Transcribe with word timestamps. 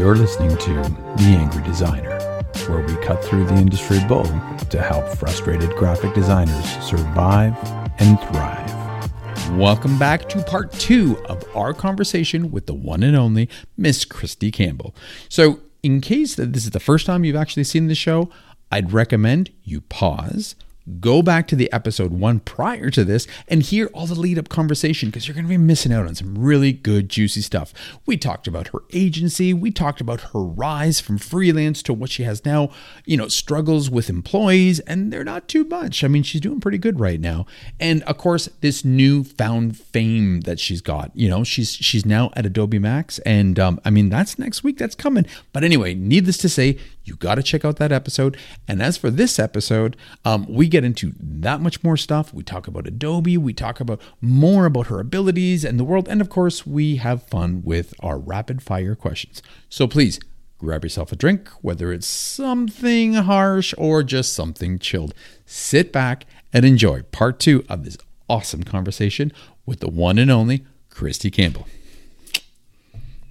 You're 0.00 0.16
listening 0.16 0.56
to 0.56 0.72
The 0.72 1.36
Angry 1.38 1.62
Designer, 1.62 2.18
where 2.66 2.80
we 2.80 2.96
cut 3.04 3.22
through 3.22 3.44
the 3.44 3.56
industry 3.56 4.00
bull 4.08 4.24
to 4.24 4.80
help 4.80 5.06
frustrated 5.18 5.76
graphic 5.76 6.14
designers 6.14 6.64
survive 6.82 7.54
and 7.98 8.18
thrive. 8.18 9.58
Welcome 9.58 9.98
back 9.98 10.26
to 10.30 10.42
part 10.44 10.72
two 10.72 11.22
of 11.26 11.44
our 11.54 11.74
conversation 11.74 12.50
with 12.50 12.64
the 12.64 12.72
one 12.72 13.02
and 13.02 13.14
only 13.14 13.46
Miss 13.76 14.06
Kristy 14.06 14.50
Campbell. 14.50 14.94
So, 15.28 15.60
in 15.82 16.00
case 16.00 16.34
that 16.34 16.54
this 16.54 16.64
is 16.64 16.70
the 16.70 16.80
first 16.80 17.04
time 17.04 17.22
you've 17.22 17.36
actually 17.36 17.64
seen 17.64 17.88
the 17.88 17.94
show, 17.94 18.30
I'd 18.72 18.94
recommend 18.94 19.50
you 19.64 19.82
pause 19.82 20.54
go 21.00 21.22
back 21.22 21.46
to 21.48 21.56
the 21.56 21.72
episode 21.72 22.12
one 22.12 22.40
prior 22.40 22.90
to 22.90 23.04
this 23.04 23.26
and 23.48 23.62
hear 23.62 23.86
all 23.92 24.06
the 24.06 24.14
lead 24.14 24.38
up 24.38 24.48
conversation 24.48 25.08
because 25.08 25.26
you're 25.26 25.34
going 25.34 25.44
to 25.44 25.48
be 25.48 25.58
missing 25.58 25.92
out 25.92 26.06
on 26.06 26.14
some 26.14 26.36
really 26.36 26.72
good, 26.72 27.08
juicy 27.08 27.40
stuff. 27.42 27.72
We 28.06 28.16
talked 28.16 28.46
about 28.46 28.68
her 28.68 28.80
agency, 28.92 29.52
we 29.54 29.70
talked 29.70 30.00
about 30.00 30.20
her 30.32 30.42
rise 30.42 31.00
from 31.00 31.18
freelance 31.18 31.82
to 31.84 31.92
what 31.92 32.10
she 32.10 32.24
has 32.24 32.44
now, 32.44 32.70
you 33.04 33.16
know, 33.16 33.28
struggles 33.28 33.90
with 33.90 34.10
employees, 34.10 34.80
and 34.80 35.12
they're 35.12 35.24
not 35.24 35.48
too 35.48 35.64
much. 35.64 36.02
I 36.02 36.08
mean, 36.08 36.22
she's 36.22 36.40
doing 36.40 36.60
pretty 36.60 36.78
good 36.78 37.00
right 37.00 37.20
now. 37.20 37.46
And 37.78 38.02
of 38.04 38.18
course, 38.18 38.48
this 38.60 38.84
newfound 38.84 39.76
fame 39.76 40.42
that 40.42 40.58
she's 40.58 40.80
got, 40.80 41.10
you 41.14 41.28
know, 41.28 41.44
she's 41.44 41.72
she's 41.72 42.06
now 42.06 42.30
at 42.34 42.46
Adobe 42.46 42.78
Max, 42.78 43.18
and 43.20 43.58
um, 43.58 43.80
I 43.84 43.90
mean, 43.90 44.08
that's 44.08 44.38
next 44.38 44.64
week, 44.64 44.78
that's 44.78 44.94
coming. 44.94 45.26
But 45.52 45.64
anyway, 45.64 45.94
needless 45.94 46.38
to 46.38 46.48
say, 46.48 46.78
you 47.10 47.16
got 47.16 47.34
to 47.34 47.42
check 47.42 47.64
out 47.64 47.76
that 47.76 47.92
episode. 47.92 48.36
And 48.68 48.80
as 48.80 48.96
for 48.96 49.10
this 49.10 49.38
episode, 49.38 49.96
um, 50.24 50.46
we 50.48 50.68
get 50.68 50.84
into 50.84 51.12
that 51.18 51.60
much 51.60 51.82
more 51.82 51.96
stuff. 51.96 52.32
We 52.32 52.44
talk 52.44 52.68
about 52.68 52.86
Adobe, 52.86 53.36
we 53.36 53.52
talk 53.52 53.80
about 53.80 54.00
more 54.20 54.64
about 54.64 54.86
her 54.86 55.00
abilities 55.00 55.64
and 55.64 55.78
the 55.78 55.84
world. 55.84 56.08
And 56.08 56.20
of 56.20 56.30
course, 56.30 56.64
we 56.64 56.96
have 56.96 57.24
fun 57.24 57.62
with 57.64 57.92
our 58.00 58.18
rapid 58.18 58.62
fire 58.62 58.94
questions. 58.94 59.42
So 59.68 59.88
please 59.88 60.20
grab 60.56 60.84
yourself 60.84 61.10
a 61.10 61.16
drink, 61.16 61.48
whether 61.60 61.92
it's 61.92 62.06
something 62.06 63.14
harsh 63.14 63.74
or 63.76 64.02
just 64.02 64.32
something 64.32 64.78
chilled. 64.78 65.12
Sit 65.44 65.92
back 65.92 66.26
and 66.52 66.64
enjoy 66.64 67.02
part 67.02 67.40
two 67.40 67.64
of 67.68 67.84
this 67.84 67.98
awesome 68.28 68.62
conversation 68.62 69.32
with 69.66 69.80
the 69.80 69.90
one 69.90 70.18
and 70.18 70.30
only 70.30 70.64
Kristy 70.90 71.32
Campbell 71.32 71.66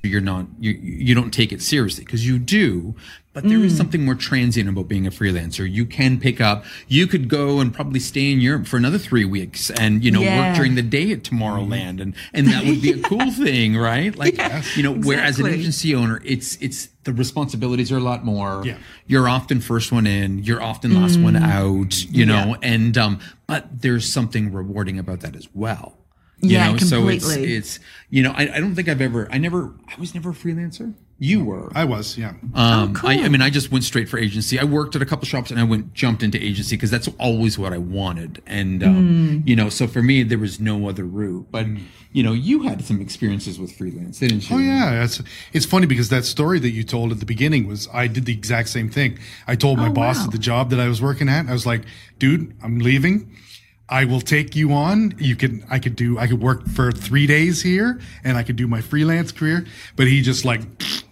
you're 0.03 0.21
not 0.21 0.45
you 0.59 0.71
you 0.71 1.13
don't 1.13 1.31
take 1.31 1.51
it 1.51 1.61
seriously 1.61 2.05
because 2.05 2.25
you 2.25 2.39
do 2.39 2.95
but 3.41 3.49
there 3.49 3.59
mm. 3.59 3.63
is 3.63 3.77
something 3.77 4.03
more 4.03 4.15
transient 4.15 4.67
about 4.67 4.89
being 4.89 5.07
a 5.07 5.09
freelancer 5.09 5.69
you 5.69 5.85
can 5.85 6.19
pick 6.19 6.41
up 6.41 6.65
you 6.89 7.07
could 7.07 7.29
go 7.29 7.61
and 7.61 7.73
probably 7.73 7.99
stay 7.99 8.31
in 8.31 8.41
europe 8.41 8.67
for 8.67 8.75
another 8.75 8.97
three 8.97 9.23
weeks 9.23 9.69
and 9.71 10.03
you 10.03 10.11
know 10.11 10.19
yeah. 10.19 10.49
work 10.49 10.57
during 10.57 10.75
the 10.75 10.81
day 10.81 11.11
at 11.11 11.23
tomorrowland 11.23 12.01
and 12.01 12.13
and 12.33 12.47
that 12.47 12.65
would 12.65 12.81
be 12.81 12.91
a 12.91 12.99
cool 13.03 13.31
thing 13.31 13.77
right 13.77 14.17
like 14.17 14.35
yes, 14.37 14.75
you 14.75 14.83
know 14.83 14.93
exactly. 14.93 15.15
whereas 15.15 15.39
an 15.39 15.47
agency 15.47 15.95
owner 15.95 16.21
it's 16.25 16.57
it's 16.57 16.89
the 17.05 17.13
responsibilities 17.13 17.91
are 17.93 17.97
a 17.97 18.01
lot 18.01 18.25
more 18.25 18.61
yeah. 18.65 18.77
you're 19.07 19.29
often 19.29 19.61
first 19.61 19.91
one 19.91 20.05
in 20.05 20.39
you're 20.39 20.61
often 20.61 21.01
last 21.01 21.17
mm. 21.17 21.23
one 21.23 21.35
out 21.37 22.03
you 22.05 22.25
know 22.25 22.57
yeah. 22.61 22.69
and 22.73 22.97
um 22.97 23.19
but 23.47 23.81
there's 23.81 24.11
something 24.11 24.51
rewarding 24.51 24.99
about 24.99 25.21
that 25.21 25.35
as 25.35 25.47
well 25.53 25.95
you 26.41 26.51
yeah, 26.51 26.71
know, 26.71 26.77
completely. 26.77 27.19
so 27.19 27.29
it's 27.31 27.35
it's 27.35 27.79
you 28.09 28.23
know, 28.23 28.31
I, 28.31 28.43
I 28.55 28.59
don't 28.61 28.73
think 28.73 28.87
I've 28.87 29.01
ever 29.01 29.27
I 29.29 29.37
never 29.37 29.73
I 29.89 29.99
was 29.99 30.15
never 30.15 30.29
a 30.29 30.33
freelancer. 30.33 30.93
You 31.21 31.43
were. 31.43 31.69
I 31.75 31.83
was, 31.83 32.17
yeah. 32.17 32.29
Um, 32.29 32.53
oh, 32.55 32.91
cool. 32.95 33.09
I, 33.09 33.15
I, 33.15 33.27
mean, 33.27 33.41
I 33.41 33.49
just 33.49 33.73
went 33.73 33.83
straight 33.83 34.07
for 34.07 34.17
agency. 34.17 34.57
I 34.57 34.63
worked 34.63 34.95
at 34.95 35.01
a 35.01 35.05
couple 35.05 35.25
shops 35.25 35.51
and 35.51 35.59
I 35.59 35.63
went 35.63 35.93
jumped 35.93 36.23
into 36.23 36.41
agency 36.41 36.77
because 36.77 36.89
that's 36.89 37.09
always 37.19 37.59
what 37.59 37.73
I 37.73 37.77
wanted. 37.77 38.41
And 38.47 38.81
um, 38.81 39.41
mm. 39.43 39.47
you 39.47 39.53
know, 39.53 39.67
so 39.67 39.85
for 39.85 40.01
me, 40.01 40.23
there 40.23 40.37
was 40.37 40.61
no 40.61 40.87
other 40.87 41.03
route. 41.03 41.47
But 41.51 41.65
mm. 41.65 41.83
you 42.13 42.23
know, 42.23 42.31
you 42.31 42.63
had 42.63 42.85
some 42.85 43.01
experiences 43.01 43.59
with 43.59 43.73
freelance, 43.73 44.19
didn't 44.19 44.49
you? 44.49 44.55
Oh 44.55 44.59
yeah, 44.59 45.03
it's 45.03 45.21
it's 45.51 45.65
funny 45.65 45.87
because 45.87 46.07
that 46.07 46.23
story 46.23 46.57
that 46.59 46.71
you 46.71 46.85
told 46.85 47.11
at 47.11 47.19
the 47.19 47.25
beginning 47.25 47.67
was 47.67 47.89
I 47.93 48.07
did 48.07 48.23
the 48.23 48.33
exact 48.33 48.69
same 48.69 48.89
thing. 48.89 49.19
I 49.45 49.55
told 49.57 49.77
my 49.77 49.89
oh, 49.89 49.93
boss 49.93 50.19
wow. 50.19 50.25
at 50.25 50.31
the 50.31 50.39
job 50.39 50.69
that 50.69 50.79
I 50.79 50.87
was 50.87 51.01
working 51.01 51.27
at, 51.27 51.47
I 51.47 51.51
was 51.51 51.65
like, 51.65 51.81
dude, 52.17 52.55
I'm 52.63 52.79
leaving. 52.79 53.35
I 53.89 54.05
will 54.05 54.21
take 54.21 54.55
you 54.55 54.73
on. 54.73 55.15
You 55.17 55.35
can, 55.35 55.65
I 55.69 55.79
could 55.79 55.95
do, 55.95 56.19
I 56.19 56.27
could 56.27 56.41
work 56.41 56.67
for 56.67 56.91
three 56.91 57.25
days 57.25 57.61
here 57.61 57.99
and 58.23 58.37
I 58.37 58.43
could 58.43 58.55
do 58.55 58.67
my 58.67 58.81
freelance 58.81 59.31
career. 59.31 59.65
But 59.95 60.07
he 60.07 60.21
just 60.21 60.45
like, 60.45 60.61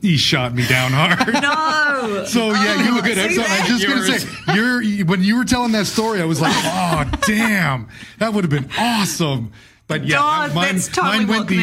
he 0.02 0.16
shot 0.16 0.54
me 0.54 0.66
down 0.68 0.92
hard. 0.94 1.34
no. 1.42 2.26
so 2.26 2.52
yeah, 2.52 2.76
oh, 2.78 2.84
you 2.84 2.96
were 2.96 3.02
good. 3.02 3.18
I'm, 3.18 3.32
so, 3.32 3.44
I'm 3.44 3.66
just 3.66 3.88
going 3.88 4.00
to 4.00 4.20
say, 4.20 4.54
you're, 4.54 5.06
when 5.06 5.24
you 5.24 5.38
were 5.38 5.46
telling 5.46 5.72
that 5.72 5.88
story, 5.88 6.22
I 6.22 6.26
was 6.26 6.40
like, 6.40 6.54
oh, 6.56 7.10
damn, 7.26 7.88
that 8.20 8.34
would 8.34 8.44
have 8.44 8.52
been 8.52 8.70
awesome. 8.78 9.52
But 9.88 10.04
yeah, 10.04 10.18
Dog, 10.18 10.54
mine, 10.54 10.74
that's 10.74 10.90
totally 10.90 11.20
mine 11.20 11.28
went 11.28 11.48
the, 11.48 11.56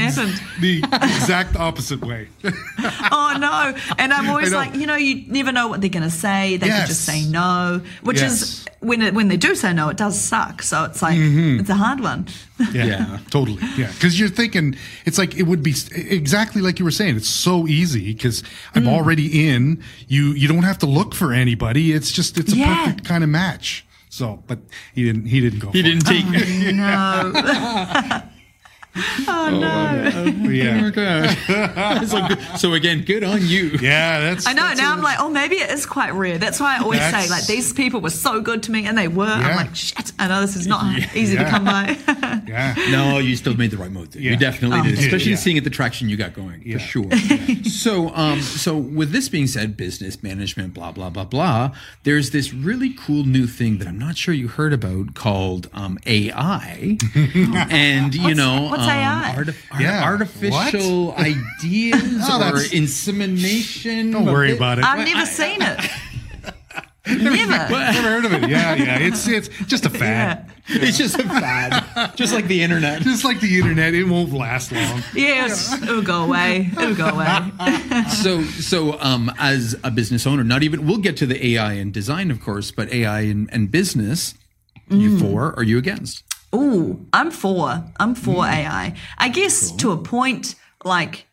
the 0.61 0.79
exact 0.79 1.57
opposite 1.57 2.01
way. 2.01 2.29
oh 2.45 3.37
no! 3.39 3.75
And 3.99 4.15
I'm 4.15 4.31
always 4.31 4.51
like, 4.51 4.75
you 4.75 4.87
know, 4.87 4.97
you 4.97 5.25
never 5.31 5.53
know 5.53 5.69
what 5.69 5.83
they're 5.83 5.91
going 5.91 6.05
to 6.05 6.11
say. 6.11 6.57
They 6.57 6.69
yes. 6.69 6.81
could 6.81 6.89
just 6.89 7.05
say 7.05 7.25
no, 7.27 7.83
which 8.03 8.23
yes. 8.23 8.33
is 8.33 8.65
when 8.81 9.03
it, 9.03 9.13
when 9.13 9.29
they 9.29 9.37
do 9.37 9.55
say 9.55 9.75
no, 9.75 9.91
it 9.91 9.99
does 9.99 10.19
suck. 10.19 10.63
So 10.63 10.85
it's 10.85 11.03
like 11.03 11.19
mm-hmm. 11.19 11.61
it's 11.61 11.69
a 11.69 11.75
hard 11.75 12.01
one. 12.01 12.27
yeah, 12.73 12.85
yeah. 12.85 13.19
totally. 13.31 13.61
Yeah, 13.77 13.93
because 13.93 14.19
you're 14.19 14.31
thinking 14.31 14.75
it's 15.05 15.19
like 15.19 15.37
it 15.37 15.43
would 15.43 15.63
be 15.63 15.75
exactly 15.95 16.63
like 16.63 16.79
you 16.79 16.87
were 16.87 16.91
saying. 16.91 17.17
It's 17.17 17.29
so 17.29 17.67
easy 17.67 18.15
because 18.15 18.43
I'm 18.75 18.85
mm. 18.85 18.93
already 18.93 19.51
in. 19.51 19.83
You 20.09 20.33
you 20.33 20.49
don't 20.49 20.63
have 20.63 20.79
to 20.79 20.87
look 20.87 21.15
for 21.15 21.35
anybody. 21.35 21.93
It's 21.93 22.11
just 22.11 22.39
it's 22.39 22.55
a 22.55 22.57
yeah. 22.57 22.85
perfect 22.85 23.05
kind 23.05 23.23
of 23.23 23.29
match. 23.29 23.85
So, 24.15 24.45
but 24.47 24.61
he 24.95 25.03
didn't. 25.03 25.27
He 25.27 25.41
didn't 25.41 25.59
go. 25.59 25.71
He 25.73 25.83
didn't 25.83 26.07
take. 26.07 26.25
Oh, 26.25 27.33
no. 27.35 28.23
Oh, 29.27 29.49
oh 29.49 29.59
no! 29.59 30.25
yeah. 30.51 30.91
Oh, 31.49 32.07
like, 32.13 32.41
so 32.59 32.75
again, 32.75 33.05
good 33.05 33.25
on 33.25 33.41
you. 33.43 33.71
Yeah, 33.81 34.21
that's. 34.21 34.47
I 34.47 34.53
know. 34.53 34.63
That's 34.63 34.79
now 34.79 34.91
i 34.91 34.93
am 34.93 35.03
like, 35.03 35.19
oh, 35.19 35.29
maybe 35.29 35.57
it 35.57 35.71
is 35.71 35.87
quite 35.87 36.13
rare. 36.15 36.39
That's 36.39 36.61
why 36.61 36.77
I 36.77 36.83
always 36.83 37.01
say, 37.01 37.29
like, 37.29 37.47
these 37.47 37.73
people 37.73 38.01
were 38.01 38.11
so 38.11 38.41
good 38.41 38.63
to 38.65 38.71
me, 38.71 38.87
and 38.87 38.97
they 38.97 39.09
were. 39.09 39.27
Yeah. 39.27 39.49
I'm 39.49 39.57
like, 39.57 39.75
shit. 39.75 40.13
I 40.19 40.29
know 40.29 40.41
this 40.41 40.57
is 40.57 40.67
not 40.67 40.99
yeah. 40.99 41.11
easy 41.15 41.37
to 41.37 41.45
come 41.49 41.65
by. 41.65 41.97
yeah. 42.47 42.75
No, 42.91 43.19
you 43.19 43.35
still 43.37 43.57
made 43.57 43.71
the 43.71 43.77
right 43.79 43.91
move. 43.91 44.15
You 44.15 44.37
definitely 44.37 44.81
oh. 44.81 44.83
did, 44.85 44.99
especially 44.99 45.37
seeing 45.37 45.59
at 45.59 45.65
the 45.65 45.71
traction 45.71 46.09
you 46.09 46.17
got 46.17 46.35
going 46.35 46.61
for 46.73 46.79
sure. 46.79 47.11
so, 47.65 48.11
um, 48.15 48.41
so 48.41 48.77
with 48.77 49.11
this 49.11 49.29
being 49.29 49.47
said, 49.47 49.77
business 49.77 50.23
management, 50.23 50.75
blah 50.75 50.93
blah 50.93 51.11
blah 51.11 51.25
blah. 51.25 51.75
There's 52.05 52.31
this 52.31 52.53
really 52.53 52.95
cool 52.95 53.25
new 53.25 53.47
thing 53.47 53.79
that 53.79 53.89
I'm 53.89 53.99
not 53.99 54.17
sure 54.17 54.35
you 54.35 54.49
heard 54.49 54.73
about 54.73 55.15
called 55.15 55.69
um, 55.73 55.99
AI, 56.07 56.99
and 57.15 58.15
you 58.15 58.35
know. 58.35 58.69
What's 58.71 58.83
um, 58.83 58.84
AI? 58.89 59.35
Artif- 59.37 59.81
yeah. 59.81 60.05
Artificial 60.05 61.07
what? 61.07 61.19
ideas 61.63 62.27
oh, 62.29 62.53
or 62.53 62.63
insemination. 62.73 64.11
Don't 64.11 64.27
worry 64.27 64.57
about 64.57 64.79
it. 64.79 64.85
I've 64.85 65.07
never 65.07 65.27
seen 65.27 65.63
it. 65.63 65.81
Never. 67.07 67.47
Never 67.71 68.09
heard 68.09 68.25
of 68.25 68.33
it. 68.33 68.49
Yeah, 68.49 68.75
yeah. 68.75 68.99
It's 68.99 69.29
it's 69.29 69.49
just 69.67 69.85
a 69.85 69.91
fad. 69.91 70.51
Yeah. 70.69 70.77
It's 70.81 70.97
just 70.97 71.19
a 71.19 71.23
fad. 71.23 72.17
just 72.17 72.33
like 72.33 72.47
the 72.47 72.63
internet. 72.63 73.03
Just 73.03 73.25
like 73.25 73.41
the 73.41 73.59
internet. 73.59 73.93
It 73.93 74.05
won't 74.05 74.33
last 74.33 74.73
long. 74.73 75.03
Yes. 75.15 75.83
It'll 75.83 76.01
go 76.01 76.25
away. 76.25 76.71
It'll 76.73 76.95
go 76.95 77.09
away. 77.09 78.05
so 78.09 78.43
so 78.43 78.99
um 79.01 79.31
as 79.39 79.77
a 79.85 79.91
business 79.91 80.27
owner, 80.27 80.45
not 80.45 80.63
even 80.63 80.87
we'll 80.87 80.99
get 80.99 81.19
to 81.19 81.27
the 81.27 81.47
AI 81.55 81.75
and 81.75 81.93
design, 81.93 82.31
of 82.31 82.41
course, 82.41 82.71
but 82.71 82.91
AI 82.91 83.21
and, 83.21 83.51
and 83.53 83.71
business, 83.71 84.35
mm. 84.89 85.01
you 85.01 85.19
for 85.19 85.55
or 85.57 85.63
you 85.63 85.77
against? 85.77 86.25
Oh, 86.57 87.01
I'm 87.13 87.33
for. 87.33 87.85
I'm 87.99 88.15
for 88.15 88.45
mm. 88.45 88.53
AI. 88.53 88.95
I 89.19 89.29
guess 89.29 89.71
cool. 89.71 89.79
to 89.79 89.93
a 89.93 89.97
point, 89.97 90.55
like, 90.85 91.27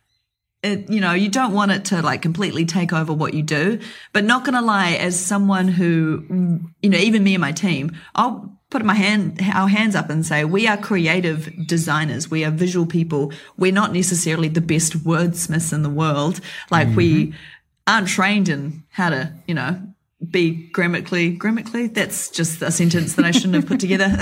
it, 0.64 0.90
you 0.90 1.00
know, 1.00 1.14
you 1.14 1.30
don't 1.30 1.54
want 1.54 1.72
it 1.72 1.86
to 1.86 2.02
like 2.02 2.24
completely 2.24 2.66
take 2.66 2.92
over 2.92 3.14
what 3.14 3.36
you 3.36 3.44
do. 3.44 3.80
But 4.14 4.24
not 4.24 4.46
gonna 4.46 4.64
lie, 4.64 4.94
as 4.94 5.24
someone 5.24 5.68
who, 5.68 6.60
you 6.82 6.90
know, 6.90 6.98
even 6.98 7.24
me 7.24 7.36
and 7.36 7.42
my 7.42 7.52
team, 7.52 7.96
I'll 8.16 8.58
put 8.72 8.84
my 8.84 8.96
hand, 8.96 9.40
our 9.54 9.68
hands 9.68 9.96
up 9.96 10.10
and 10.10 10.26
say, 10.26 10.44
we 10.44 10.68
are 10.68 10.78
creative 10.78 11.68
designers. 11.68 12.32
We 12.32 12.44
are 12.44 12.50
visual 12.50 12.88
people. 12.88 13.32
We're 13.58 13.72
not 13.72 13.94
necessarily 13.94 14.48
the 14.48 14.62
best 14.62 15.04
wordsmiths 15.04 15.72
in 15.72 15.84
the 15.84 15.90
world. 15.90 16.42
Like 16.72 16.88
mm-hmm. 16.88 16.96
we 16.96 17.34
aren't 17.86 18.08
trained 18.08 18.50
in 18.50 18.84
how 18.90 19.10
to, 19.10 19.36
you 19.46 19.54
know, 19.54 19.91
be 20.30 20.70
grammatically 20.72 21.32
grammatically? 21.32 21.88
That's 21.88 22.30
just 22.30 22.62
a 22.62 22.72
sentence 22.72 23.16
that 23.16 23.26
i 23.26 23.32
shouldn't 23.32 23.56
have 23.56 23.66
put 23.66 23.80
together. 23.80 24.16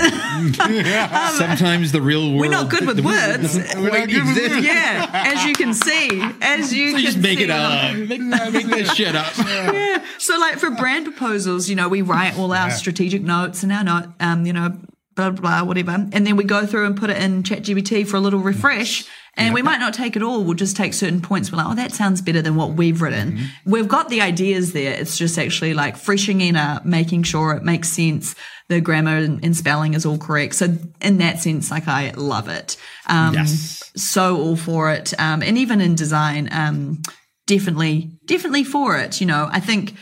Um, 0.60 1.34
sometimes 1.34 1.92
the 1.92 2.00
real 2.00 2.28
world 2.30 2.40
we're 2.40 2.50
not 2.50 2.70
good 2.70 2.86
with 2.86 2.96
the, 2.96 3.02
words. 3.02 3.54
The, 3.54 4.60
yeah 4.62 5.10
as 5.12 5.44
you 5.44 5.52
can 5.54 5.74
see 5.74 6.22
as 6.40 6.72
you 6.72 6.90
so 6.90 6.96
can 6.96 7.04
just 7.04 7.18
make 7.18 7.38
see, 7.38 7.44
it 7.44 7.50
up. 7.50 7.96
Make, 7.96 8.20
make 8.20 8.66
this 8.66 8.94
shit 8.94 9.14
up. 9.14 9.32
Yeah. 9.36 10.04
So 10.18 10.38
like 10.38 10.58
for 10.58 10.70
brand 10.70 11.04
proposals 11.04 11.68
you 11.68 11.76
know 11.76 11.88
we 11.88 12.02
write 12.02 12.38
all 12.38 12.52
our 12.52 12.68
yeah. 12.68 12.74
strategic 12.74 13.22
notes 13.22 13.62
and 13.62 13.72
our 13.72 13.84
note 13.84 14.08
um 14.20 14.46
you 14.46 14.52
know 14.52 14.78
blah 15.14 15.30
blah 15.30 15.40
blah 15.40 15.64
whatever. 15.64 15.92
And 15.92 16.26
then 16.26 16.36
we 16.36 16.44
go 16.44 16.66
through 16.66 16.86
and 16.86 16.96
put 16.96 17.10
it 17.10 17.18
in 17.18 17.42
chat 17.42 17.62
gpt 17.62 18.06
for 18.06 18.16
a 18.16 18.20
little 18.20 18.40
refresh 18.40 19.04
and 19.36 19.46
yep. 19.46 19.54
we 19.54 19.62
might 19.62 19.78
not 19.78 19.94
take 19.94 20.16
it 20.16 20.22
all. 20.22 20.44
We'll 20.44 20.54
just 20.54 20.76
take 20.76 20.92
certain 20.92 21.20
points. 21.20 21.50
We're 21.50 21.58
like, 21.58 21.68
oh, 21.68 21.74
that 21.74 21.92
sounds 21.92 22.20
better 22.20 22.42
than 22.42 22.56
what 22.56 22.70
we've 22.70 23.00
written. 23.00 23.32
Mm-hmm. 23.32 23.70
We've 23.70 23.88
got 23.88 24.08
the 24.08 24.20
ideas 24.20 24.72
there. 24.72 24.92
It's 24.92 25.16
just 25.16 25.38
actually 25.38 25.74
like 25.74 25.96
freshening 25.96 26.56
up, 26.56 26.84
making 26.84 27.22
sure 27.22 27.54
it 27.54 27.62
makes 27.62 27.88
sense. 27.88 28.34
The 28.68 28.80
grammar 28.80 29.16
and, 29.16 29.44
and 29.44 29.56
spelling 29.56 29.94
is 29.94 30.04
all 30.04 30.18
correct. 30.18 30.56
So 30.56 30.76
in 31.00 31.18
that 31.18 31.40
sense, 31.40 31.70
like 31.70 31.88
I 31.88 32.10
love 32.12 32.48
it. 32.48 32.76
Um, 33.06 33.34
yes. 33.34 33.90
So 33.96 34.36
all 34.36 34.56
for 34.56 34.92
it. 34.92 35.18
Um, 35.18 35.42
and 35.42 35.56
even 35.58 35.80
in 35.80 35.94
design, 35.94 36.48
um, 36.52 37.02
definitely, 37.46 38.10
definitely 38.26 38.64
for 38.64 38.96
it. 38.96 39.20
You 39.20 39.26
know, 39.26 39.48
I 39.50 39.60
think 39.60 39.94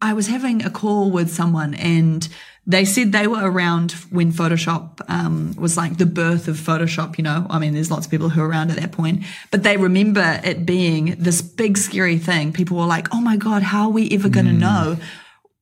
I 0.00 0.12
was 0.12 0.28
having 0.28 0.64
a 0.64 0.70
call 0.70 1.10
with 1.10 1.30
someone 1.30 1.74
and 1.74 2.26
they 2.66 2.84
said 2.84 3.12
they 3.12 3.26
were 3.26 3.50
around 3.50 3.92
when 4.10 4.32
Photoshop 4.32 5.00
um, 5.08 5.54
was 5.56 5.76
like 5.76 5.96
the 5.96 6.06
birth 6.06 6.46
of 6.46 6.56
Photoshop. 6.56 7.16
You 7.16 7.24
know, 7.24 7.46
I 7.48 7.58
mean, 7.58 7.74
there's 7.74 7.90
lots 7.90 8.06
of 8.06 8.10
people 8.10 8.28
who 8.28 8.42
are 8.42 8.48
around 8.48 8.70
at 8.70 8.76
that 8.76 8.92
point, 8.92 9.24
but 9.50 9.62
they 9.62 9.76
remember 9.76 10.40
it 10.44 10.66
being 10.66 11.16
this 11.18 11.42
big 11.42 11.78
scary 11.78 12.18
thing. 12.18 12.52
People 12.52 12.76
were 12.76 12.86
like, 12.86 13.08
"Oh 13.14 13.20
my 13.20 13.36
god, 13.36 13.62
how 13.62 13.84
are 13.84 13.90
we 13.90 14.10
ever 14.10 14.28
going 14.28 14.46
to 14.46 14.52
mm. 14.52 14.58
know 14.58 14.96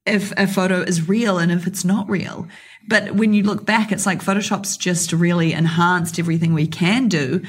if 0.06 0.32
a 0.36 0.46
photo 0.46 0.80
is 0.80 1.08
real 1.08 1.38
and 1.38 1.52
if 1.52 1.66
it's 1.66 1.84
not 1.84 2.08
real?" 2.08 2.48
But 2.88 3.12
when 3.14 3.32
you 3.32 3.42
look 3.44 3.64
back, 3.64 3.92
it's 3.92 4.06
like 4.06 4.22
Photoshop's 4.22 4.76
just 4.76 5.12
really 5.12 5.52
enhanced 5.52 6.18
everything 6.18 6.52
we 6.52 6.66
can 6.66 7.08
do. 7.08 7.42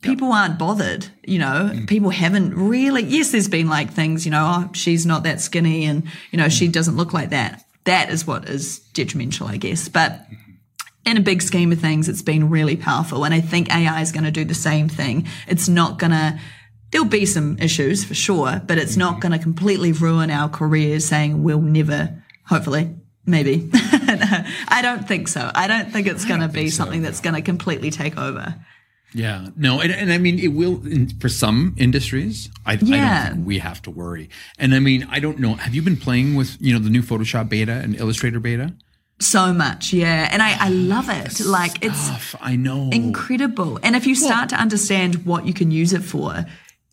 People 0.00 0.28
yep. 0.28 0.36
aren't 0.36 0.58
bothered, 0.58 1.08
you 1.24 1.38
know. 1.38 1.70
Mm. 1.72 1.86
People 1.86 2.10
haven't 2.10 2.54
really. 2.54 3.02
Yes, 3.02 3.30
there's 3.30 3.48
been 3.48 3.68
like 3.68 3.92
things, 3.92 4.24
you 4.24 4.30
know. 4.30 4.64
Oh, 4.68 4.72
she's 4.72 5.04
not 5.04 5.24
that 5.24 5.40
skinny, 5.40 5.84
and 5.84 6.04
you 6.30 6.38
know, 6.38 6.46
mm. 6.46 6.58
she 6.58 6.66
doesn't 6.66 6.96
look 6.96 7.12
like 7.12 7.30
that 7.30 7.65
that 7.86 8.10
is 8.10 8.26
what 8.26 8.48
is 8.48 8.80
detrimental, 8.92 9.46
I 9.46 9.56
guess. 9.56 9.88
But 9.88 10.26
in 11.04 11.16
a 11.16 11.20
big 11.20 11.40
scheme 11.40 11.72
of 11.72 11.80
things, 11.80 12.08
it's 12.08 12.22
been 12.22 12.50
really 12.50 12.76
powerful. 12.76 13.24
And 13.24 13.32
I 13.32 13.40
think 13.40 13.74
AI 13.74 14.00
is 14.02 14.12
going 14.12 14.24
to 14.24 14.30
do 14.30 14.44
the 14.44 14.54
same 14.54 14.88
thing. 14.88 15.26
It's 15.48 15.68
not 15.68 15.98
going 15.98 16.10
to, 16.10 16.38
there'll 16.90 17.06
be 17.06 17.24
some 17.24 17.58
issues 17.58 18.04
for 18.04 18.14
sure, 18.14 18.60
but 18.66 18.76
it's 18.76 18.96
not 18.96 19.20
going 19.20 19.32
to 19.32 19.38
completely 19.38 19.92
ruin 19.92 20.30
our 20.30 20.48
careers 20.48 21.06
saying 21.06 21.42
we'll 21.44 21.60
never, 21.60 22.22
hopefully, 22.44 22.94
maybe. 23.24 23.70
I 23.74 24.80
don't 24.82 25.06
think 25.06 25.28
so. 25.28 25.50
I 25.54 25.68
don't 25.68 25.92
think 25.92 26.08
it's 26.08 26.24
going 26.24 26.40
to 26.40 26.48
be 26.48 26.70
something 26.70 27.00
so. 27.00 27.04
that's 27.04 27.20
going 27.20 27.36
to 27.36 27.42
completely 27.42 27.90
take 27.90 28.18
over. 28.18 28.56
Yeah, 29.16 29.48
no, 29.56 29.80
and, 29.80 29.90
and 29.90 30.12
I 30.12 30.18
mean 30.18 30.38
it 30.38 30.48
will 30.48 30.82
for 31.20 31.30
some 31.30 31.74
industries. 31.78 32.50
I, 32.66 32.74
yeah. 32.74 32.96
I 32.96 33.24
don't 33.24 33.34
think 33.36 33.46
we 33.46 33.58
have 33.60 33.80
to 33.82 33.90
worry. 33.90 34.28
And 34.58 34.74
I 34.74 34.78
mean, 34.78 35.08
I 35.10 35.20
don't 35.20 35.38
know. 35.38 35.54
Have 35.54 35.74
you 35.74 35.80
been 35.80 35.96
playing 35.96 36.34
with 36.34 36.58
you 36.60 36.74
know 36.74 36.78
the 36.78 36.90
new 36.90 37.00
Photoshop 37.00 37.48
beta 37.48 37.72
and 37.72 37.96
Illustrator 37.96 38.40
beta? 38.40 38.74
So 39.18 39.54
much, 39.54 39.94
yeah, 39.94 40.28
and 40.30 40.42
I, 40.42 40.50
I 40.50 40.66
ah, 40.66 40.70
love 40.70 41.08
it. 41.08 41.40
Like 41.40 41.82
it's 41.82 42.36
I 42.42 42.56
know 42.56 42.90
incredible. 42.92 43.80
And 43.82 43.96
if 43.96 44.06
you 44.06 44.14
start 44.14 44.38
well, 44.38 44.48
to 44.48 44.56
understand 44.56 45.24
what 45.24 45.46
you 45.46 45.54
can 45.54 45.70
use 45.70 45.94
it 45.94 46.02
for, 46.02 46.44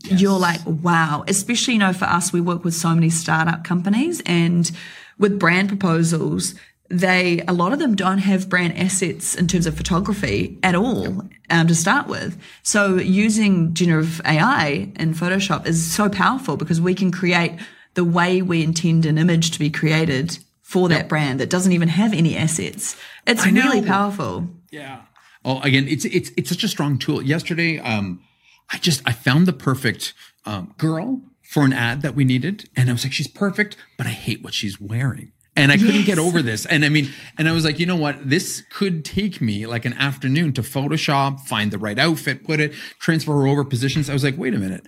yes. 0.06 0.22
you're 0.22 0.40
like, 0.40 0.62
wow. 0.66 1.26
Especially 1.28 1.74
you 1.74 1.82
know 1.82 1.92
for 1.92 2.06
us, 2.06 2.32
we 2.32 2.40
work 2.40 2.64
with 2.64 2.74
so 2.74 2.96
many 2.96 3.10
startup 3.10 3.66
companies 3.66 4.22
and 4.26 4.72
with 5.20 5.38
brand 5.38 5.68
proposals 5.68 6.56
they 6.94 7.42
a 7.48 7.54
lot 7.54 7.74
of 7.74 7.80
them 7.80 7.96
don't 7.96 8.20
have 8.20 8.48
brand 8.50 8.78
assets 8.78 9.36
in 9.36 9.48
terms 9.48 9.66
of 9.66 9.76
photography 9.76 10.60
at 10.62 10.76
all 10.76 11.28
um, 11.50 11.68
to 11.68 11.74
start 11.74 12.08
with. 12.08 12.40
So 12.62 12.98
using 12.98 13.74
generative 13.74 14.22
AI 14.26 14.92
in 14.96 15.14
Photoshop 15.14 15.66
is 15.66 15.84
so 15.84 16.08
powerful 16.08 16.56
because 16.56 16.80
we 16.80 16.94
can 16.94 17.12
create 17.12 17.54
the 17.96 18.04
way 18.04 18.42
we 18.42 18.64
intend 18.64 19.06
an 19.06 19.18
image 19.18 19.52
to 19.52 19.60
be 19.60 19.72
created 19.72 20.38
for 20.62 20.88
that 20.90 20.96
yep. 20.96 21.10
brand 21.10 21.40
that 21.40 21.50
doesn't 21.50 21.72
even 21.72 21.88
have 21.88 22.14
any 22.14 22.38
assets. 22.38 22.96
It's 23.26 23.46
really 23.46 23.82
powerful. 23.82 24.48
Yeah. 24.72 25.02
Oh, 25.44 25.62
again, 25.62 25.88
it's 25.88 26.06
it's 26.06 26.32
it's 26.38 26.50
such 26.50 26.64
a 26.64 26.68
strong 26.68 27.00
tool. 27.00 27.22
Yesterday, 27.22 27.80
um, 27.80 28.22
I 28.70 28.78
just 28.78 29.02
I 29.06 29.14
found 29.14 29.48
the 29.48 29.54
perfect 29.54 30.14
um, 30.46 30.74
girl 30.78 31.22
for 31.42 31.64
an 31.64 31.74
ad 31.74 32.02
that 32.04 32.16
we 32.16 32.24
needed, 32.24 32.70
and 32.76 32.90
I 32.90 32.94
was 32.94 33.04
like, 33.04 33.14
she's 33.14 33.28
perfect, 33.28 33.78
but 33.98 34.06
I 34.06 34.12
hate 34.12 34.44
what 34.44 34.54
she's 34.54 34.80
wearing. 34.80 35.32
And 35.56 35.72
I 35.72 35.78
couldn't 35.78 35.96
yes. 35.98 36.06
get 36.06 36.18
over 36.18 36.42
this. 36.42 36.66
And 36.66 36.84
I 36.84 36.90
mean, 36.90 37.10
and 37.38 37.48
I 37.48 37.52
was 37.52 37.64
like, 37.64 37.80
you 37.80 37.86
know 37.86 37.96
what? 37.96 38.28
This 38.28 38.64
could 38.72 39.06
take 39.06 39.40
me 39.40 39.68
like 39.68 39.86
an 39.86 39.94
afternoon 39.94 40.54
to 40.54 40.64
Photoshop, 40.64 41.42
find 41.42 41.70
the 41.70 41.78
right 41.78 42.00
outfit, 42.00 42.44
put 42.44 42.60
it, 42.60 42.74
transfer 43.00 43.34
her 43.34 43.48
over 43.48 43.64
positions. 43.64 44.10
I 44.10 44.14
was 44.14 44.24
like, 44.24 44.38
wait 44.38 44.56
a 44.56 44.58
minute 44.58 44.88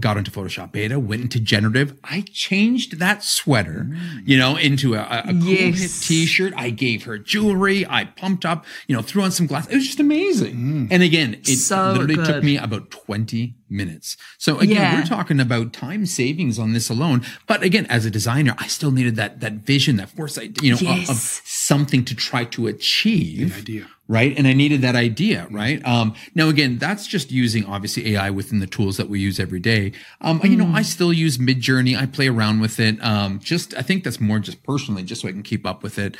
got 0.00 0.16
into 0.16 0.30
Photoshop 0.30 0.72
beta, 0.72 0.98
went 0.98 1.22
into 1.22 1.38
generative. 1.38 1.98
I 2.02 2.24
changed 2.32 2.98
that 2.98 3.22
sweater, 3.22 3.86
mm. 3.88 4.22
you 4.26 4.36
know, 4.36 4.56
into 4.56 4.94
a, 4.94 5.02
a 5.02 5.32
cool 5.32 5.44
yes. 5.44 6.06
t-shirt. 6.06 6.52
I 6.56 6.70
gave 6.70 7.04
her 7.04 7.18
jewelry. 7.18 7.86
I 7.88 8.04
pumped 8.04 8.44
up, 8.44 8.66
you 8.88 8.96
know, 8.96 9.02
threw 9.02 9.22
on 9.22 9.30
some 9.30 9.46
glass. 9.46 9.68
It 9.68 9.74
was 9.74 9.86
just 9.86 10.00
amazing. 10.00 10.56
Mm. 10.56 10.88
And 10.90 11.02
again, 11.02 11.34
it 11.34 11.56
so 11.56 11.92
literally 11.92 12.16
good. 12.16 12.26
took 12.26 12.44
me 12.44 12.58
about 12.58 12.90
20 12.90 13.54
minutes. 13.74 14.16
So 14.38 14.58
again, 14.58 14.76
yeah. 14.76 15.00
we're 15.00 15.06
talking 15.06 15.40
about 15.40 15.72
time 15.72 16.06
savings 16.06 16.58
on 16.58 16.72
this 16.72 16.88
alone. 16.88 17.24
But 17.46 17.62
again, 17.62 17.86
as 17.86 18.06
a 18.06 18.10
designer, 18.10 18.54
I 18.58 18.68
still 18.68 18.90
needed 18.90 19.16
that, 19.16 19.40
that 19.40 19.52
vision, 19.52 19.96
that 19.96 20.10
foresight, 20.10 20.62
you 20.62 20.72
know, 20.72 20.78
yes. 20.80 21.08
of, 21.08 21.16
of, 21.16 21.20
something 21.20 22.04
to 22.04 22.14
try 22.14 22.44
to 22.44 22.66
achieve. 22.66 23.52
An 23.52 23.60
idea 23.60 23.86
right? 24.08 24.36
And 24.36 24.46
I 24.46 24.52
needed 24.52 24.82
that 24.82 24.96
idea, 24.96 25.46
right? 25.50 25.84
Um, 25.86 26.14
now 26.34 26.48
again, 26.48 26.78
that's 26.78 27.06
just 27.06 27.30
using 27.30 27.64
obviously 27.64 28.14
AI 28.14 28.30
within 28.30 28.60
the 28.60 28.66
tools 28.66 28.96
that 28.96 29.08
we 29.08 29.18
use 29.18 29.40
every 29.40 29.60
day. 29.60 29.92
Um, 30.20 30.40
mm. 30.40 30.50
you 30.50 30.56
know, 30.56 30.66
I 30.66 30.80
hmm. 30.80 30.84
still 30.84 31.12
use 31.12 31.38
Midjourney. 31.38 31.96
I 31.96 32.06
play 32.06 32.28
around 32.28 32.60
with 32.60 32.78
it. 32.80 33.02
Um, 33.02 33.40
just 33.40 33.74
I 33.74 33.82
think 33.82 34.04
that's 34.04 34.20
more 34.20 34.38
just 34.38 34.62
personally, 34.62 35.02
just 35.02 35.22
so 35.22 35.28
I 35.28 35.32
can 35.32 35.42
keep 35.42 35.66
up 35.66 35.82
with 35.82 35.98
it. 35.98 36.16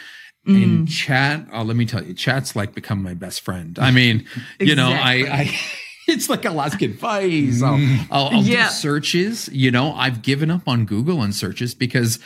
Mm. 0.46 0.62
In 0.62 0.86
chat, 0.86 1.46
oh, 1.54 1.62
let 1.62 1.74
me 1.74 1.86
tell 1.86 2.04
you, 2.04 2.12
chat's 2.12 2.54
like 2.54 2.74
become 2.74 3.02
my 3.02 3.14
best 3.14 3.40
friend. 3.40 3.78
I 3.78 3.90
mean, 3.90 4.26
exactly. 4.36 4.66
you 4.68 4.74
know, 4.74 4.90
I, 4.90 5.12
I 5.30 5.60
it's 6.08 6.28
like 6.28 6.44
Alaskan 6.44 6.90
advice. 6.90 7.62
I'll, 7.62 7.76
hmm. 7.76 7.96
I'll, 8.10 8.26
I'll 8.26 8.42
yeah. 8.42 8.68
do 8.68 8.74
searches. 8.74 9.48
You 9.48 9.70
know, 9.70 9.92
I've 9.92 10.22
given 10.22 10.50
up 10.50 10.68
on 10.68 10.84
Google 10.84 11.20
on 11.20 11.32
searches 11.32 11.74
because 11.74 12.18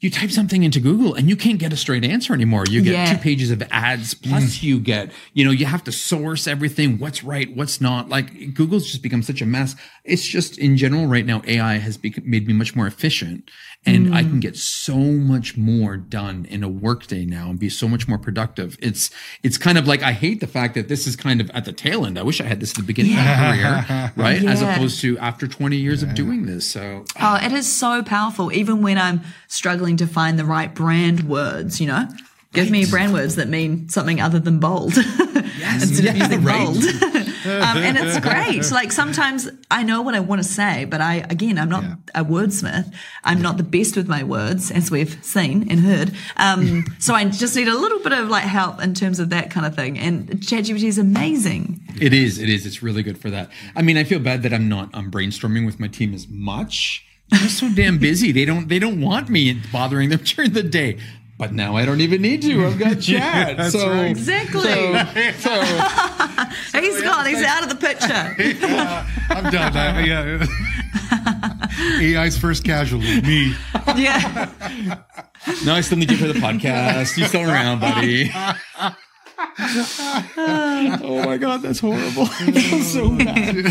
you 0.00 0.10
type 0.10 0.30
something 0.30 0.62
into 0.62 0.80
Google 0.80 1.14
and 1.14 1.28
you 1.28 1.36
can't 1.36 1.58
get 1.58 1.72
a 1.74 1.76
straight 1.76 2.04
answer 2.04 2.32
anymore. 2.32 2.64
You 2.68 2.80
get 2.82 2.92
yeah. 2.92 3.12
two 3.12 3.18
pages 3.18 3.50
of 3.50 3.62
ads, 3.70 4.14
plus 4.14 4.58
mm. 4.58 4.62
you 4.62 4.80
get, 4.80 5.12
you 5.34 5.44
know, 5.44 5.50
you 5.50 5.66
have 5.66 5.84
to 5.84 5.92
source 5.92 6.46
everything, 6.46 6.98
what's 6.98 7.22
right, 7.22 7.54
what's 7.54 7.80
not. 7.82 8.08
Like 8.08 8.54
Google's 8.54 8.86
just 8.86 9.02
become 9.02 9.22
such 9.22 9.42
a 9.42 9.46
mess. 9.46 9.76
It's 10.04 10.26
just 10.26 10.56
in 10.56 10.78
general 10.78 11.06
right 11.06 11.26
now, 11.26 11.42
AI 11.46 11.74
has 11.76 11.98
bec- 11.98 12.24
made 12.24 12.46
me 12.46 12.54
much 12.54 12.74
more 12.74 12.86
efficient 12.86 13.50
and 13.86 14.08
mm. 14.08 14.14
I 14.14 14.22
can 14.22 14.40
get 14.40 14.56
so 14.56 14.96
much 14.96 15.56
more 15.56 15.96
done 15.96 16.44
in 16.50 16.62
a 16.62 16.68
workday 16.68 17.24
now 17.24 17.48
and 17.48 17.58
be 17.58 17.70
so 17.70 17.88
much 17.88 18.06
more 18.06 18.18
productive. 18.18 18.76
It's 18.80 19.10
it's 19.42 19.56
kind 19.56 19.78
of 19.78 19.88
like 19.88 20.02
I 20.02 20.12
hate 20.12 20.40
the 20.40 20.46
fact 20.46 20.74
that 20.74 20.88
this 20.88 21.06
is 21.06 21.16
kind 21.16 21.40
of 21.40 21.48
at 21.50 21.64
the 21.64 21.72
tail 21.72 22.04
end. 22.04 22.18
I 22.18 22.22
wish 22.22 22.40
I 22.40 22.44
had 22.44 22.60
this 22.60 22.72
at 22.72 22.76
the 22.76 22.82
beginning 22.82 23.12
yeah. 23.12 23.32
of 23.32 23.38
my 23.38 23.56
career, 23.56 24.12
right? 24.16 24.42
Yeah. 24.42 24.50
As 24.50 24.60
opposed 24.60 25.00
to 25.00 25.18
after 25.18 25.48
20 25.48 25.76
years 25.76 26.02
yeah. 26.02 26.10
of 26.10 26.14
doing 26.14 26.44
this. 26.44 26.68
So 26.68 27.04
Oh, 27.18 27.38
it 27.42 27.52
is 27.52 27.70
so 27.70 28.02
powerful 28.02 28.52
even 28.52 28.82
when 28.82 28.98
I'm 28.98 29.22
struggling 29.48 29.96
to 29.98 30.06
find 30.06 30.38
the 30.38 30.44
right 30.44 30.74
brand 30.74 31.28
words, 31.28 31.80
you 31.80 31.86
know? 31.86 32.06
Give 32.52 32.64
right. 32.64 32.72
me 32.72 32.86
brand 32.86 33.12
words 33.12 33.36
that 33.36 33.48
mean 33.48 33.88
something 33.88 34.20
other 34.20 34.40
than 34.40 34.58
bold 34.58 34.96
yes. 34.96 35.84
instead 35.84 36.06
of 36.06 36.16
using 36.16 36.42
right. 36.42 36.66
bold. 36.66 37.26
um, 37.44 37.78
and 37.78 37.96
it's 37.96 38.20
great. 38.20 38.70
Like 38.70 38.92
sometimes 38.92 39.48
I 39.70 39.82
know 39.82 40.02
what 40.02 40.14
I 40.14 40.20
want 40.20 40.42
to 40.42 40.48
say, 40.48 40.84
but 40.84 41.00
I, 41.00 41.16
again, 41.30 41.58
I'm 41.58 41.68
not 41.68 41.82
yeah. 41.82 41.94
a 42.14 42.24
wordsmith. 42.24 42.92
I'm 43.24 43.38
yeah. 43.38 43.42
not 43.42 43.56
the 43.56 43.62
best 43.62 43.96
with 43.96 44.08
my 44.08 44.22
words, 44.22 44.70
as 44.70 44.90
we've 44.90 45.22
seen 45.24 45.70
and 45.70 45.80
heard. 45.80 46.12
Um, 46.36 46.84
so 46.98 47.14
I 47.14 47.24
just 47.24 47.56
need 47.56 47.68
a 47.68 47.76
little 47.76 48.00
bit 48.00 48.12
of 48.12 48.28
like 48.28 48.44
help 48.44 48.82
in 48.82 48.94
terms 48.94 49.18
of 49.18 49.30
that 49.30 49.50
kind 49.50 49.66
of 49.66 49.74
thing. 49.74 49.98
And 49.98 50.28
ChatGPT 50.28 50.84
is 50.84 50.98
amazing. 50.98 51.80
It 52.00 52.12
is. 52.12 52.38
It 52.38 52.48
is. 52.48 52.66
It's 52.66 52.82
really 52.82 53.02
good 53.02 53.18
for 53.18 53.30
that. 53.30 53.50
I 53.74 53.82
mean, 53.82 53.96
I 53.96 54.04
feel 54.04 54.20
bad 54.20 54.42
that 54.42 54.52
I'm 54.52 54.68
not, 54.68 54.90
I'm 54.94 55.10
brainstorming 55.10 55.66
with 55.66 55.80
my 55.80 55.88
team 55.88 56.14
as 56.14 56.28
much. 56.28 57.06
They're 57.30 57.48
so 57.48 57.70
damn 57.72 57.98
busy. 57.98 58.32
They 58.32 58.44
don't, 58.44 58.68
they 58.68 58.80
don't 58.80 59.00
want 59.00 59.28
me 59.28 59.60
bothering 59.72 60.08
them 60.08 60.20
during 60.24 60.52
the 60.52 60.64
day 60.64 60.98
but 61.40 61.52
now 61.54 61.74
I 61.74 61.86
don't 61.86 62.02
even 62.02 62.20
need 62.20 62.44
you. 62.44 62.66
I've 62.66 62.78
got 62.78 62.90
chat. 63.00 63.56
yeah, 63.56 63.70
so 63.70 63.88
right. 63.88 64.10
exactly. 64.10 64.60
So, 64.60 65.04
so, 65.38 65.62
so 66.68 66.82
he's 66.82 67.00
gone. 67.00 67.24
He's 67.26 67.42
out 67.42 67.62
of 67.62 67.70
the 67.70 67.76
picture. 67.76 68.34
yeah, 68.66 69.06
I'm 69.30 69.50
done. 69.50 69.74
I, 69.74 70.04
yeah. 70.04 70.46
AI's 72.20 72.36
first 72.36 72.62
casualty, 72.62 73.22
me. 73.22 73.54
Yeah. 73.96 74.50
no, 75.64 75.74
I 75.74 75.80
still 75.80 75.96
need 75.96 76.10
you 76.10 76.18
for 76.18 76.28
the 76.28 76.34
podcast. 76.34 77.16
You 77.16 77.24
still 77.24 77.50
around, 77.50 77.80
buddy. 77.80 78.30
oh 80.36 81.22
my 81.24 81.38
god, 81.38 81.62
that's 81.62 81.80
horrible. 81.80 82.26
that's 82.26 82.92
so 82.92 83.08
bad. 83.16 83.64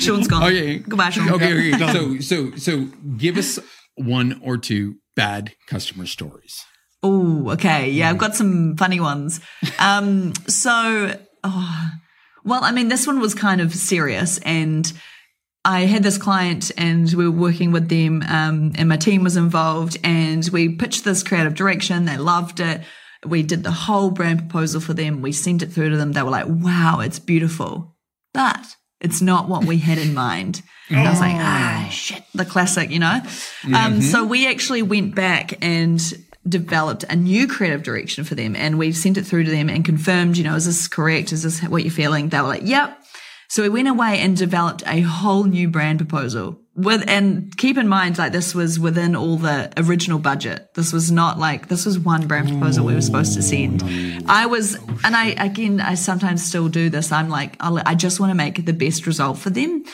Sean's 0.00 0.28
gone. 0.28 0.44
Okay. 0.44 0.78
Goodbye, 0.78 1.10
Sean. 1.10 1.30
Okay, 1.30 1.74
okay. 1.74 1.92
So, 1.92 2.20
so, 2.20 2.52
so, 2.56 2.84
give 3.16 3.38
us 3.38 3.58
one 3.96 4.40
or 4.44 4.56
two 4.56 4.98
bad 5.16 5.54
customer 5.66 6.06
stories? 6.06 6.64
Oh, 7.02 7.50
okay. 7.50 7.90
Yeah, 7.90 8.10
I've 8.10 8.18
got 8.18 8.34
some 8.34 8.76
funny 8.76 9.00
ones. 9.00 9.40
Um, 9.78 10.32
so, 10.46 11.16
oh, 11.44 11.90
well, 12.44 12.64
I 12.64 12.72
mean, 12.72 12.88
this 12.88 13.06
one 13.06 13.20
was 13.20 13.34
kind 13.34 13.60
of 13.60 13.74
serious 13.74 14.38
and 14.38 14.90
I 15.66 15.82
had 15.82 16.02
this 16.02 16.18
client 16.18 16.70
and 16.76 17.10
we 17.14 17.26
were 17.26 17.36
working 17.36 17.72
with 17.72 17.88
them, 17.88 18.22
um, 18.28 18.72
and 18.76 18.88
my 18.88 18.98
team 18.98 19.22
was 19.22 19.36
involved 19.36 19.96
and 20.04 20.46
we 20.52 20.68
pitched 20.68 21.04
this 21.04 21.22
creative 21.22 21.54
direction. 21.54 22.04
They 22.04 22.18
loved 22.18 22.60
it. 22.60 22.82
We 23.24 23.42
did 23.42 23.64
the 23.64 23.70
whole 23.70 24.10
brand 24.10 24.40
proposal 24.40 24.82
for 24.82 24.92
them. 24.92 25.22
We 25.22 25.32
sent 25.32 25.62
it 25.62 25.72
through 25.72 25.90
to 25.90 25.96
them. 25.96 26.12
They 26.12 26.22
were 26.22 26.30
like, 26.30 26.46
wow, 26.46 27.00
it's 27.00 27.18
beautiful. 27.18 27.96
But 28.34 28.76
it's 29.00 29.20
not 29.20 29.48
what 29.48 29.64
we 29.64 29.78
had 29.78 29.98
in 29.98 30.14
mind. 30.14 30.62
Oh. 30.90 30.96
I 30.96 31.10
was 31.10 31.20
like, 31.20 31.34
ah, 31.34 31.88
shit, 31.90 32.22
the 32.34 32.44
classic, 32.44 32.90
you 32.90 32.98
know? 32.98 33.20
Mm-hmm. 33.22 33.74
Um, 33.74 34.02
so 34.02 34.24
we 34.24 34.46
actually 34.46 34.82
went 34.82 35.14
back 35.14 35.54
and 35.64 36.00
developed 36.46 37.04
a 37.08 37.16
new 37.16 37.48
creative 37.48 37.82
direction 37.82 38.24
for 38.24 38.34
them 38.34 38.54
and 38.54 38.78
we 38.78 38.92
sent 38.92 39.16
it 39.16 39.24
through 39.24 39.44
to 39.44 39.50
them 39.50 39.70
and 39.70 39.84
confirmed, 39.84 40.36
you 40.36 40.44
know, 40.44 40.54
is 40.54 40.66
this 40.66 40.88
correct? 40.88 41.32
Is 41.32 41.42
this 41.42 41.62
what 41.62 41.82
you're 41.82 41.90
feeling? 41.90 42.28
They 42.28 42.40
were 42.40 42.48
like, 42.48 42.62
yep. 42.64 42.98
So 43.48 43.62
we 43.62 43.68
went 43.68 43.88
away 43.88 44.18
and 44.18 44.36
developed 44.36 44.82
a 44.86 45.00
whole 45.00 45.44
new 45.44 45.68
brand 45.68 45.98
proposal 45.98 46.60
with, 46.76 47.04
and 47.08 47.56
keep 47.56 47.78
in 47.78 47.86
mind, 47.86 48.18
like 48.18 48.32
this 48.32 48.54
was 48.54 48.80
within 48.80 49.14
all 49.14 49.36
the 49.36 49.72
original 49.76 50.18
budget. 50.18 50.74
This 50.74 50.92
was 50.92 51.10
not 51.10 51.38
like, 51.38 51.68
this 51.68 51.86
was 51.86 51.98
one 51.98 52.26
brand 52.26 52.48
proposal 52.48 52.84
we 52.84 52.94
were 52.94 53.00
supposed 53.00 53.34
to 53.34 53.42
send. 53.42 53.82
I 54.26 54.46
was, 54.46 54.74
and 55.04 55.14
I, 55.14 55.28
again, 55.38 55.80
I 55.80 55.94
sometimes 55.94 56.44
still 56.44 56.68
do 56.68 56.90
this. 56.90 57.12
I'm 57.12 57.28
like, 57.28 57.56
I'll, 57.60 57.78
i 57.86 57.94
just 57.94 58.18
want 58.18 58.30
to 58.30 58.34
make 58.34 58.64
the 58.64 58.72
best 58.72 59.06
result 59.06 59.38
for 59.38 59.50
them 59.50 59.84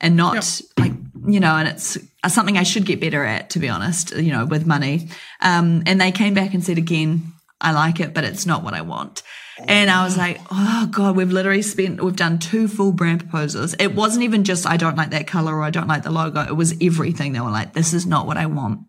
and 0.00 0.16
not 0.16 0.34
yep. 0.34 0.44
like, 0.78 0.92
you 1.26 1.38
know, 1.38 1.54
and 1.54 1.68
it's 1.68 1.98
something 2.28 2.56
I 2.56 2.62
should 2.62 2.86
get 2.86 3.00
better 3.00 3.24
at, 3.24 3.50
to 3.50 3.58
be 3.58 3.68
honest, 3.68 4.16
you 4.16 4.32
know, 4.32 4.46
with 4.46 4.66
money. 4.66 5.08
Um, 5.40 5.82
and 5.86 6.00
they 6.00 6.12
came 6.12 6.32
back 6.32 6.54
and 6.54 6.64
said 6.64 6.78
again, 6.78 7.32
I 7.62 7.72
like 7.72 8.00
it, 8.00 8.12
but 8.12 8.24
it's 8.24 8.44
not 8.44 8.62
what 8.62 8.74
I 8.74 8.82
want. 8.82 9.22
Oh. 9.60 9.64
And 9.68 9.90
I 9.90 10.04
was 10.04 10.16
like, 10.16 10.40
oh 10.50 10.88
God, 10.90 11.16
we've 11.16 11.30
literally 11.30 11.62
spent, 11.62 12.02
we've 12.02 12.16
done 12.16 12.38
two 12.38 12.68
full 12.68 12.92
brand 12.92 13.20
proposals. 13.20 13.74
It 13.78 13.94
wasn't 13.94 14.24
even 14.24 14.44
just, 14.44 14.66
I 14.66 14.76
don't 14.76 14.96
like 14.96 15.10
that 15.10 15.26
color 15.26 15.54
or 15.54 15.62
I 15.62 15.70
don't 15.70 15.88
like 15.88 16.02
the 16.02 16.10
logo. 16.10 16.42
It 16.42 16.56
was 16.56 16.74
everything. 16.80 17.32
They 17.32 17.40
were 17.40 17.50
like, 17.50 17.72
this 17.72 17.94
is 17.94 18.04
not 18.04 18.26
what 18.26 18.36
I 18.36 18.46
want. 18.46 18.80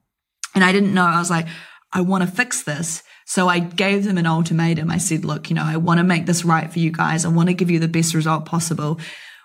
And 0.56 0.64
I 0.64 0.72
didn't 0.72 0.94
know. 0.94 1.06
I 1.06 1.20
was 1.20 1.30
like, 1.30 1.48
I 1.92 2.02
want 2.02 2.24
to 2.24 2.36
fix 2.36 2.64
this. 2.64 3.04
So 3.26 3.48
I 3.48 3.60
gave 3.60 4.04
them 4.04 4.18
an 4.18 4.26
ultimatum. 4.26 4.92
I 4.92 4.98
said, 4.98 5.24
look, 5.24 5.50
you 5.50 5.56
know, 5.56 5.64
I 5.64 5.78
want 5.78 6.00
to 6.00 6.04
make 6.04 6.26
this 6.26 6.44
right 6.44 6.72
for 6.72 6.80
you 6.80 6.92
guys. 6.92 7.26
I 7.26 7.30
want 7.30 7.50
to 7.50 7.54
give 7.54 7.72
you 7.72 7.80
the 7.80 7.88
best 7.88 8.14
result 8.14 8.46
possible. 8.46 9.00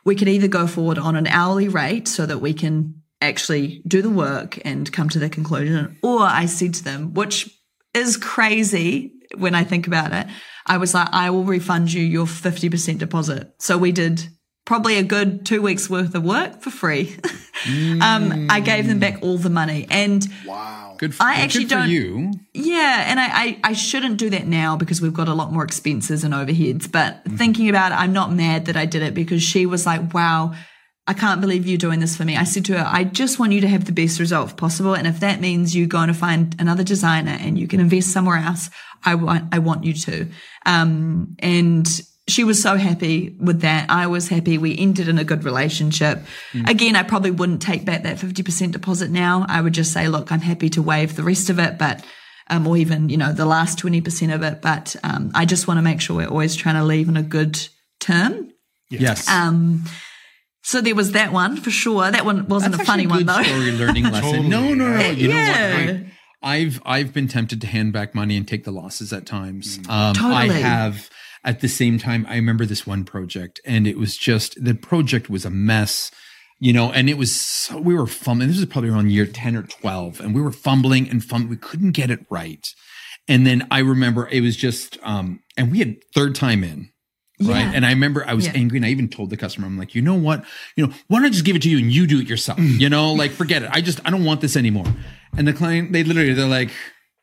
We 0.05 0.15
could 0.15 0.29
either 0.29 0.49
go 0.49 0.67
forward 0.67 0.99
on 0.99 1.17
an 1.17 1.27
hourly 1.27 1.69
rate 1.69 2.09
so 2.09 2.27
that 2.27 2.39
we 2.39 2.55
can 2.55 3.03
actually 3.21 3.83
do 3.87 4.01
the 4.01 4.11
work 4.11 4.59
and 4.65 4.91
come 4.91 5.09
to 5.11 5.19
the 5.19 5.29
conclusion. 5.29 5.99
Or 6.03 6.21
I 6.23 6.47
said 6.47 6.75
to 6.75 6.85
them, 6.85 7.15
which 7.15 7.51
is 7.95 8.17
crazy 8.17 9.13
when 9.37 9.55
I 9.55 9.65
think 9.65 9.87
about 9.87 10.13
it. 10.13 10.27
I 10.67 10.79
was 10.79 10.95
like, 10.95 11.09
I 11.13 11.31
will 11.31 11.45
refund 11.45 11.93
you 11.93 12.03
your 12.03 12.27
50% 12.27 12.99
deposit. 12.99 13.53
So 13.59 13.79
we 13.79 13.93
did 13.93 14.29
probably 14.65 14.99
a 14.99 15.03
good 15.03 15.47
two 15.47 15.63
weeks 15.63 15.89
worth 15.89 16.15
of 16.15 16.23
work 16.23 16.61
for 16.61 16.71
free. 16.71 17.17
um, 18.03 18.49
I 18.51 18.61
gave 18.61 18.87
them 18.87 18.99
back 18.99 19.19
all 19.23 19.39
the 19.39 19.49
money. 19.49 19.87
And 19.91 20.27
wow, 20.47 20.95
good 20.99 21.15
for, 21.15 21.23
I 21.23 21.37
actually 21.37 21.65
good 21.65 21.71
don't, 21.71 21.89
you. 21.89 22.33
Yeah. 22.53 23.05
And 23.09 23.19
I, 23.19 23.27
I, 23.27 23.61
I, 23.65 23.73
shouldn't 23.73 24.19
do 24.19 24.29
that 24.29 24.47
now 24.47 24.77
because 24.77 25.01
we've 25.01 25.15
got 25.15 25.27
a 25.27 25.33
lot 25.33 25.53
more 25.53 25.65
expenses 25.65 26.23
and 26.23 26.35
overheads. 26.35 26.91
But 26.93 27.25
mm-hmm. 27.25 27.37
thinking 27.37 27.71
about 27.71 27.93
it, 27.93 27.95
I'm 27.95 28.13
not 28.13 28.31
mad 28.31 28.67
that 28.67 28.77
I 28.77 28.85
did 28.85 29.01
it 29.01 29.15
because 29.15 29.43
she 29.43 29.65
was 29.65 29.87
like, 29.87 30.13
wow, 30.13 30.55
I 31.09 31.15
can't 31.15 31.41
believe 31.41 31.67
you're 31.67 31.79
doing 31.79 32.01
this 32.01 32.17
for 32.19 32.27
me. 32.27 32.37
I 32.37 32.45
said 32.45 32.67
to 32.67 32.79
her, 32.79 32.85
I 32.87 33.05
just 33.05 33.39
want 33.39 33.53
you 33.53 33.63
to 33.63 33.69
have 33.69 33.87
the 33.87 33.93
best 33.93 34.21
result 34.21 34.59
possible. 34.59 34.95
And 34.95 35.07
if 35.07 35.21
that 35.21 35.41
means 35.41 35.75
you 35.75 35.87
going 35.87 36.09
to 36.09 36.15
find 36.15 36.55
another 36.59 36.85
designer 36.85 37.35
and 37.41 37.59
you 37.59 37.67
can 37.67 37.81
invest 37.81 38.13
somewhere 38.13 38.37
else, 38.37 38.69
I 39.03 39.15
want, 39.15 39.55
I 39.55 39.59
want 39.59 39.85
you 39.85 39.95
to. 39.95 40.29
Um, 40.67 41.35
and 41.39 41.89
she 42.29 42.45
was 42.45 42.63
so 42.63 42.77
happy 42.77 43.35
with 43.41 43.63
that. 43.63 43.89
I 43.89 44.07
was 44.07 44.29
happy. 44.29 44.59
We 44.59 44.77
ended 44.77 45.09
in 45.09 45.17
a 45.17 45.25
good 45.25 45.45
relationship. 45.45 46.25
Mm. 46.53 46.69
Again, 46.69 46.95
I 46.95 47.05
probably 47.05 47.31
wouldn't 47.31 47.63
take 47.63 47.87
back 47.87 48.03
that 48.03 48.19
50% 48.19 48.73
deposit 48.73 49.11
now. 49.11 49.47
I 49.49 49.63
would 49.63 49.73
just 49.73 49.95
say, 49.95 50.09
look, 50.09 50.31
I'm 50.31 50.43
happy 50.43 50.69
to 50.71 50.83
waive 50.83 51.17
the 51.17 51.23
rest 51.23 51.49
of 51.49 51.59
it, 51.59 51.79
but, 51.79 52.05
um, 52.49 52.67
or 52.67 52.77
even, 52.77 53.09
you 53.09 53.17
know, 53.17 53.33
the 53.33 53.47
last 53.47 53.79
20% 53.79 54.35
of 54.35 54.43
it. 54.43 54.61
But, 54.61 54.95
um, 55.03 55.31
I 55.35 55.47
just 55.47 55.67
want 55.67 55.79
to 55.79 55.83
make 55.83 56.03
sure 56.03 56.17
we're 56.17 56.29
always 56.29 56.55
trying 56.55 56.75
to 56.75 56.85
leave 56.85 57.09
on 57.09 57.17
a 57.17 57.23
good 57.23 57.67
term. 57.99 58.53
Yes. 58.91 59.27
Um, 59.27 59.85
so 60.69 60.83
there 60.83 60.95
was 60.95 61.13
that 61.13 61.33
one 61.33 61.57
for 61.57 61.71
sure. 61.71 62.11
That 62.11 62.27
one 62.27 62.47
wasn't 62.47 62.73
That's 62.73 62.83
a 62.83 62.87
funny 62.87 63.07
a 63.07 63.09
one 63.09 63.25
though. 63.25 63.43
Story 63.43 63.73
learning 63.73 64.05
lesson. 64.11 64.23
totally. 64.23 64.49
No, 64.49 64.75
no, 64.75 64.99
no. 64.99 65.11
You 65.11 65.31
yeah. 65.31 65.87
know 65.87 65.93
what? 65.95 66.03
I, 66.43 66.59
have 66.59 66.83
I've 66.85 67.15
been 67.15 67.27
tempted 67.27 67.63
to 67.63 67.67
hand 67.67 67.95
back 67.95 68.15
money 68.15 68.37
and 68.37 68.47
take 68.47 68.65
the 68.65 68.71
losses 68.71 69.11
at 69.11 69.25
times. 69.25 69.79
Mm. 69.79 69.91
Um, 69.91 70.15
totally. 70.15 70.35
I 70.35 70.47
have. 70.59 71.09
At 71.43 71.61
the 71.61 71.69
same 71.69 71.99
time, 71.99 72.27
I 72.29 72.35
remember 72.35 72.67
this 72.67 72.87
one 72.87 73.05
project, 73.05 73.61
and 73.65 73.87
it 73.87 73.97
was 73.97 74.17
just 74.17 74.63
the 74.63 74.75
project 74.75 75.31
was 75.31 75.47
a 75.47 75.51
mess 75.51 76.11
you 76.61 76.73
know, 76.73 76.91
and 76.91 77.09
it 77.09 77.17
was 77.17 77.41
so, 77.41 77.79
we 77.79 77.95
were 77.95 78.07
fumbling. 78.07 78.49
This 78.49 78.59
was 78.59 78.67
probably 78.67 78.91
around 78.91 79.13
year 79.13 79.27
10 79.27 79.55
or 79.55 79.63
12, 79.63 80.21
and 80.21 80.35
we 80.35 80.43
were 80.43 80.51
fumbling 80.51 81.09
and 81.09 81.25
fumbling. 81.25 81.51
We 81.51 81.57
couldn't 81.57 81.93
get 81.93 82.11
it 82.11 82.27
right. 82.31 82.67
And 83.29 83.47
then 83.47 83.67
I 83.71 83.79
remember 83.79 84.29
it 84.29 84.41
was 84.41 84.57
just, 84.57 84.99
um, 85.03 85.41
and 85.57 85.71
we 85.71 85.79
had 85.79 85.97
third 86.15 86.35
time 86.35 86.65
in, 86.65 86.91
yeah. 87.39 87.55
Right. 87.55 87.75
And 87.75 87.87
I 87.87 87.91
remember 87.91 88.25
I 88.27 88.35
was 88.35 88.47
yeah. 88.47 88.55
angry 88.55 88.79
and 88.79 88.87
I 88.87 88.91
even 88.91 89.09
told 89.09 89.31
the 89.31 89.37
customer, 89.37 89.67
I'm 89.67 89.79
like, 89.79 89.95
you 89.95 90.03
know 90.03 90.15
what? 90.15 90.45
You 90.77 90.87
know, 90.87 90.93
why 91.07 91.19
don't 91.19 91.27
I 91.27 91.31
just 91.31 91.45
give 91.45 91.57
it 91.57 91.63
to 91.63 91.71
you 91.71 91.79
and 91.79 91.93
you 91.93 92.07
do 92.07 92.21
it 92.21 92.29
yourself? 92.29 92.59
Mm. 92.59 92.81
you 92.81 92.89
know, 92.89 93.13
like 93.13 93.31
forget 93.31 93.63
it. 93.63 93.71
I 93.73 93.81
just, 93.81 94.01
I 94.05 94.11
don't 94.11 94.25
want 94.25 94.41
this 94.41 94.57
anymore. 94.57 94.87
And 95.37 95.47
the 95.47 95.53
client, 95.53 95.93
they 95.93 96.03
literally, 96.03 96.33
they're 96.33 96.47
like, 96.47 96.71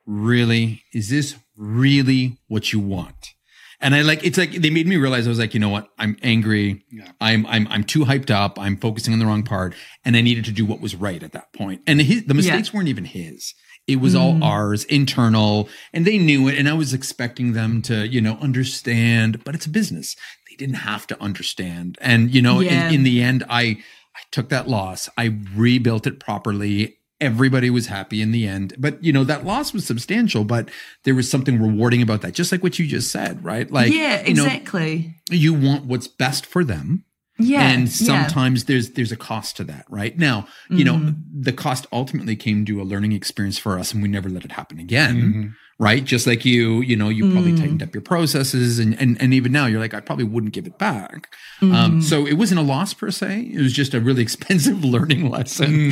really? 0.06 0.84
Is 0.94 1.10
this 1.10 1.36
really 1.58 2.38
what 2.48 2.72
you 2.72 2.80
want? 2.80 3.34
And 3.82 3.94
I 3.94 4.04
like, 4.04 4.26
it's 4.26 4.38
like, 4.38 4.52
they 4.52 4.70
made 4.70 4.88
me 4.88 4.96
realize 4.96 5.28
I 5.28 5.30
was 5.30 5.38
like, 5.38 5.54
you 5.54 5.60
know 5.60 5.70
what? 5.70 5.90
I'm 6.00 6.18
angry. 6.24 6.86
Yeah. 6.90 7.12
I'm, 7.20 7.46
I'm, 7.48 7.68
I'm 7.68 7.84
too 7.84 8.06
hyped 8.06 8.32
up. 8.32 8.58
I'm 8.58 8.78
focusing 8.78 9.14
on 9.14 9.20
the 9.20 9.26
wrong 9.26 9.44
part. 9.44 9.76
And 10.06 10.16
I 10.16 10.22
needed 10.22 10.46
to 10.46 10.52
do 10.52 10.66
what 10.66 10.80
was 10.80 10.96
right 10.96 11.22
at 11.22 11.34
that 11.34 11.52
point. 11.52 11.82
And 11.86 12.02
his, 12.02 12.26
the 12.26 12.34
mistakes 12.34 12.74
weren't 12.74 12.88
even 12.88 13.06
his. 13.06 13.54
It 13.88 13.98
was 13.98 14.16
mm. 14.16 14.20
all 14.20 14.44
ours, 14.44 14.84
internal, 14.86 15.70
and 15.94 16.06
they 16.06 16.18
knew 16.18 16.48
it. 16.48 16.58
And 16.58 16.68
I 16.68 16.74
was 16.74 16.94
expecting 16.94 17.54
them 17.54 17.82
to, 17.84 18.08
you 18.08 18.20
know, 18.20 18.38
understand, 18.42 19.44
but 19.44 19.54
it's 19.54 19.68
a 19.68 19.70
business. 19.70 20.16
They 20.50 20.56
didn't 20.56 20.76
have 20.76 21.06
to 21.08 21.22
understand. 21.22 21.98
And, 22.02 22.34
you 22.34 22.42
know, 22.42 22.62
yeah. 22.62 22.88
in, 22.88 22.96
in 22.96 23.04
the 23.04 23.22
end, 23.22 23.44
I, 23.48 23.62
I 23.64 24.22
took 24.32 24.50
that 24.50 24.68
loss. 24.68 25.08
I 25.18 25.38
rebuilt 25.54 26.08
it 26.08 26.20
properly. 26.20 26.98
Everybody 27.22 27.70
was 27.70 27.88
happy 27.88 28.22
in 28.22 28.32
the 28.32 28.48
end. 28.48 28.74
But, 28.80 29.04
you 29.04 29.14
know, 29.14 29.24
that 29.24 29.46
loss 29.46 29.72
was 29.72 29.86
substantial, 29.86 30.46
but 30.46 30.70
there 31.04 31.16
was 31.16 31.30
something 31.30 31.62
rewarding 31.62 32.02
about 32.02 32.22
that. 32.22 32.34
Just 32.34 32.52
like 32.52 32.64
what 32.64 32.80
you 32.80 32.88
just 32.88 33.12
said, 33.12 33.44
right? 33.46 33.70
Like, 33.70 33.94
yeah, 33.94 34.16
exactly. 34.18 35.16
You, 35.30 35.52
know, 35.52 35.60
you 35.60 35.68
want 35.68 35.86
what's 35.86 36.08
best 36.08 36.46
for 36.46 36.64
them. 36.64 37.06
Yeah. 37.38 37.68
And 37.68 37.90
sometimes 37.90 38.62
yeah. 38.62 38.68
there's 38.68 38.92
there's 38.92 39.12
a 39.12 39.18
cost 39.18 39.58
to 39.58 39.64
that, 39.66 39.86
right? 39.90 40.18
Now, 40.18 40.48
you 40.70 40.86
mm-hmm. 40.86 41.06
know, 41.06 41.16
the 41.34 41.52
cost 41.52 41.86
ultimately 41.92 42.36
came 42.36 42.66
to 42.66 42.82
a 42.82 42.84
learning 42.84 43.12
experience 43.12 43.58
for 43.58 43.78
us 43.78 43.94
and 43.94 44.02
we 44.02 44.08
never 44.08 44.30
let 44.30 44.46
it 44.46 44.54
happen 44.54 44.80
again. 44.80 45.16
Mm-hmm. 45.16 45.48
Right. 45.78 46.06
Just 46.06 46.26
like 46.26 46.46
you, 46.46 46.80
you 46.80 46.96
know, 46.96 47.10
you 47.10 47.30
probably 47.34 47.52
mm. 47.52 47.60
tightened 47.60 47.84
up 47.84 47.94
your 47.94 48.02
processes 48.02 48.80
and, 48.80 48.98
and 48.98 49.22
and 49.22 49.34
even 49.34 49.52
now 49.52 49.66
you're 49.66 49.82
like, 49.82 49.94
I 49.94 50.00
probably 50.00 50.24
wouldn't 50.24 50.54
give 50.54 50.66
it 50.66 50.78
back. 50.78 51.34
Um, 51.62 51.72
mm-hmm. 51.72 51.76
Um, 51.76 52.02
so 52.02 52.26
it 52.26 52.36
wasn't 52.36 52.62
a 52.62 52.64
loss 52.64 52.94
per 52.94 53.12
se. 53.12 53.52
It 53.52 53.60
was 53.60 53.74
just 53.74 53.94
a 53.94 54.00
really 54.00 54.22
expensive 54.24 54.86
learning 54.86 55.30
lesson. 55.30 55.92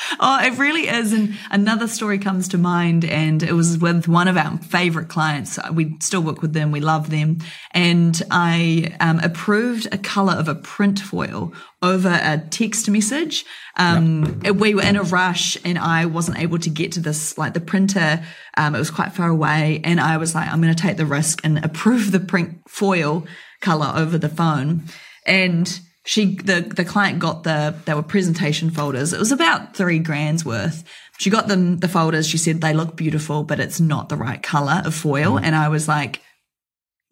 Oh, 0.22 0.38
it 0.42 0.58
really 0.58 0.88
is. 0.88 1.12
And 1.12 1.34
another 1.50 1.88
story 1.88 2.18
comes 2.18 2.48
to 2.48 2.58
mind, 2.58 3.04
and 3.04 3.42
it 3.42 3.52
was 3.52 3.78
with 3.78 4.08
one 4.08 4.28
of 4.28 4.36
our 4.36 4.58
favorite 4.58 5.08
clients. 5.08 5.58
We 5.72 5.96
still 6.00 6.22
work 6.22 6.42
with 6.42 6.52
them, 6.52 6.72
we 6.72 6.80
love 6.80 7.10
them. 7.10 7.38
And 7.70 8.20
I 8.30 8.94
um, 9.00 9.20
approved 9.20 9.88
a 9.92 9.98
color 9.98 10.34
of 10.34 10.48
a 10.48 10.54
print 10.54 10.98
foil 10.98 11.52
over 11.82 12.08
a 12.08 12.38
text 12.50 12.90
message. 12.90 13.44
Um, 13.76 14.40
yep. 14.44 14.56
We 14.56 14.74
were 14.74 14.82
in 14.82 14.96
a 14.96 15.02
rush, 15.02 15.56
and 15.64 15.78
I 15.78 16.06
wasn't 16.06 16.38
able 16.38 16.58
to 16.58 16.70
get 16.70 16.92
to 16.92 17.00
this, 17.00 17.38
like 17.38 17.54
the 17.54 17.60
printer, 17.60 18.22
um, 18.56 18.74
it 18.74 18.78
was 18.78 18.90
quite 18.90 19.12
far 19.12 19.28
away. 19.28 19.80
And 19.84 20.00
I 20.00 20.16
was 20.16 20.34
like, 20.34 20.48
I'm 20.48 20.60
going 20.60 20.74
to 20.74 20.82
take 20.82 20.96
the 20.96 21.06
risk 21.06 21.40
and 21.44 21.64
approve 21.64 22.12
the 22.12 22.20
print 22.20 22.60
foil 22.68 23.26
color 23.60 23.92
over 23.94 24.18
the 24.18 24.28
phone. 24.28 24.84
And 25.26 25.80
she 26.04 26.36
the 26.36 26.60
the 26.62 26.84
client 26.84 27.18
got 27.18 27.44
the 27.44 27.74
they 27.84 27.94
were 27.94 28.02
presentation 28.02 28.70
folders. 28.70 29.12
It 29.12 29.18
was 29.18 29.32
about 29.32 29.76
three 29.76 29.98
grand's 29.98 30.44
worth. 30.44 30.84
She 31.18 31.30
got 31.30 31.48
them 31.48 31.78
the 31.78 31.88
folders. 31.88 32.26
She 32.26 32.38
said 32.38 32.60
they 32.60 32.72
look 32.72 32.96
beautiful, 32.96 33.44
but 33.44 33.60
it's 33.60 33.80
not 33.80 34.08
the 34.08 34.16
right 34.16 34.42
color 34.42 34.82
of 34.84 34.94
foil. 34.94 35.32
Mm. 35.32 35.42
And 35.44 35.54
I 35.54 35.68
was 35.68 35.86
like, 35.86 36.22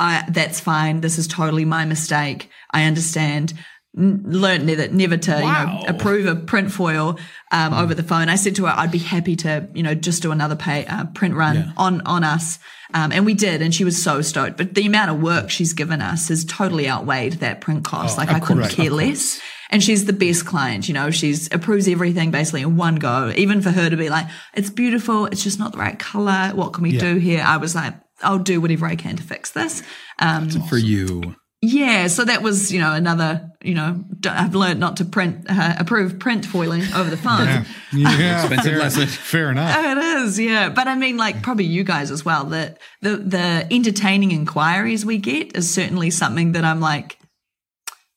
I 0.00 0.25
that's 0.30 0.61
fine. 0.61 1.00
This 1.00 1.18
is 1.18 1.28
totally 1.28 1.64
my 1.64 1.85
mistake. 1.85 2.49
I 2.71 2.85
understand. 2.85 3.52
Learned 3.95 4.66
never 4.66 4.88
never 4.88 5.16
to 5.16 5.33
wow. 5.33 5.80
you 5.80 5.88
know 5.88 5.95
approve 5.95 6.26
a 6.26 6.37
print 6.37 6.71
foil 6.71 7.18
um, 7.50 7.73
mm. 7.73 7.83
over 7.83 7.95
the 7.95 8.02
phone. 8.02 8.28
I 8.28 8.37
said 8.37 8.57
to 8.57 8.66
her, 8.66 8.75
I'd 8.76 8.92
be 8.92 8.99
happy 8.99 9.37
to 9.37 9.68
you 9.75 9.83
know 9.83 9.95
just 9.95 10.23
do 10.23 10.33
another 10.33 10.57
pay 10.57 10.87
uh, 10.87 11.07
print 11.07 11.35
run 11.35 11.57
yeah. 11.57 11.73
on 11.76 12.00
on 12.02 12.25
us 12.25 12.59
um, 12.95 13.12
and 13.12 13.26
we 13.26 13.35
did, 13.35 13.61
and 13.61 13.75
she 13.75 13.85
was 13.85 14.02
so 14.02 14.23
stoked. 14.23 14.57
But 14.57 14.75
the 14.75 14.87
amount 14.87 15.11
of 15.11 15.21
work 15.21 15.50
she's 15.50 15.75
given 15.75 16.00
us 16.00 16.28
has 16.28 16.45
totally 16.45 16.88
outweighed 16.88 17.35
that 17.35 17.61
print 17.61 17.85
cost. 17.85 18.16
Oh, 18.16 18.23
like 18.23 18.30
I 18.30 18.40
couldn't 18.40 18.71
care 18.71 18.90
less. 18.90 19.40
And 19.71 19.85
she's 19.85 20.07
the 20.07 20.14
best 20.14 20.47
client, 20.47 20.88
you 20.88 20.95
know, 20.95 21.11
she's 21.11 21.52
approves 21.52 21.87
everything 21.88 22.30
basically 22.30 22.62
in 22.62 22.78
one 22.78 22.97
go. 22.97 23.30
Even 23.37 23.61
for 23.61 23.71
her 23.71 23.90
to 23.90 23.97
be 23.99 24.09
like, 24.09 24.26
it's 24.54 24.71
beautiful, 24.71 25.26
it's 25.26 25.45
just 25.45 25.59
not 25.59 25.73
the 25.73 25.78
right 25.78 25.99
color. 25.99 26.52
What 26.54 26.73
can 26.73 26.85
we 26.85 26.92
yeah. 26.92 27.00
do 27.00 27.16
here? 27.16 27.42
I 27.45 27.59
was 27.59 27.75
like, 27.75 27.92
I'll 28.23 28.38
do 28.38 28.62
whatever 28.62 28.87
I 28.87 28.97
can 28.97 29.16
to 29.16 29.23
fix 29.23 29.50
this. 29.50 29.83
Um, 30.18 30.47
awesome. 30.47 30.62
for 30.62 30.78
you. 30.78 31.37
Yeah, 31.61 32.07
so 32.07 32.25
that 32.25 32.41
was, 32.41 32.71
you 32.73 32.79
know, 32.79 32.93
another, 32.93 33.50
you 33.62 33.75
know, 33.75 34.05
I've 34.29 34.55
learned 34.55 34.79
not 34.79 34.99
to 34.99 35.05
print, 35.05 35.47
uh, 35.49 35.75
approve 35.77 36.21
print 36.21 36.47
foiling 36.47 36.83
over 36.95 37.11
the 37.11 37.17
phone. 37.17 37.47
yeah, 37.47 37.65
yeah 37.93 38.41
expensive 38.43 38.75
lesson. 38.75 39.09
Fair 39.09 39.50
enough. 39.50 39.77
It 39.77 39.99
is, 39.99 40.38
yeah. 40.38 40.69
But 40.69 40.87
I 40.87 40.95
mean, 40.95 41.17
like 41.17 41.43
probably 41.43 41.65
you 41.65 41.83
guys 41.83 42.12
as 42.12 42.25
well. 42.25 42.45
The 42.45 42.77
the 43.03 43.17
the 43.17 43.67
entertaining 43.73 44.31
inquiries 44.31 45.05
we 45.05 45.19
get 45.19 45.57
is 45.57 45.69
certainly 45.69 46.11
something 46.11 46.53
that 46.53 46.65
I'm 46.65 46.79
like, 46.79 47.19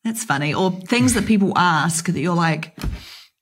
that's 0.03 0.23
funny, 0.23 0.53
or 0.53 0.69
things 0.71 1.15
that 1.15 1.25
people 1.25 1.57
ask 1.57 2.05
that 2.05 2.19
you're 2.19 2.35
like, 2.35 2.77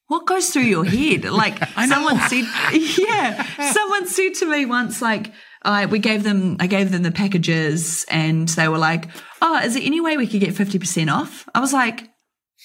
what 0.08 0.26
goes 0.26 0.50
through 0.50 0.64
your 0.64 0.86
head? 0.86 1.26
Like 1.26 1.62
someone 1.88 2.20
said, 2.30 2.46
yeah, 2.74 3.72
someone 3.72 4.08
said 4.08 4.34
to 4.36 4.50
me 4.50 4.66
once, 4.66 5.02
like 5.02 5.34
I, 5.64 5.86
we 5.88 6.00
gave 6.00 6.24
them, 6.24 6.58
I 6.60 6.68
gave 6.68 6.92
them 6.92 7.04
the 7.04 7.12
packages 7.12 8.06
and 8.10 8.48
they 8.50 8.68
were 8.68 8.78
like, 8.78 9.08
Oh, 9.42 9.58
is 9.60 9.74
there 9.74 9.84
any 9.84 10.00
way 10.02 10.18
we 10.18 10.28
could 10.28 10.40
get 10.40 10.54
50% 10.56 11.12
off? 11.12 11.48
I 11.54 11.60
was 11.60 11.74
like, 11.74 12.10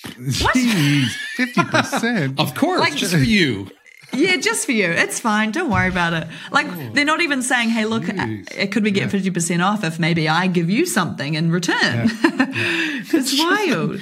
Jeez, 0.06 1.06
fifty 1.36 1.62
percent. 1.64 2.38
Of 2.38 2.54
course, 2.54 2.80
Like- 2.80 2.94
just 2.96 3.12
for 3.14 3.18
you. 3.20 3.70
Yeah, 4.12 4.36
just 4.36 4.64
for 4.66 4.72
you. 4.72 4.86
It's 4.90 5.18
fine. 5.18 5.50
Don't 5.50 5.70
worry 5.70 5.88
about 5.88 6.12
it. 6.12 6.28
Like 6.52 6.66
oh, 6.68 6.90
they're 6.92 7.04
not 7.04 7.20
even 7.20 7.42
saying, 7.42 7.70
"Hey, 7.70 7.84
look, 7.84 8.08
uh, 8.08 8.12
Jeez. 8.12 8.48
it 8.56 8.70
could 8.70 8.84
we 8.84 8.92
get 8.92 9.10
fifty 9.10 9.30
percent 9.30 9.60
off 9.60 9.82
if 9.82 9.98
maybe 9.98 10.28
I 10.28 10.46
give 10.46 10.70
you 10.70 10.86
something 10.86 11.34
in 11.34 11.50
return?" 11.50 12.10
it's 12.22 13.36
wild. 13.36 14.00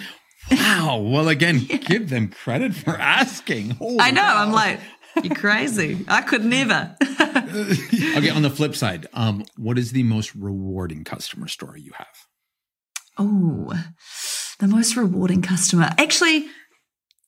Wow. 0.51 0.99
Well, 0.99 1.29
again, 1.29 1.61
give 1.87 2.11
them 2.11 2.29
credit 2.29 2.75
for 2.75 2.91
asking. 2.97 3.71
Holy 3.71 4.01
I 4.01 4.11
know. 4.11 4.21
cow. 4.21 4.43
I'm 4.45 4.53
like, 4.53 4.81
you're 5.23 5.35
crazy. 5.35 6.05
I 6.09 6.23
could 6.23 6.45
never. 6.45 6.97
okay. 7.03 8.31
On 8.31 8.43
the 8.43 8.53
flip 8.55 8.75
side, 8.77 9.07
um, 9.15 9.45
what 9.57 9.79
is 9.79 9.93
the 9.93 10.03
most 10.03 10.35
rewarding 10.35 11.05
customer 11.05 11.49
story 11.49 11.81
you 11.83 11.93
have? 11.97 12.07
Oh, 13.19 13.73
the 14.59 14.69
most 14.69 14.97
rewarding 14.97 15.43
customer. 15.43 15.91
Actually, 15.99 16.47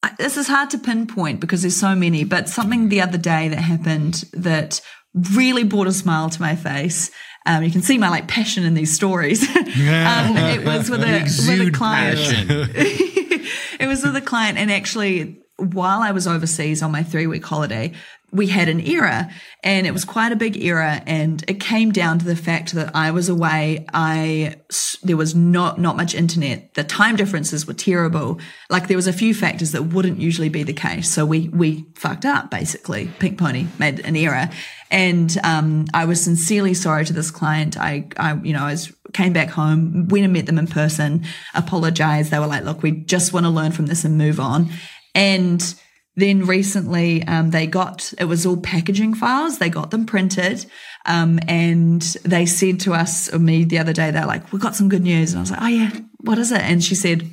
I- 0.03 0.15
this 0.19 0.37
is 0.37 0.47
hard 0.47 0.71
to 0.71 0.79
pinpoint 0.79 1.41
because 1.41 1.63
there's 1.63 1.77
so 1.77 1.95
many, 1.95 2.25
but 2.25 2.49
something 2.49 2.89
the 2.89 3.01
other 3.03 3.19
day 3.19 3.49
that 3.49 3.59
happened 3.59 4.25
that 4.33 4.81
really 5.15 5.65
brought 5.65 5.87
a 5.87 5.93
smile 5.93 6.31
to 6.31 6.41
my 6.41 6.57
face. 6.57 7.11
Um, 7.47 7.63
you 7.63 7.71
can 7.71 7.83
see 7.83 7.99
my 7.99 8.09
like 8.09 8.27
passion 8.27 8.65
in 8.65 8.75
these 8.75 8.95
stories. 8.95 9.43
um, 9.57 9.67
it 9.67 10.65
was 10.65 10.89
with 10.89 11.03
a, 11.03 11.23
with 11.47 11.69
a 11.69 11.71
client. 11.71 12.19
it 13.81 13.87
was 13.87 14.03
with 14.03 14.17
a 14.17 14.23
client, 14.23 14.57
and 14.57 14.73
actually, 14.73 15.43
while 15.57 16.03
I 16.03 16.11
was 16.11 16.27
overseas 16.27 16.83
on 16.83 16.91
my 16.91 17.03
three 17.03 17.27
week 17.27 17.45
holiday, 17.45 17.93
we 18.35 18.49
had 18.49 18.69
an 18.69 18.81
error, 18.81 19.29
and 19.63 19.87
it 19.87 19.93
was 19.93 20.05
quite 20.05 20.33
a 20.33 20.37
big 20.37 20.61
error, 20.61 21.01
and 21.07 21.45
it 21.47 21.61
came 21.61 21.93
down 21.93 22.19
to 22.19 22.25
the 22.25 22.35
fact 22.35 22.73
that 22.73 22.91
I 22.95 23.13
was 23.13 23.29
away. 23.29 23.87
I 23.95 24.57
there 25.05 25.17
was 25.17 25.37
not 25.37 25.79
not 25.79 25.97
much 25.97 26.17
internet. 26.17 26.75
The 26.75 26.83
time 26.83 27.15
differences 27.15 27.65
were 27.65 27.75
terrible. 27.75 28.41
Like 28.69 28.89
there 28.89 28.97
was 28.97 29.07
a 29.07 29.13
few 29.13 29.35
factors 29.35 29.71
that 29.71 29.85
wouldn't 29.85 30.19
usually 30.19 30.49
be 30.49 30.65
the 30.65 30.73
case. 30.73 31.09
So 31.09 31.25
we 31.25 31.49
we 31.51 31.87
fucked 31.95 32.25
up 32.25 32.51
basically. 32.51 33.09
Pink 33.21 33.39
Pony 33.39 33.69
made 33.79 34.01
an 34.01 34.17
error, 34.17 34.51
and 34.91 35.39
um, 35.45 35.87
I 35.95 36.05
was 36.05 36.21
sincerely 36.21 36.75
sorry 36.75 37.05
to 37.05 37.13
this 37.13 37.31
client. 37.31 37.79
I 37.79 38.09
I 38.17 38.35
you 38.35 38.53
know 38.53 38.65
I 38.65 38.73
was 38.73 38.93
came 39.13 39.33
back 39.33 39.49
home, 39.49 40.09
went 40.09 40.25
and 40.25 40.33
met 40.33 40.47
them 40.47 40.59
in 40.59 40.67
person, 40.67 41.25
apologized. 41.55 42.33
They 42.33 42.39
were 42.41 42.49
like, 42.49 42.65
look, 42.65 42.83
we 42.83 42.91
just 42.91 43.33
want 43.33 43.47
to 43.47 43.51
learn 43.51 43.71
from 43.71 43.87
this 43.87 44.05
and 44.05 44.19
move 44.19 44.41
on. 44.41 44.71
And 45.15 45.75
then 46.17 46.47
recently, 46.47 47.25
um, 47.27 47.51
they 47.51 47.67
got, 47.67 48.13
it 48.19 48.25
was 48.25 48.47
all 48.47 48.57
packaging 48.57 49.15
files. 49.15 49.59
They 49.59 49.69
got 49.69 49.91
them 49.91 50.07
printed. 50.07 50.65
Um, 51.07 51.41
and 51.49 52.03
they 52.25 52.47
said 52.47 52.81
to 52.81 52.95
us, 52.95 53.33
or 53.33 53.39
me 53.39 53.65
the 53.65 53.79
other 53.79 53.93
day, 53.93 54.11
they're 54.11 54.27
like, 54.27 54.53
we 54.53 54.59
got 54.59 54.77
some 54.77 54.89
good 54.89 55.03
news. 55.03 55.33
And 55.33 55.39
I 55.39 55.43
was 55.43 55.51
like, 55.51 55.63
oh 55.63 55.67
yeah, 55.67 55.91
what 56.21 56.39
is 56.39 56.53
it? 56.53 56.61
And 56.61 56.83
she 56.83 56.95
said, 56.95 57.29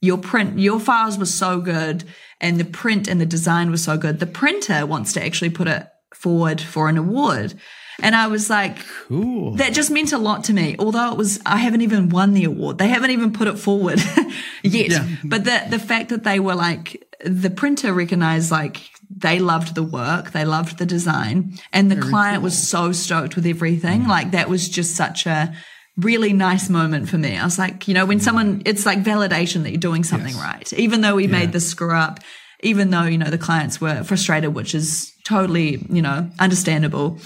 your 0.00 0.18
print, 0.18 0.58
your 0.58 0.80
files 0.80 1.18
were 1.18 1.26
so 1.26 1.60
good 1.60 2.04
and 2.40 2.58
the 2.58 2.64
print 2.64 3.08
and 3.08 3.20
the 3.20 3.26
design 3.26 3.70
was 3.70 3.84
so 3.84 3.96
good. 3.96 4.18
The 4.18 4.26
printer 4.26 4.84
wants 4.84 5.12
to 5.14 5.24
actually 5.24 5.50
put 5.50 5.68
it 5.68 5.86
forward 6.12 6.60
for 6.60 6.88
an 6.88 6.98
award. 6.98 7.54
And 8.02 8.16
I 8.16 8.26
was 8.26 8.50
like, 8.50 8.78
Cool. 9.06 9.54
that 9.56 9.74
just 9.74 9.90
meant 9.90 10.12
a 10.12 10.18
lot 10.18 10.44
to 10.44 10.52
me. 10.52 10.74
Although 10.78 11.12
it 11.12 11.16
was, 11.16 11.40
I 11.46 11.58
haven't 11.58 11.82
even 11.82 12.08
won 12.08 12.32
the 12.32 12.44
award. 12.44 12.78
They 12.78 12.88
haven't 12.88 13.10
even 13.10 13.32
put 13.32 13.46
it 13.46 13.58
forward 13.58 14.00
yet. 14.62 14.90
Yeah. 14.90 15.08
But 15.22 15.44
the, 15.44 15.66
the 15.70 15.78
fact 15.78 16.08
that 16.08 16.24
they 16.24 16.40
were 16.40 16.54
like, 16.56 17.04
the 17.24 17.50
printer 17.50 17.92
recognized 17.92 18.50
like 18.50 18.80
they 19.14 19.38
loved 19.38 19.74
the 19.74 19.82
work, 19.82 20.32
they 20.32 20.44
loved 20.44 20.78
the 20.78 20.86
design, 20.86 21.58
and 21.72 21.90
the 21.90 21.96
client 21.96 22.42
was 22.42 22.56
so 22.56 22.92
stoked 22.92 23.36
with 23.36 23.46
everything. 23.46 24.02
Mm. 24.02 24.08
Like 24.08 24.30
that 24.32 24.48
was 24.48 24.68
just 24.68 24.96
such 24.96 25.26
a 25.26 25.54
really 25.96 26.32
nice 26.32 26.68
moment 26.70 27.08
for 27.08 27.18
me. 27.18 27.36
I 27.36 27.44
was 27.44 27.58
like, 27.58 27.86
you 27.86 27.94
know, 27.94 28.06
when 28.06 28.18
mm. 28.18 28.22
someone, 28.22 28.62
it's 28.64 28.86
like 28.86 29.02
validation 29.02 29.62
that 29.64 29.70
you're 29.70 29.78
doing 29.78 30.04
something 30.04 30.34
Yes. 30.34 30.42
right. 30.42 30.72
Even 30.74 31.02
though 31.02 31.16
we 31.16 31.26
made 31.26 31.52
the 31.52 31.60
screw 31.60 31.94
up, 31.94 32.20
even 32.60 32.90
though, 32.90 33.04
you 33.04 33.18
know, 33.18 33.30
the 33.30 33.38
clients 33.38 33.80
were 33.80 34.02
frustrated, 34.02 34.54
which 34.54 34.74
is 34.74 35.12
totally, 35.24 35.84
you 35.90 36.02
know, 36.02 36.30
understandable 36.38 37.18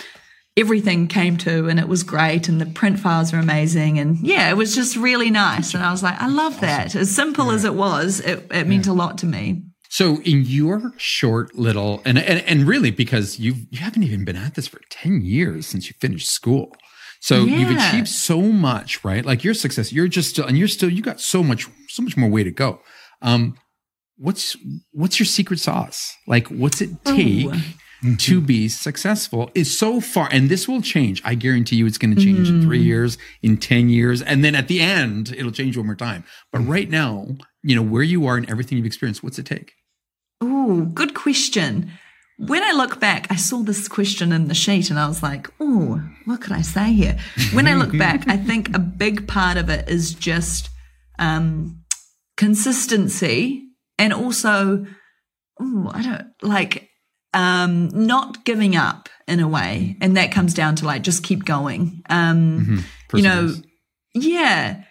everything 0.59 1.07
came 1.07 1.37
to 1.37 1.69
and 1.69 1.79
it 1.79 1.87
was 1.87 2.03
great 2.03 2.49
and 2.49 2.61
the 2.61 2.67
print 2.67 2.99
files 2.99 3.33
are 3.35 3.39
amazing. 3.39 3.99
And 3.99 4.19
yeah 4.27 4.51
it 4.51 4.57
was 4.57 4.75
just 4.75 4.97
really 4.97 5.31
nice. 5.31 5.75
And 5.75 5.85
i 5.85 5.91
was 5.91 6.03
like 6.03 6.19
i 6.19 6.29
love 6.29 6.61
that. 6.61 6.95
As 6.95 7.15
simple 7.15 7.51
as 7.51 7.65
it 7.65 7.75
was 7.75 8.21
it, 8.21 8.47
it 8.51 8.67
meant 8.67 8.87
a 8.87 8.95
lot 8.95 9.19
to 9.19 9.27
me 9.27 9.66
So 9.89 10.21
in 10.23 10.43
your 10.43 10.93
short 10.97 11.55
little 11.55 12.03
and 12.05 12.19
and, 12.19 12.41
and 12.43 12.67
really 12.67 12.91
because 12.91 13.39
you 13.39 13.55
you 13.71 13.79
haven't 13.79 14.03
even 14.03 14.25
been 14.25 14.37
at 14.37 14.55
this 14.55 14.67
for 14.67 14.81
10 14.91 15.23
years 15.23 15.67
since 15.67 15.89
you 15.89 15.95
finished 16.01 16.29
school. 16.29 16.75
So 17.21 17.45
you've 17.45 17.77
achieved 17.77 18.09
so 18.09 18.41
much, 18.41 19.03
right? 19.05 19.25
Like 19.25 19.43
your 19.43 19.55
success, 19.55 19.93
you're 19.93 20.09
just 20.09 20.31
still 20.31 20.47
and 20.47 20.57
you're 20.59 20.69
still 20.69 20.91
you 20.91 21.03
got 21.03 21.21
so 21.21 21.43
much 21.43 21.69
so 21.89 22.03
much 22.03 22.17
more 22.17 22.31
way 22.31 22.45
to 22.45 22.51
go. 22.51 22.81
Um 23.23 23.57
what's 24.17 24.57
what's 24.93 25.19
your 25.19 25.27
secret 25.27 25.61
sauce? 25.61 26.15
Like 26.27 26.49
what's 26.49 26.81
it 26.81 26.91
take 27.05 27.51
Mm-hmm. 28.07 28.17
to 28.17 28.41
be 28.41 28.69
successful 28.69 29.51
is 29.55 29.77
so 29.77 30.01
far 30.01 30.29
and 30.31 30.49
this 30.49 30.69
will 30.69 30.83
change. 30.83 31.23
I 31.25 31.35
guarantee 31.35 31.77
you 31.77 31.87
it's 31.87 31.99
going 31.99 32.15
to 32.15 32.23
change 32.23 32.49
in 32.49 32.63
3 32.63 32.79
mm. 32.79 32.85
years, 32.85 33.19
in 33.43 33.57
10 33.57 33.89
years 33.89 34.23
and 34.23 34.45
then 34.45 34.55
at 34.55 34.69
the 34.69 34.81
end 34.81 35.35
it'll 35.37 35.53
change 35.53 35.77
one 35.77 35.87
more 35.87 35.95
time. 35.95 36.25
But 36.53 36.63
mm. 36.63 36.69
right 36.69 36.89
now, 36.89 37.29
you 37.63 37.75
know, 37.75 37.83
where 37.83 38.03
you 38.03 38.27
are 38.27 38.37
and 38.37 38.49
everything 38.51 38.79
you've 38.79 38.87
experienced, 38.87 39.23
what's 39.23 39.39
it 39.39 39.47
take? 39.47 39.73
Ooh, 40.43 40.87
good 40.87 41.15
question 41.15 41.93
when 42.39 42.63
i 42.63 42.73
look 42.73 43.01
back 43.01 43.27
i 43.31 43.37
saw 43.37 43.63
this 43.63 43.89
question 43.89 44.33
in 44.33 44.49
the 44.49 44.55
sheet 44.55 44.91
and 44.91 44.99
i 44.99 45.09
was 45.09 45.23
like 45.23 45.49
oh 45.59 46.03
what 46.27 46.41
could 46.41 46.53
i 46.53 46.61
say 46.61 46.93
here 46.93 47.17
when 47.53 47.67
i 47.67 47.75
look 47.75 47.97
back 47.99 48.29
i 48.29 48.37
think 48.37 48.75
a 48.75 48.79
big 48.79 49.27
part 49.27 49.57
of 49.57 49.71
it 49.71 49.89
is 49.89 50.13
just 50.13 50.69
um 51.19 51.81
consistency 52.37 53.65
and 53.99 54.13
also 54.13 54.85
ooh, 55.63 55.89
i 55.93 56.03
don't 56.03 56.27
like 56.43 56.86
um 57.37 57.89
not 57.89 58.45
giving 58.45 58.75
up 58.75 59.09
in 59.29 59.39
a 59.39 59.47
way. 59.47 59.97
And 60.01 60.17
that 60.17 60.33
comes 60.33 60.55
down 60.55 60.75
to 60.77 60.87
like 60.87 61.03
just 61.03 61.23
keep 61.23 61.45
going. 61.45 62.03
Um 62.09 62.85
you 63.15 63.23
know 63.23 63.53
yeah. 64.15 64.83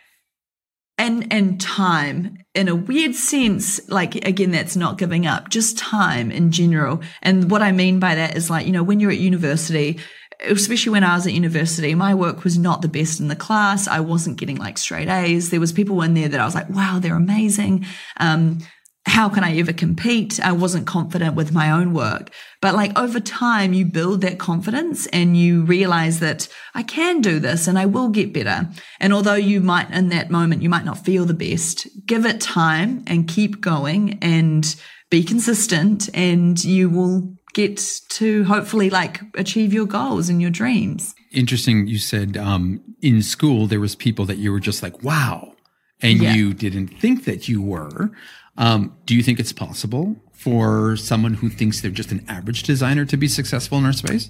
And 0.97 1.33
and 1.33 1.59
time 1.59 2.37
in 2.53 2.69
a 2.69 2.75
weird 2.75 3.15
sense 3.15 3.89
like 3.89 4.15
again 4.25 4.51
that's 4.51 4.77
not 4.77 4.97
giving 4.97 5.25
up 5.25 5.49
just 5.49 5.77
time 5.77 6.31
in 6.31 6.51
general. 6.51 7.01
And 7.21 7.49
what 7.51 7.61
i 7.61 7.71
mean 7.71 7.99
by 7.99 8.15
that 8.15 8.37
is 8.37 8.49
like 8.49 8.65
you 8.65 8.71
know 8.71 8.83
when 8.83 8.99
you're 8.99 9.11
at 9.11 9.17
university 9.17 9.99
especially 10.43 10.91
when 10.91 11.03
i 11.03 11.15
was 11.15 11.25
at 11.25 11.31
university 11.33 11.95
my 11.95 12.13
work 12.13 12.43
was 12.43 12.57
not 12.57 12.81
the 12.81 12.87
best 12.87 13.19
in 13.19 13.27
the 13.27 13.35
class. 13.35 13.87
I 13.87 14.01
wasn't 14.01 14.37
getting 14.37 14.57
like 14.57 14.77
straight 14.77 15.09
a's. 15.09 15.49
There 15.49 15.59
was 15.59 15.73
people 15.73 16.01
in 16.01 16.13
there 16.13 16.29
that 16.29 16.39
i 16.39 16.45
was 16.45 16.55
like 16.55 16.69
wow 16.69 16.99
they're 17.01 17.15
amazing. 17.15 17.85
Um 18.17 18.59
how 19.05 19.29
can 19.29 19.43
I 19.43 19.55
ever 19.57 19.71
compete? 19.71 20.39
I 20.39 20.51
wasn't 20.51 20.87
confident 20.87 21.35
with 21.35 21.53
my 21.53 21.69
own 21.69 21.93
work. 21.93 22.31
But 22.61 22.73
like 22.73 22.97
over 22.97 23.19
time, 23.19 23.71
you 23.73 23.85
build 23.85 24.21
that 24.21 24.39
confidence 24.39 25.05
and 25.07 25.37
you 25.37 25.61
realize 25.63 26.19
that 26.21 26.47
I 26.73 26.81
can 26.83 27.21
do 27.21 27.39
this 27.39 27.67
and 27.67 27.77
I 27.77 27.85
will 27.85 28.09
get 28.09 28.33
better. 28.33 28.67
And 28.99 29.13
although 29.13 29.35
you 29.35 29.61
might, 29.61 29.91
in 29.91 30.09
that 30.09 30.31
moment, 30.31 30.63
you 30.63 30.69
might 30.69 30.85
not 30.85 31.05
feel 31.05 31.25
the 31.25 31.33
best, 31.35 31.87
give 32.07 32.25
it 32.25 32.41
time 32.41 33.03
and 33.05 33.27
keep 33.27 33.61
going 33.61 34.17
and 34.21 34.75
be 35.11 35.23
consistent 35.23 36.09
and 36.15 36.61
you 36.63 36.89
will 36.89 37.35
get 37.53 37.77
to 38.09 38.43
hopefully 38.45 38.89
like 38.89 39.21
achieve 39.35 39.71
your 39.71 39.85
goals 39.85 40.29
and 40.29 40.41
your 40.41 40.51
dreams. 40.51 41.13
Interesting. 41.31 41.87
You 41.87 41.99
said 41.99 42.37
um, 42.37 42.81
in 43.01 43.21
school 43.21 43.67
there 43.67 43.79
was 43.79 43.95
people 43.95 44.25
that 44.25 44.37
you 44.39 44.51
were 44.51 44.59
just 44.59 44.81
like, 44.81 45.03
wow, 45.03 45.53
and 46.01 46.21
Yeah. 46.21 46.33
you 46.33 46.53
didn't 46.53 46.87
think 46.99 47.23
that 47.25 47.47
you 47.47 47.61
were. 47.61 48.11
Um, 48.57 48.97
do 49.05 49.15
you 49.15 49.23
think 49.23 49.39
it's 49.39 49.53
possible 49.53 50.15
for 50.33 50.95
someone 50.95 51.35
who 51.35 51.49
thinks 51.49 51.81
they're 51.81 51.91
just 51.91 52.11
an 52.11 52.25
average 52.27 52.63
designer 52.63 53.05
to 53.05 53.17
be 53.17 53.27
successful 53.27 53.77
in 53.77 53.85
our 53.85 53.93
space? 53.93 54.29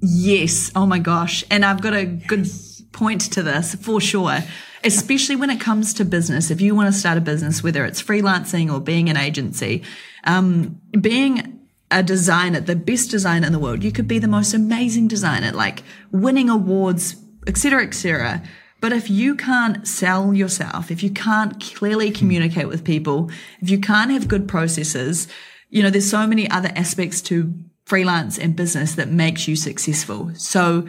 Yes. 0.00 0.70
Oh 0.74 0.86
my 0.86 0.98
gosh. 0.98 1.44
And 1.50 1.64
I've 1.64 1.80
got 1.80 1.94
a 1.94 2.04
good 2.04 2.46
point 2.92 3.32
to 3.32 3.42
this 3.42 3.74
for 3.74 4.00
sure, 4.00 4.38
especially 4.84 5.36
when 5.36 5.50
it 5.50 5.60
comes 5.60 5.94
to 5.94 6.04
business. 6.04 6.50
If 6.50 6.60
you 6.60 6.74
want 6.74 6.92
to 6.92 6.98
start 6.98 7.18
a 7.18 7.20
business, 7.20 7.62
whether 7.62 7.84
it's 7.84 8.02
freelancing 8.02 8.72
or 8.72 8.80
being 8.80 9.10
an 9.10 9.16
agency, 9.16 9.82
um, 10.24 10.80
being 10.98 11.60
a 11.90 12.02
designer, 12.02 12.60
the 12.60 12.76
best 12.76 13.10
designer 13.10 13.46
in 13.46 13.52
the 13.52 13.58
world, 13.58 13.84
you 13.84 13.92
could 13.92 14.08
be 14.08 14.18
the 14.18 14.28
most 14.28 14.54
amazing 14.54 15.08
designer, 15.08 15.52
like 15.52 15.82
winning 16.10 16.50
awards, 16.50 17.16
et 17.46 17.56
cetera, 17.56 17.84
et 17.84 17.94
cetera. 17.94 18.42
But 18.86 18.92
if 18.92 19.10
you 19.10 19.34
can't 19.34 19.84
sell 19.84 20.32
yourself, 20.32 20.92
if 20.92 21.02
you 21.02 21.10
can't 21.10 21.60
clearly 21.60 22.12
communicate 22.12 22.68
with 22.68 22.84
people, 22.84 23.28
if 23.60 23.68
you 23.68 23.80
can't 23.80 24.12
have 24.12 24.28
good 24.28 24.46
processes, 24.46 25.26
you 25.70 25.82
know, 25.82 25.90
there's 25.90 26.08
so 26.08 26.24
many 26.24 26.48
other 26.48 26.70
aspects 26.76 27.20
to 27.22 27.52
freelance 27.84 28.38
and 28.38 28.54
business 28.54 28.94
that 28.94 29.08
makes 29.08 29.48
you 29.48 29.56
successful. 29.56 30.30
So 30.36 30.86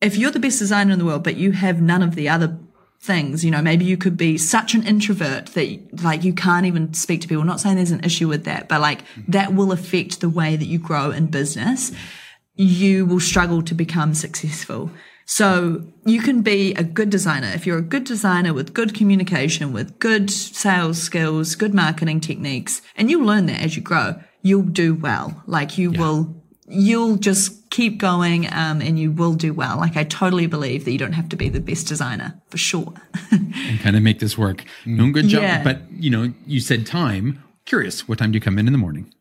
if 0.00 0.16
you're 0.16 0.32
the 0.32 0.40
best 0.40 0.58
designer 0.58 0.94
in 0.94 0.98
the 0.98 1.04
world, 1.04 1.22
but 1.22 1.36
you 1.36 1.52
have 1.52 1.80
none 1.80 2.02
of 2.02 2.16
the 2.16 2.28
other 2.28 2.58
things, 3.00 3.44
you 3.44 3.52
know, 3.52 3.62
maybe 3.62 3.84
you 3.84 3.96
could 3.96 4.16
be 4.16 4.36
such 4.36 4.74
an 4.74 4.84
introvert 4.84 5.46
that 5.54 6.02
like 6.02 6.24
you 6.24 6.32
can't 6.32 6.66
even 6.66 6.92
speak 6.92 7.20
to 7.20 7.28
people. 7.28 7.44
Not 7.44 7.60
saying 7.60 7.76
there's 7.76 7.92
an 7.92 8.02
issue 8.02 8.26
with 8.26 8.46
that, 8.46 8.68
but 8.68 8.80
like 8.80 9.02
that 9.28 9.54
will 9.54 9.70
affect 9.70 10.20
the 10.20 10.28
way 10.28 10.56
that 10.56 10.66
you 10.66 10.80
grow 10.80 11.12
in 11.12 11.26
business. 11.28 11.92
You 12.56 13.06
will 13.06 13.20
struggle 13.20 13.62
to 13.62 13.74
become 13.74 14.12
successful. 14.12 14.90
So 15.24 15.84
you 16.04 16.20
can 16.20 16.42
be 16.42 16.74
a 16.74 16.82
good 16.82 17.10
designer. 17.10 17.48
If 17.54 17.66
you're 17.66 17.78
a 17.78 17.82
good 17.82 18.04
designer 18.04 18.52
with 18.52 18.74
good 18.74 18.94
communication, 18.94 19.72
with 19.72 19.98
good 19.98 20.30
sales 20.30 21.00
skills, 21.00 21.54
good 21.54 21.74
marketing 21.74 22.20
techniques, 22.20 22.82
and 22.96 23.10
you'll 23.10 23.24
learn 23.24 23.46
that 23.46 23.62
as 23.62 23.76
you 23.76 23.82
grow, 23.82 24.16
you'll 24.42 24.62
do 24.62 24.94
well. 24.94 25.42
Like 25.46 25.78
you 25.78 25.92
yeah. 25.92 26.00
will, 26.00 26.42
you'll 26.68 27.16
just 27.16 27.70
keep 27.70 27.98
going 27.98 28.52
um, 28.52 28.82
and 28.82 28.98
you 28.98 29.10
will 29.10 29.34
do 29.34 29.54
well. 29.54 29.78
Like 29.78 29.96
I 29.96 30.04
totally 30.04 30.46
believe 30.46 30.84
that 30.84 30.92
you 30.92 30.98
don't 30.98 31.12
have 31.12 31.28
to 31.30 31.36
be 31.36 31.48
the 31.48 31.60
best 31.60 31.88
designer 31.88 32.40
for 32.48 32.58
sure. 32.58 32.92
and 33.30 33.80
kind 33.80 33.96
of 33.96 34.02
make 34.02 34.18
this 34.18 34.36
work. 34.36 34.64
No 34.84 35.10
good 35.10 35.28
job. 35.28 35.42
Yeah. 35.42 35.62
But 35.62 35.80
you 35.90 36.10
know, 36.10 36.32
you 36.46 36.60
said 36.60 36.86
time. 36.86 37.42
Curious, 37.64 38.08
what 38.08 38.18
time 38.18 38.32
do 38.32 38.36
you 38.36 38.40
come 38.40 38.58
in 38.58 38.66
in 38.66 38.72
the 38.72 38.78
morning? 38.78 39.12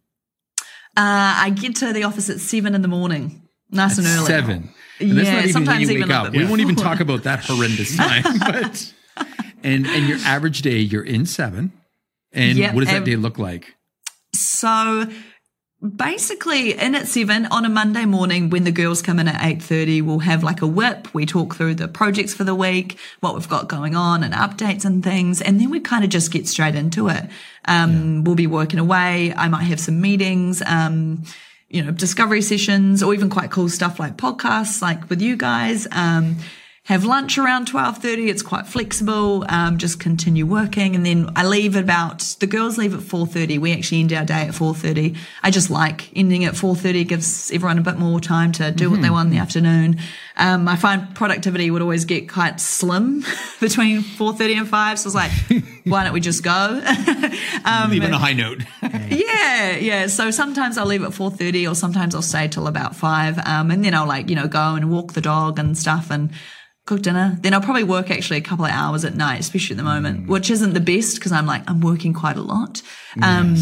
Uh, 0.98 1.38
I 1.38 1.52
get 1.52 1.76
to 1.78 1.94
the 1.94 2.04
office 2.04 2.30
at 2.30 2.40
seven 2.40 2.76
in 2.76 2.82
the 2.82 2.88
morning, 2.88 3.48
nice 3.70 3.94
at 3.94 4.00
and 4.00 4.08
early. 4.08 4.26
Seven. 4.26 4.70
And 5.02 5.14
yeah, 5.14 5.40
even 5.40 5.54
sometimes 5.54 5.90
even 5.90 6.10
wake 6.10 6.12
up. 6.12 6.34
We 6.34 6.46
won't 6.46 6.62
even 6.62 6.76
talk 6.76 7.00
about 7.00 7.24
that 7.24 7.44
horrendous 7.44 7.96
time. 7.98 8.24
but 8.40 8.94
and 9.64 9.86
and 9.88 10.08
your 10.08 10.20
average 10.20 10.62
day, 10.62 10.78
you're 10.78 11.04
in 11.04 11.26
seven. 11.26 11.72
And 12.34 12.58
yep, 12.58 12.74
what 12.74 12.82
does 12.82 12.94
that 12.94 13.04
day 13.04 13.16
look 13.16 13.38
like? 13.38 13.76
So 14.34 15.08
basically 15.82 16.74
in 16.74 16.94
at 16.94 17.08
seven 17.08 17.48
on 17.48 17.66
a 17.66 17.70
monday 17.70 18.06
morning 18.06 18.52
when 18.52 18.66
the 18.66 18.72
girls 18.72 19.02
come 19.02 19.18
in 19.18 19.28
at 19.28 19.42
8.30 19.42 20.04
we'll 20.04 20.20
have 20.20 20.44
like 20.44 20.62
a 20.62 20.68
whip 20.68 21.12
we 21.12 21.26
talk 21.26 21.56
through 21.56 21.74
the 21.74 21.88
projects 21.88 22.36
for 22.36 22.44
the 22.44 22.54
week 22.54 23.00
what 23.22 23.34
we've 23.34 23.50
got 23.50 23.68
going 23.68 23.96
on 23.96 24.24
and 24.24 24.32
updates 24.32 24.86
and 24.86 25.04
things 25.04 25.42
and 25.42 25.60
then 25.60 25.72
we 25.72 25.80
kind 25.80 26.04
of 26.04 26.12
just 26.12 26.32
get 26.32 26.48
straight 26.48 26.76
into 26.76 27.08
it 27.08 27.28
um, 27.66 28.18
yeah. 28.18 28.22
we'll 28.22 28.36
be 28.36 28.46
working 28.46 28.78
away 28.78 29.34
i 29.36 29.48
might 29.48 29.64
have 29.64 29.80
some 29.80 30.00
meetings 30.00 30.62
um, 30.68 31.24
you 31.72 31.84
know 31.84 31.92
discovery 31.92 32.42
sessions 32.42 33.02
or 33.02 33.14
even 33.14 33.30
quite 33.30 33.50
cool 33.50 33.70
stuff 33.70 34.00
like 34.00 34.18
podcasts 34.18 34.82
like 34.82 35.10
with 35.10 35.22
you 35.22 35.36
guys. 35.36 35.88
Um, 35.92 36.38
have 36.86 37.06
lunch 37.06 37.38
around 37.38 37.67
12.30 37.67 38.28
it's 38.28 38.41
quite 38.41 38.65
flexible 38.65 39.46
um, 39.50 39.78
just 39.78 40.00
continue 40.00 40.46
working. 40.46 40.96
And 40.96 41.06
then 41.06 41.30
i 41.36 41.46
leave 41.46 41.76
about 41.76 42.20
the 42.39 42.48
girls 42.48 42.78
leave 42.78 42.94
at 42.94 43.02
4.30 43.02 43.60
we 43.60 43.72
actually 43.72 44.02
end 44.02 44.13
our 44.13 44.26
day 44.26 44.41
at 44.48 44.54
4.30 44.54 45.15
i 45.44 45.52
just 45.52 45.70
like 45.70 46.15
ending 46.17 46.44
at 46.44 46.56
4.30 46.56 47.08
gives 47.08 47.52
everyone 47.52 47.78
a 47.78 47.82
bit 47.82 47.98
more 47.98 48.20
time 48.20 48.52
to 48.54 48.72
do 48.72 48.86
mm-hmm. 48.86 48.94
what 48.94 49.02
they 49.02 49.10
want 49.10 49.28
in 49.28 49.34
the 49.34 49.39
afternoon. 49.39 50.00
Um, 50.38 50.67
i 50.67 50.76
find 50.76 51.13
productivity 51.13 51.70
would 51.70 51.84
always 51.84 52.06
get 52.06 52.28
quite 52.28 52.60
slim 52.60 53.24
between 53.60 54.02
4.30 54.02 54.58
and 54.58 54.67
5 54.67 55.00
so 55.00 55.08
it's 55.08 55.15
like 55.15 55.32
why 55.84 56.04
don't 56.04 56.13
we 56.13 56.20
just 56.20 56.44
go? 56.44 56.82
Um, 57.63 57.91
leave 57.91 58.04
on 58.04 58.13
a 58.13 58.17
high 58.17 58.34
note. 58.34 58.63
Yeah 58.82 59.76
yeah. 59.76 60.08
So 60.08 60.32
sometimes 60.32 60.78
i'll 60.78 60.88
leave 60.88 61.04
at 61.04 61.12
4.30 61.12 61.70
or 61.70 61.76
sometimes 61.76 62.15
i'll 62.15 62.22
stay 62.22 62.48
till 62.48 62.67
about 62.67 62.96
5 62.96 63.38
um, 63.46 63.70
and 63.70 63.86
then 63.86 63.94
i'll 63.94 64.08
like 64.08 64.30
you 64.30 64.36
know 64.36 64.48
go 64.48 64.76
and 64.76 64.89
walk 64.89 65.13
the 65.13 65.22
dog 65.22 65.60
and 65.60 65.78
stuff. 65.78 66.10
And 66.10 66.32
cook 66.86 67.02
dinner. 67.02 67.38
Then 67.41 67.54
I'll 67.54 67.62
probably 67.62 67.84
work 67.84 68.10
actually 68.10 68.38
a 68.38 68.41
couple 68.41 68.65
of 68.65 68.72
hours 68.72 69.06
at 69.06 69.15
night, 69.15 69.39
especially 69.39 69.76
at 69.76 69.78
the 69.78 69.84
moment, 69.84 70.26
mm. 70.26 70.28
which 70.28 70.50
isn't 70.50 70.74
the 70.74 70.80
best 70.80 71.15
because 71.15 71.32
I'm 71.32 71.46
like, 71.46 71.70
I'm 71.70 71.82
working 71.82 72.13
quite 72.13 72.38
a 72.38 72.41
lot. 72.41 72.82
Um. 73.22 73.56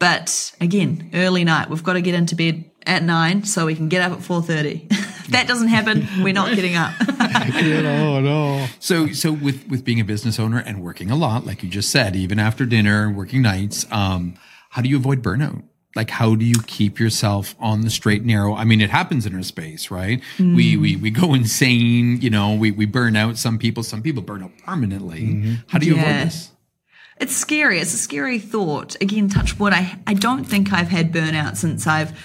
But 0.00 0.52
again, 0.62 1.10
early 1.12 1.44
night, 1.44 1.68
we've 1.68 1.84
got 1.84 1.92
to 1.92 2.00
get 2.00 2.14
into 2.14 2.34
bed 2.34 2.64
at 2.86 3.02
nine 3.02 3.44
so 3.44 3.66
we 3.66 3.74
can 3.74 3.90
get 3.90 4.00
up 4.00 4.12
at 4.12 4.24
4.30. 4.24 4.88
that 5.28 5.46
doesn't 5.46 5.68
happen. 5.68 6.08
We're 6.22 6.32
not 6.32 6.54
getting 6.56 6.74
up. 6.74 6.94
no, 7.18 8.20
no. 8.20 8.66
So, 8.78 9.08
so 9.08 9.30
with, 9.30 9.68
with 9.68 9.84
being 9.84 10.00
a 10.00 10.04
business 10.04 10.40
owner 10.40 10.58
and 10.58 10.82
working 10.82 11.10
a 11.10 11.16
lot, 11.16 11.44
like 11.44 11.62
you 11.62 11.68
just 11.68 11.90
said, 11.90 12.16
even 12.16 12.38
after 12.38 12.64
dinner, 12.64 13.12
working 13.12 13.42
nights, 13.42 13.86
um, 13.92 14.36
how 14.70 14.80
do 14.80 14.88
you 14.88 14.96
avoid 14.96 15.22
burnout? 15.22 15.62
Like 15.96 16.10
how 16.10 16.34
do 16.34 16.44
you 16.44 16.62
keep 16.66 17.00
yourself 17.00 17.54
on 17.58 17.82
the 17.82 17.90
straight 17.90 18.18
and 18.18 18.28
narrow? 18.28 18.54
I 18.54 18.64
mean 18.64 18.80
it 18.80 18.90
happens 18.90 19.26
in 19.26 19.34
our 19.34 19.42
space 19.42 19.90
right? 19.90 20.20
Mm. 20.38 20.54
we, 20.54 20.76
we 20.76 20.96
we 20.96 21.10
go 21.10 21.34
insane 21.34 22.20
you 22.20 22.30
know 22.30 22.54
we 22.54 22.70
we 22.70 22.86
burn 22.86 23.16
out 23.16 23.36
some 23.36 23.58
people. 23.58 23.82
Some 23.82 24.02
people 24.02 24.22
burn 24.22 24.42
out 24.42 24.52
permanently. 24.64 25.22
Mm-hmm. 25.22 25.54
how 25.68 25.78
do 25.78 25.86
you 25.86 25.96
yeah. 25.96 26.02
avoid 26.02 26.26
this? 26.26 26.50
It's 27.18 27.36
scary. 27.36 27.80
It's 27.80 27.92
a 27.92 27.98
scary 27.98 28.38
thought. 28.38 28.96
Again 29.00 29.28
touch 29.28 29.58
wood 29.58 29.72
i 29.72 29.98
i 30.06 30.14
don't 30.14 30.44
think 30.44 30.72
i've 30.72 30.88
had 30.88 31.12
burnout 31.12 31.56
since 31.56 31.86
i've 31.86 32.18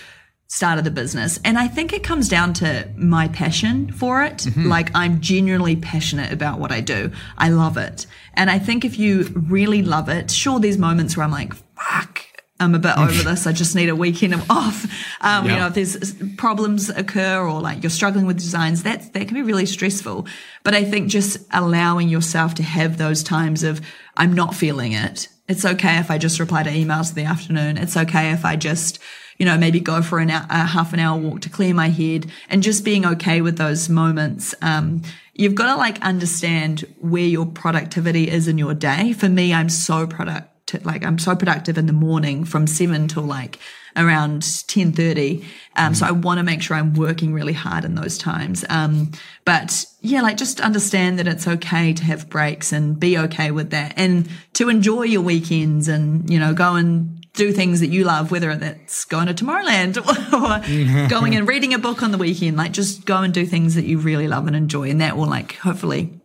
started 0.47 0.86
the 0.86 0.91
business. 0.91 1.39
And 1.43 1.58
i 1.58 1.67
think 1.67 1.91
it 1.91 2.04
comes 2.04 2.30
down 2.30 2.54
to 2.56 2.88
my 2.95 3.28
passion 3.30 3.91
for 3.91 4.23
it. 4.23 4.38
Mm-hmm. 4.38 4.67
like 4.67 4.91
i'm 4.95 5.21
genuinely 5.21 5.75
passionate 5.75 6.32
about 6.32 6.60
what 6.60 6.71
i 6.71 6.82
do. 6.82 7.12
I 7.38 7.49
love 7.49 7.78
it. 7.78 8.06
And 8.36 8.51
i 8.51 8.60
think 8.60 8.86
if 8.86 8.99
you 8.99 9.23
really 9.49 9.82
love 9.82 10.08
it 10.08 10.30
sure 10.30 10.60
there's 10.60 10.78
moments 10.78 11.17
where 11.17 11.23
i'm 11.23 11.32
like 11.32 11.54
fuck 11.75 12.25
I'm 12.59 12.73
a 12.73 12.79
bit 12.79 12.97
over 12.97 13.11
this. 13.29 13.47
I 13.47 13.51
just 13.51 13.75
need 13.75 13.89
a 13.89 13.95
weekend 13.95 14.33
of 14.33 14.49
off. 14.49 14.85
Um, 15.21 15.45
yeah. 15.45 15.53
You 15.53 15.59
know, 15.59 15.67
if 15.67 15.73
there's 15.73 16.13
problems 16.35 16.89
occur 16.89 17.41
or 17.41 17.61
like 17.61 17.83
you're 17.83 17.89
struggling 17.89 18.25
with 18.25 18.37
designs, 18.37 18.83
that 18.83 19.13
that 19.13 19.27
can 19.27 19.35
be 19.35 19.41
really 19.41 19.65
stressful. 19.65 20.27
But 20.63 20.73
I 20.73 20.83
think 20.83 21.09
just 21.09 21.37
allowing 21.51 22.09
yourself 22.09 22.55
to 22.55 22.63
have 22.63 22.97
those 22.97 23.23
times 23.23 23.63
of 23.63 23.81
I'm 24.15 24.33
not 24.33 24.55
feeling 24.55 24.93
it. 24.93 25.27
It's 25.47 25.65
okay 25.65 25.97
if 25.99 26.09
I 26.09 26.17
just 26.17 26.39
reply 26.39 26.63
to 26.63 26.69
emails 26.69 27.09
in 27.09 27.15
the 27.15 27.29
afternoon. 27.29 27.77
It's 27.77 27.95
okay 27.95 28.31
if 28.31 28.45
I 28.45 28.55
just, 28.55 28.97
you 29.37 29.45
know, 29.45 29.57
maybe 29.57 29.79
go 29.79 30.01
for 30.01 30.17
an 30.17 30.31
hour, 30.31 30.47
a 30.49 30.65
half 30.65 30.91
an 30.93 30.99
hour 30.99 31.19
walk 31.19 31.41
to 31.41 31.49
clear 31.49 31.73
my 31.73 31.89
head 31.89 32.31
and 32.49 32.63
just 32.63 32.83
being 32.83 33.05
okay 33.05 33.41
with 33.41 33.57
those 33.57 33.87
moments. 33.87 34.55
Um, 34.63 35.03
you've 35.33 35.53
got 35.53 35.73
to 35.73 35.75
like 35.75 36.01
understand 36.01 36.85
where 36.99 37.25
your 37.25 37.45
productivity 37.45 38.27
is 38.27 38.47
in 38.47 38.57
your 38.57 38.73
day. 38.73 39.13
For 39.13 39.29
me, 39.29 39.53
I'm 39.53 39.69
so 39.69 40.07
product 40.07 40.54
to, 40.67 40.80
like 40.84 41.04
I'm 41.06 41.19
so 41.19 41.36
productive 41.36 41.78
in 41.78 41.86
the 41.86 41.93
morning 41.93 42.43
from 42.43 42.67
seven 42.67 43.08
till 43.08 43.23
like 43.23 43.60
around 43.95 44.67
ten 44.67 44.91
thirty. 44.91 45.45
Um, 45.75 45.93
mm. 45.93 45.95
So 45.95 46.06
I 46.06 46.12
want 46.12 46.39
to 46.39 46.43
make 46.43 46.62
sure 46.62 46.78
I'm 46.78 46.93
working 46.93 47.34
really 47.34 47.54
hard 47.54 47.86
in 47.86 47.95
those 47.95 48.17
times. 48.17 48.65
Um, 48.69 49.12
but 49.45 49.86
yeah, 50.01 50.21
like 50.21 50.38
just 50.38 50.60
understand 50.60 51.19
that 51.19 51.28
it's 51.28 51.47
okay 51.47 51.93
to 51.93 52.04
have 52.04 52.30
breaks 52.30 52.71
and 52.71 52.99
be 52.99 53.17
okay 53.17 53.51
with 53.51 53.71
that, 53.71 53.93
and 53.97 54.30
to 54.54 54.69
enjoy 54.69 55.04
your 55.04 55.21
weekends 55.21 55.88
and 55.88 56.30
you 56.30 56.39
know 56.39 56.54
go 56.54 56.75
and 56.75 57.25
do 57.34 57.51
things 57.51 57.82
that 57.82 57.88
you 57.88 58.06
love, 58.06 58.32
whether 58.32 58.56
that's 58.56 59.04
going 59.06 59.28
to 59.28 59.34
Tomorrowland 59.34 59.97
or 61.08 61.08
going 61.10 61.36
and 61.36 61.47
reading 61.47 61.73
a 61.73 61.80
book 61.80 62.01
on 62.01 62.12
the 62.12 62.17
weekend. 62.17 62.58
Like 62.58 62.71
just 62.71 63.06
go 63.06 63.17
and 63.17 63.34
do 63.34 63.45
things 63.45 63.75
that 63.75 63.86
you 63.86 63.99
really 63.99 64.28
love 64.28 64.47
and 64.47 64.56
enjoy, 64.56 64.89
and 64.89 65.01
that 65.01 65.17
will 65.17 65.28
like 65.28 65.56
hopefully 65.56 66.21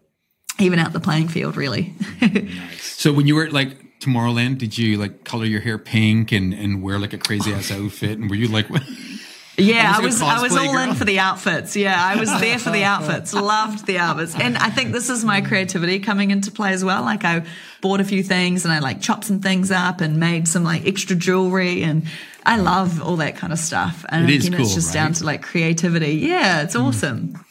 even 0.59 0.79
out 0.79 0.93
the 0.93 1.01
playing 1.01 1.29
field 1.29 1.57
really. 1.57 1.95
nice. 2.21 2.83
So 2.83 3.13
when 3.13 3.27
you 3.27 3.35
were 3.35 3.51
like 3.51 3.77
Tomorrowland, 4.01 4.59
did 4.59 4.77
you 4.77 4.97
like 4.97 5.25
color 5.25 5.45
your 5.45 5.61
hair 5.61 5.79
pink 5.79 6.33
and, 6.33 6.53
and 6.55 6.83
wear 6.83 6.99
like 6.99 7.13
a 7.13 7.19
crazy 7.19 7.53
ass 7.53 7.71
outfit? 7.71 8.19
And 8.19 8.31
were 8.31 8.37
you 8.37 8.49
like, 8.49 8.67
Yeah, 9.61 9.95
I 9.97 10.01
was 10.01 10.23
I 10.23 10.41
was 10.41 10.57
all 10.57 10.73
girl. 10.73 10.91
in 10.91 10.95
for 10.95 11.05
the 11.05 11.19
outfits. 11.19 11.77
Yeah, 11.77 12.03
I 12.03 12.17
was 12.17 12.31
there 12.41 12.59
for 12.59 12.71
the 12.71 12.85
outfits. 12.93 13.35
Loved 13.35 13.87
the 13.87 13.99
outfits. 13.99 14.35
And 14.35 14.57
I 14.57 14.71
think 14.71 14.93
this 14.93 15.11
is 15.11 15.25
my 15.25 15.41
creativity 15.41 16.01
coming 16.01 16.31
into 16.31 16.51
play 16.51 16.73
as 16.73 16.85
well. 16.85 17.03
Like 17.03 17.25
I 17.25 17.45
bought 17.81 18.01
a 18.01 18.05
few 18.05 18.23
things 18.23 18.65
and 18.65 18.73
I 18.73 18.79
like 18.79 19.01
chopped 19.01 19.25
some 19.25 19.41
things 19.41 19.71
up 19.71 20.01
and 20.01 20.19
made 20.19 20.49
some 20.49 20.65
like 20.65 20.87
extra 20.87 21.17
jewelry 21.17 21.83
and 21.83 22.07
I 22.47 22.57
love 22.57 23.03
all 23.03 23.17
that 23.17 23.37
kind 23.37 23.53
of 23.53 23.59
stuff. 23.59 24.05
And 24.09 24.31
it 24.31 24.37
again, 24.37 24.53
cool, 24.55 24.65
it's 24.65 24.75
just 24.75 24.89
right? 24.89 25.03
down 25.03 25.13
to 25.15 25.25
like 25.25 25.43
creativity. 25.43 26.15
Yeah, 26.15 26.63
it's 26.63 26.77
awesome. 26.77 27.29
Mm 27.29 27.45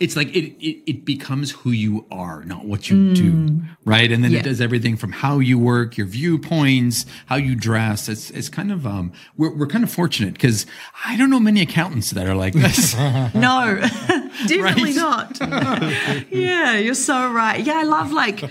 it's 0.00 0.16
like 0.16 0.34
it, 0.34 0.56
it, 0.64 0.82
it 0.90 1.04
becomes 1.04 1.50
who 1.50 1.70
you 1.70 2.06
are, 2.10 2.42
not 2.44 2.64
what 2.64 2.88
you 2.88 2.96
mm. 2.96 3.14
do, 3.14 3.62
right? 3.84 4.10
And 4.10 4.24
then 4.24 4.32
yeah. 4.32 4.40
it 4.40 4.44
does 4.44 4.58
everything 4.58 4.96
from 4.96 5.12
how 5.12 5.40
you 5.40 5.58
work, 5.58 5.98
your 5.98 6.06
viewpoints, 6.06 7.04
how 7.26 7.36
you 7.36 7.54
dress. 7.54 8.08
It's 8.08 8.30
it's 8.30 8.48
kind 8.48 8.72
of 8.72 8.86
um 8.86 9.12
we're 9.36 9.54
we're 9.54 9.66
kind 9.66 9.84
of 9.84 9.90
fortunate 9.90 10.32
because 10.32 10.64
I 11.04 11.18
don't 11.18 11.28
know 11.28 11.38
many 11.38 11.60
accountants 11.60 12.10
that 12.12 12.26
are 12.26 12.34
like 12.34 12.54
this. 12.54 12.96
no, 13.34 13.78
definitely 14.46 14.94
not. 14.94 15.38
yeah, 16.30 16.78
you're 16.78 16.94
so 16.94 17.30
right. 17.30 17.62
Yeah, 17.62 17.78
I 17.78 17.82
love 17.82 18.10
like 18.10 18.42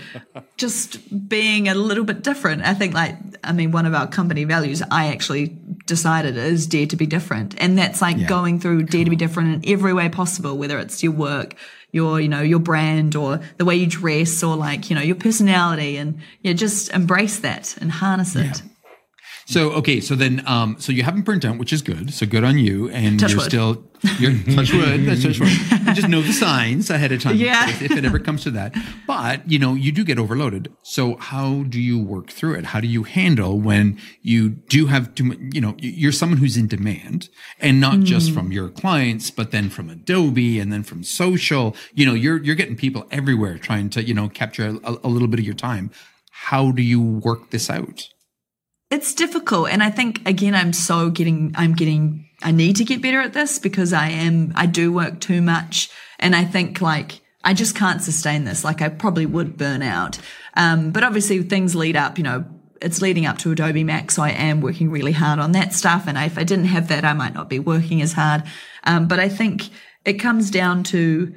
just 0.56 1.28
being 1.28 1.66
a 1.66 1.74
little 1.74 2.04
bit 2.04 2.22
different. 2.22 2.62
I 2.62 2.74
think 2.74 2.94
like 2.94 3.16
I 3.42 3.52
mean 3.52 3.72
one 3.72 3.86
of 3.86 3.94
our 3.94 4.06
company 4.06 4.44
values 4.44 4.82
I 4.88 5.08
actually 5.08 5.58
decided 5.90 6.38
is 6.38 6.66
dare 6.66 6.86
to 6.86 6.96
be 6.96 7.04
different. 7.04 7.54
And 7.60 7.76
that's 7.76 8.00
like 8.00 8.16
yeah. 8.16 8.26
going 8.26 8.60
through 8.60 8.84
dare 8.84 9.04
to 9.04 9.10
be 9.10 9.16
different 9.16 9.66
in 9.66 9.72
every 9.72 9.92
way 9.92 10.08
possible, 10.08 10.56
whether 10.56 10.78
it's 10.78 11.02
your 11.02 11.12
work, 11.12 11.54
your, 11.92 12.20
you 12.20 12.28
know, 12.28 12.40
your 12.40 12.60
brand 12.60 13.16
or 13.16 13.40
the 13.58 13.64
way 13.66 13.76
you 13.76 13.86
dress 13.86 14.42
or 14.42 14.56
like, 14.56 14.88
you 14.88 14.96
know, 14.96 15.02
your 15.02 15.16
personality 15.16 15.98
and 15.98 16.20
yeah, 16.42 16.54
just 16.54 16.90
embrace 16.92 17.40
that 17.40 17.76
and 17.80 17.90
harness 17.90 18.36
it. 18.36 18.62
Yeah. 18.62 18.69
So 19.50 19.72
okay, 19.72 20.00
so 20.00 20.14
then 20.14 20.44
um 20.46 20.76
so 20.78 20.92
you 20.92 21.02
haven't 21.02 21.22
burnt 21.22 21.44
out, 21.44 21.58
which 21.58 21.72
is 21.72 21.82
good. 21.82 22.14
So 22.14 22.24
good 22.24 22.44
on 22.44 22.56
you, 22.56 22.88
and 22.90 23.18
touch 23.18 23.32
you're 23.32 23.38
wood. 23.38 23.46
still 23.46 23.84
you're 24.20 24.32
touch 24.54 24.72
wood. 24.72 25.04
That's 25.06 25.24
touch 25.24 25.40
wood. 25.40 25.50
You 25.50 25.92
just 25.92 26.08
know 26.08 26.22
the 26.22 26.32
signs 26.32 26.88
ahead 26.88 27.10
of 27.10 27.20
time. 27.20 27.34
Yeah. 27.34 27.68
If, 27.68 27.82
if, 27.82 27.90
it 27.90 28.04
ever 28.04 28.20
comes 28.20 28.44
to 28.44 28.52
that, 28.52 28.76
but 29.08 29.50
you 29.50 29.58
know 29.58 29.74
you 29.74 29.90
do 29.90 30.04
get 30.04 30.20
overloaded. 30.20 30.72
So 30.82 31.16
how 31.16 31.64
do 31.64 31.80
you 31.80 32.00
work 32.00 32.30
through 32.30 32.54
it? 32.54 32.66
How 32.66 32.78
do 32.78 32.86
you 32.86 33.02
handle 33.02 33.58
when 33.58 33.98
you 34.22 34.50
do 34.50 34.86
have 34.86 35.16
to? 35.16 35.36
You 35.52 35.60
know, 35.60 35.74
you're 35.78 36.12
someone 36.12 36.38
who's 36.38 36.56
in 36.56 36.68
demand, 36.68 37.28
and 37.58 37.80
not 37.80 37.96
mm. 37.96 38.04
just 38.04 38.30
from 38.30 38.52
your 38.52 38.68
clients, 38.68 39.32
but 39.32 39.50
then 39.50 39.68
from 39.68 39.90
Adobe 39.90 40.60
and 40.60 40.72
then 40.72 40.84
from 40.84 41.02
social. 41.02 41.74
You 41.92 42.06
know, 42.06 42.14
you're 42.14 42.40
you're 42.40 42.54
getting 42.54 42.76
people 42.76 43.04
everywhere 43.10 43.58
trying 43.58 43.90
to 43.90 44.04
you 44.04 44.14
know 44.14 44.28
capture 44.28 44.78
a, 44.84 44.96
a 45.02 45.08
little 45.08 45.26
bit 45.26 45.40
of 45.40 45.44
your 45.44 45.56
time. 45.56 45.90
How 46.30 46.70
do 46.70 46.82
you 46.82 47.02
work 47.02 47.50
this 47.50 47.68
out? 47.68 48.08
It's 48.90 49.14
difficult 49.14 49.68
and 49.68 49.82
i 49.82 49.90
think 49.90 50.26
again 50.28 50.54
i'm 50.54 50.72
so 50.72 51.10
getting 51.10 51.52
i'm 51.56 51.74
getting 51.74 52.28
i 52.42 52.50
need 52.50 52.76
to 52.76 52.84
get 52.84 53.00
better 53.02 53.20
at 53.20 53.32
this 53.32 53.58
because 53.58 53.92
i 53.92 54.08
am 54.08 54.52
i 54.56 54.66
do 54.66 54.92
work 54.92 55.20
too 55.20 55.40
much 55.40 55.90
And 56.20 56.36
I 56.36 56.44
think 56.44 56.80
like, 56.80 57.22
I 57.42 57.54
just 57.54 57.74
can't 57.74 58.02
sustain 58.02 58.44
this. 58.44 58.62
Like 58.62 58.82
I 58.82 58.88
probably 58.90 59.26
would 59.26 59.56
burn 59.56 59.82
out. 59.82 60.18
Um, 60.54 60.92
but 60.92 61.02
obviously 61.02 61.42
things 61.42 61.74
lead 61.74 61.96
up, 61.96 62.18
you 62.18 62.24
know, 62.24 62.44
it's 62.82 63.02
leading 63.02 63.26
up 63.26 63.38
to 63.38 63.50
Adobe 63.50 63.84
Max. 63.84 64.14
So 64.14 64.22
I 64.22 64.30
am 64.30 64.60
working 64.60 64.90
really 64.90 65.12
hard 65.12 65.38
on 65.38 65.52
that 65.52 65.72
stuff. 65.72 66.04
And 66.06 66.16
if 66.16 66.38
I 66.38 66.44
didn't 66.44 66.66
have 66.66 66.88
that, 66.88 67.04
I 67.04 67.14
might 67.14 67.34
not 67.34 67.48
be 67.48 67.58
working 67.58 68.00
as 68.02 68.12
hard. 68.12 68.44
Um, 68.84 69.08
but 69.08 69.18
I 69.18 69.28
think 69.28 69.70
it 70.04 70.14
comes 70.14 70.50
down 70.50 70.82
to 70.84 71.34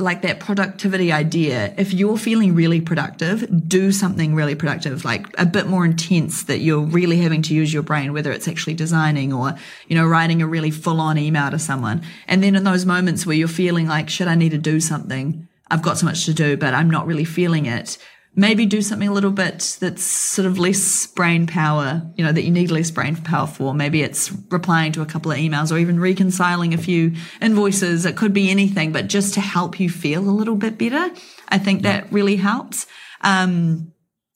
like 0.00 0.22
that 0.22 0.40
productivity 0.40 1.12
idea. 1.12 1.74
If 1.76 1.92
you're 1.92 2.16
feeling 2.16 2.54
really 2.54 2.80
productive, 2.80 3.68
do 3.68 3.92
something 3.92 4.34
really 4.34 4.54
productive, 4.54 5.04
like 5.04 5.26
a 5.38 5.46
bit 5.46 5.66
more 5.66 5.84
intense 5.84 6.44
that 6.44 6.58
you're 6.58 6.80
really 6.80 7.18
having 7.18 7.42
to 7.42 7.54
use 7.54 7.72
your 7.72 7.82
brain, 7.82 8.12
whether 8.12 8.32
it's 8.32 8.48
actually 8.48 8.74
designing 8.74 9.32
or, 9.32 9.54
you 9.88 9.96
know, 9.96 10.06
writing 10.06 10.42
a 10.42 10.46
really 10.46 10.70
full 10.70 11.00
on 11.00 11.18
email 11.18 11.50
to 11.50 11.58
someone. 11.58 12.02
And 12.26 12.42
then 12.42 12.56
in 12.56 12.64
those 12.64 12.86
moments 12.86 13.26
where 13.26 13.36
you're 13.36 13.48
feeling 13.48 13.86
like, 13.86 14.08
should 14.08 14.28
I 14.28 14.34
need 14.34 14.50
to 14.50 14.58
do 14.58 14.80
something? 14.80 15.46
I've 15.70 15.82
got 15.82 15.98
so 15.98 16.06
much 16.06 16.24
to 16.24 16.34
do, 16.34 16.56
but 16.56 16.74
I'm 16.74 16.90
not 16.90 17.06
really 17.06 17.24
feeling 17.24 17.66
it 17.66 17.98
maybe 18.34 18.64
do 18.64 18.80
something 18.80 19.08
a 19.08 19.12
little 19.12 19.32
bit 19.32 19.76
that's 19.80 20.02
sort 20.02 20.46
of 20.46 20.58
less 20.58 21.06
brain 21.06 21.46
power, 21.46 22.02
you 22.16 22.24
know, 22.24 22.32
that 22.32 22.42
you 22.42 22.50
need 22.50 22.70
less 22.70 22.90
brain 22.90 23.16
power 23.16 23.46
for. 23.46 23.74
Maybe 23.74 24.02
it's 24.02 24.32
replying 24.50 24.92
to 24.92 25.02
a 25.02 25.06
couple 25.06 25.32
of 25.32 25.38
emails 25.38 25.72
or 25.72 25.78
even 25.78 25.98
reconciling 25.98 26.72
a 26.72 26.78
few 26.78 27.14
invoices. 27.40 28.06
It 28.06 28.16
could 28.16 28.32
be 28.32 28.50
anything, 28.50 28.92
but 28.92 29.08
just 29.08 29.34
to 29.34 29.40
help 29.40 29.80
you 29.80 29.90
feel 29.90 30.20
a 30.20 30.30
little 30.30 30.56
bit 30.56 30.78
better. 30.78 31.10
I 31.48 31.58
think 31.58 31.82
that 31.82 32.12
really 32.12 32.36
helps. 32.36 32.86
Um, 33.22 33.92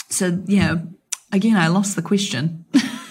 so, 0.09 0.43
yeah, 0.47 0.77
again, 1.33 1.57
I 1.57 1.69
lost 1.69 1.97
the 1.97 2.03
question. 2.03 2.65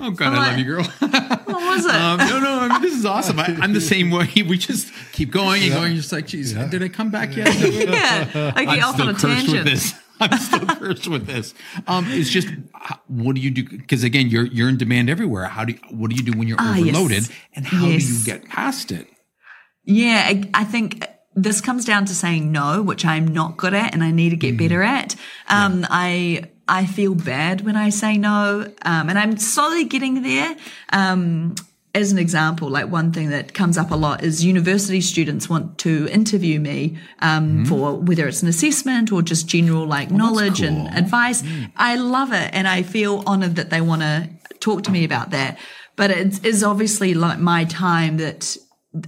oh 0.02 0.10
God, 0.10 0.32
I 0.32 0.50
love 0.50 0.58
you, 0.58 0.64
girl. 0.64 0.84
what 0.98 1.48
was 1.48 1.84
it? 1.84 1.94
Um, 1.94 2.18
no, 2.18 2.40
no, 2.40 2.58
I 2.60 2.68
mean, 2.68 2.82
this 2.82 2.94
is 2.94 3.04
awesome. 3.04 3.38
I, 3.38 3.48
am 3.62 3.74
the 3.74 3.80
same 3.80 4.10
way. 4.10 4.28
We 4.50 4.56
just 4.56 4.92
keep 5.12 5.30
going 5.30 5.62
and 5.62 5.70
yeah. 5.70 5.78
going. 5.78 5.94
Just 5.94 6.10
like, 6.10 6.26
geez, 6.26 6.54
yeah. 6.54 6.66
did 6.66 6.82
I 6.82 6.88
come 6.88 7.10
back 7.10 7.36
yet? 7.36 7.54
yeah, 7.54 8.52
I 8.56 8.64
get 8.64 8.82
off 8.82 8.98
on 8.98 9.10
a 9.10 9.14
tangent. 9.14 9.52
With 9.52 9.64
this. 9.64 9.94
I'm 10.18 10.38
still 10.38 10.66
cursed 10.66 11.08
with 11.08 11.26
this. 11.26 11.54
Um, 11.86 12.06
it's 12.08 12.30
just, 12.30 12.48
what 13.06 13.36
do 13.36 13.40
you 13.40 13.50
do? 13.50 13.64
Because 13.64 14.02
again, 14.02 14.28
you're 14.28 14.46
you're 14.46 14.68
in 14.68 14.76
demand 14.76 15.08
everywhere. 15.10 15.44
How 15.44 15.64
do 15.64 15.72
you, 15.72 15.78
what 15.96 16.10
do 16.10 16.16
you 16.16 16.22
do 16.22 16.36
when 16.36 16.48
you're 16.48 16.58
ah, 16.60 16.78
overloaded, 16.78 17.22
yes. 17.22 17.30
and 17.54 17.66
how 17.66 17.86
yes. 17.86 18.04
do 18.04 18.14
you 18.14 18.24
get 18.24 18.48
past 18.48 18.92
it? 18.92 19.06
Yeah, 19.84 20.24
I, 20.26 20.50
I 20.54 20.64
think 20.64 21.06
this 21.34 21.60
comes 21.60 21.84
down 21.84 22.06
to 22.06 22.14
saying 22.14 22.50
no, 22.50 22.82
which 22.82 23.04
I'm 23.04 23.28
not 23.28 23.56
good 23.56 23.74
at 23.74 23.94
and 23.94 24.02
I 24.02 24.10
need 24.10 24.30
to 24.30 24.36
get 24.36 24.54
mm. 24.54 24.58
better 24.58 24.82
at. 24.82 25.14
Um, 25.48 25.80
yeah. 25.80 25.86
I 25.90 26.50
I 26.70 26.86
feel 26.86 27.14
bad 27.16 27.62
when 27.62 27.76
I 27.76 27.90
say 27.90 28.16
no, 28.16 28.72
um, 28.82 29.08
and 29.10 29.18
I'm 29.18 29.36
slowly 29.36 29.84
getting 29.84 30.22
there. 30.22 30.56
Um, 30.92 31.56
as 31.92 32.12
an 32.12 32.18
example, 32.18 32.70
like 32.70 32.86
one 32.86 33.10
thing 33.10 33.30
that 33.30 33.52
comes 33.52 33.76
up 33.76 33.90
a 33.90 33.96
lot 33.96 34.22
is 34.22 34.44
university 34.44 35.00
students 35.00 35.48
want 35.48 35.78
to 35.78 36.06
interview 36.08 36.60
me 36.60 36.96
um, 37.18 37.64
mm. 37.64 37.68
for 37.68 37.96
whether 37.96 38.28
it's 38.28 38.42
an 38.42 38.48
assessment 38.48 39.10
or 39.10 39.22
just 39.22 39.48
general 39.48 39.84
like 39.84 40.12
oh, 40.12 40.16
knowledge 40.16 40.60
cool. 40.60 40.68
and 40.68 40.96
advice. 40.96 41.42
Mm. 41.42 41.72
I 41.76 41.96
love 41.96 42.32
it, 42.32 42.50
and 42.52 42.68
I 42.68 42.82
feel 42.82 43.24
honoured 43.26 43.56
that 43.56 43.70
they 43.70 43.80
want 43.80 44.02
to 44.02 44.30
talk 44.60 44.84
to 44.84 44.92
me 44.92 45.04
about 45.04 45.30
that. 45.30 45.58
But 45.96 46.12
it 46.12 46.44
is 46.46 46.62
obviously 46.62 47.14
like 47.14 47.40
my 47.40 47.64
time 47.64 48.18
that 48.18 48.56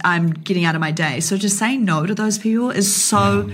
I'm 0.03 0.31
getting 0.31 0.65
out 0.65 0.75
of 0.75 0.81
my 0.81 0.91
day. 0.91 1.21
So 1.21 1.37
just 1.37 1.57
saying 1.57 1.85
no 1.85 2.05
to 2.05 2.13
those 2.13 2.37
people 2.37 2.71
is 2.71 2.93
so, 2.93 3.49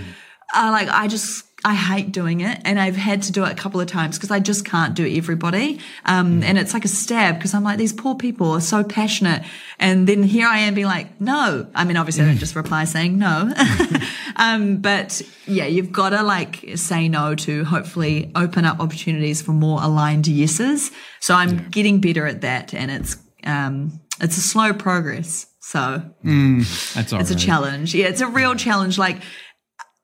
uh, 0.54 0.68
like, 0.72 0.88
I 0.88 1.06
just, 1.06 1.44
I 1.64 1.74
hate 1.74 2.12
doing 2.12 2.40
it. 2.40 2.60
And 2.64 2.80
I've 2.80 2.96
had 2.96 3.22
to 3.22 3.32
do 3.32 3.44
it 3.44 3.52
a 3.52 3.54
couple 3.54 3.80
of 3.80 3.86
times 3.86 4.16
because 4.16 4.30
I 4.30 4.40
just 4.40 4.64
can't 4.64 4.94
do 4.94 5.06
everybody. 5.06 5.78
Um, 6.06 6.40
mm. 6.40 6.44
and 6.44 6.58
it's 6.58 6.72
like 6.72 6.84
a 6.84 6.88
stab 6.88 7.36
because 7.36 7.54
I'm 7.54 7.62
like, 7.62 7.78
these 7.78 7.92
poor 7.92 8.14
people 8.14 8.52
are 8.52 8.60
so 8.60 8.82
passionate. 8.82 9.42
And 9.78 10.06
then 10.06 10.22
here 10.22 10.46
I 10.46 10.58
am 10.60 10.74
being 10.74 10.86
like, 10.86 11.20
no. 11.20 11.66
I 11.74 11.84
mean, 11.84 11.96
obviously 11.96 12.24
I 12.24 12.26
don't 12.28 12.38
just 12.38 12.56
reply 12.56 12.84
saying 12.84 13.18
no. 13.18 13.52
um, 14.36 14.78
but 14.78 15.20
yeah, 15.46 15.66
you've 15.66 15.92
got 15.92 16.10
to 16.10 16.22
like 16.22 16.64
say 16.76 17.08
no 17.08 17.34
to 17.34 17.64
hopefully 17.64 18.32
open 18.34 18.64
up 18.64 18.80
opportunities 18.80 19.42
for 19.42 19.52
more 19.52 19.82
aligned 19.82 20.26
yeses. 20.26 20.90
So 21.20 21.34
I'm 21.34 21.58
yeah. 21.58 21.64
getting 21.70 22.00
better 22.00 22.26
at 22.26 22.40
that. 22.40 22.72
And 22.72 22.90
it's, 22.90 23.16
um, 23.44 24.00
it's 24.20 24.38
a 24.38 24.42
slow 24.42 24.72
progress. 24.72 25.46
So 25.60 26.02
mm, 26.24 26.94
that's 26.94 27.12
all 27.12 27.20
it's 27.20 27.30
right. 27.30 27.42
a 27.42 27.46
challenge. 27.46 27.94
Yeah, 27.94 28.06
it's 28.06 28.20
a 28.20 28.26
real 28.26 28.56
challenge. 28.56 28.98
Like, 28.98 29.22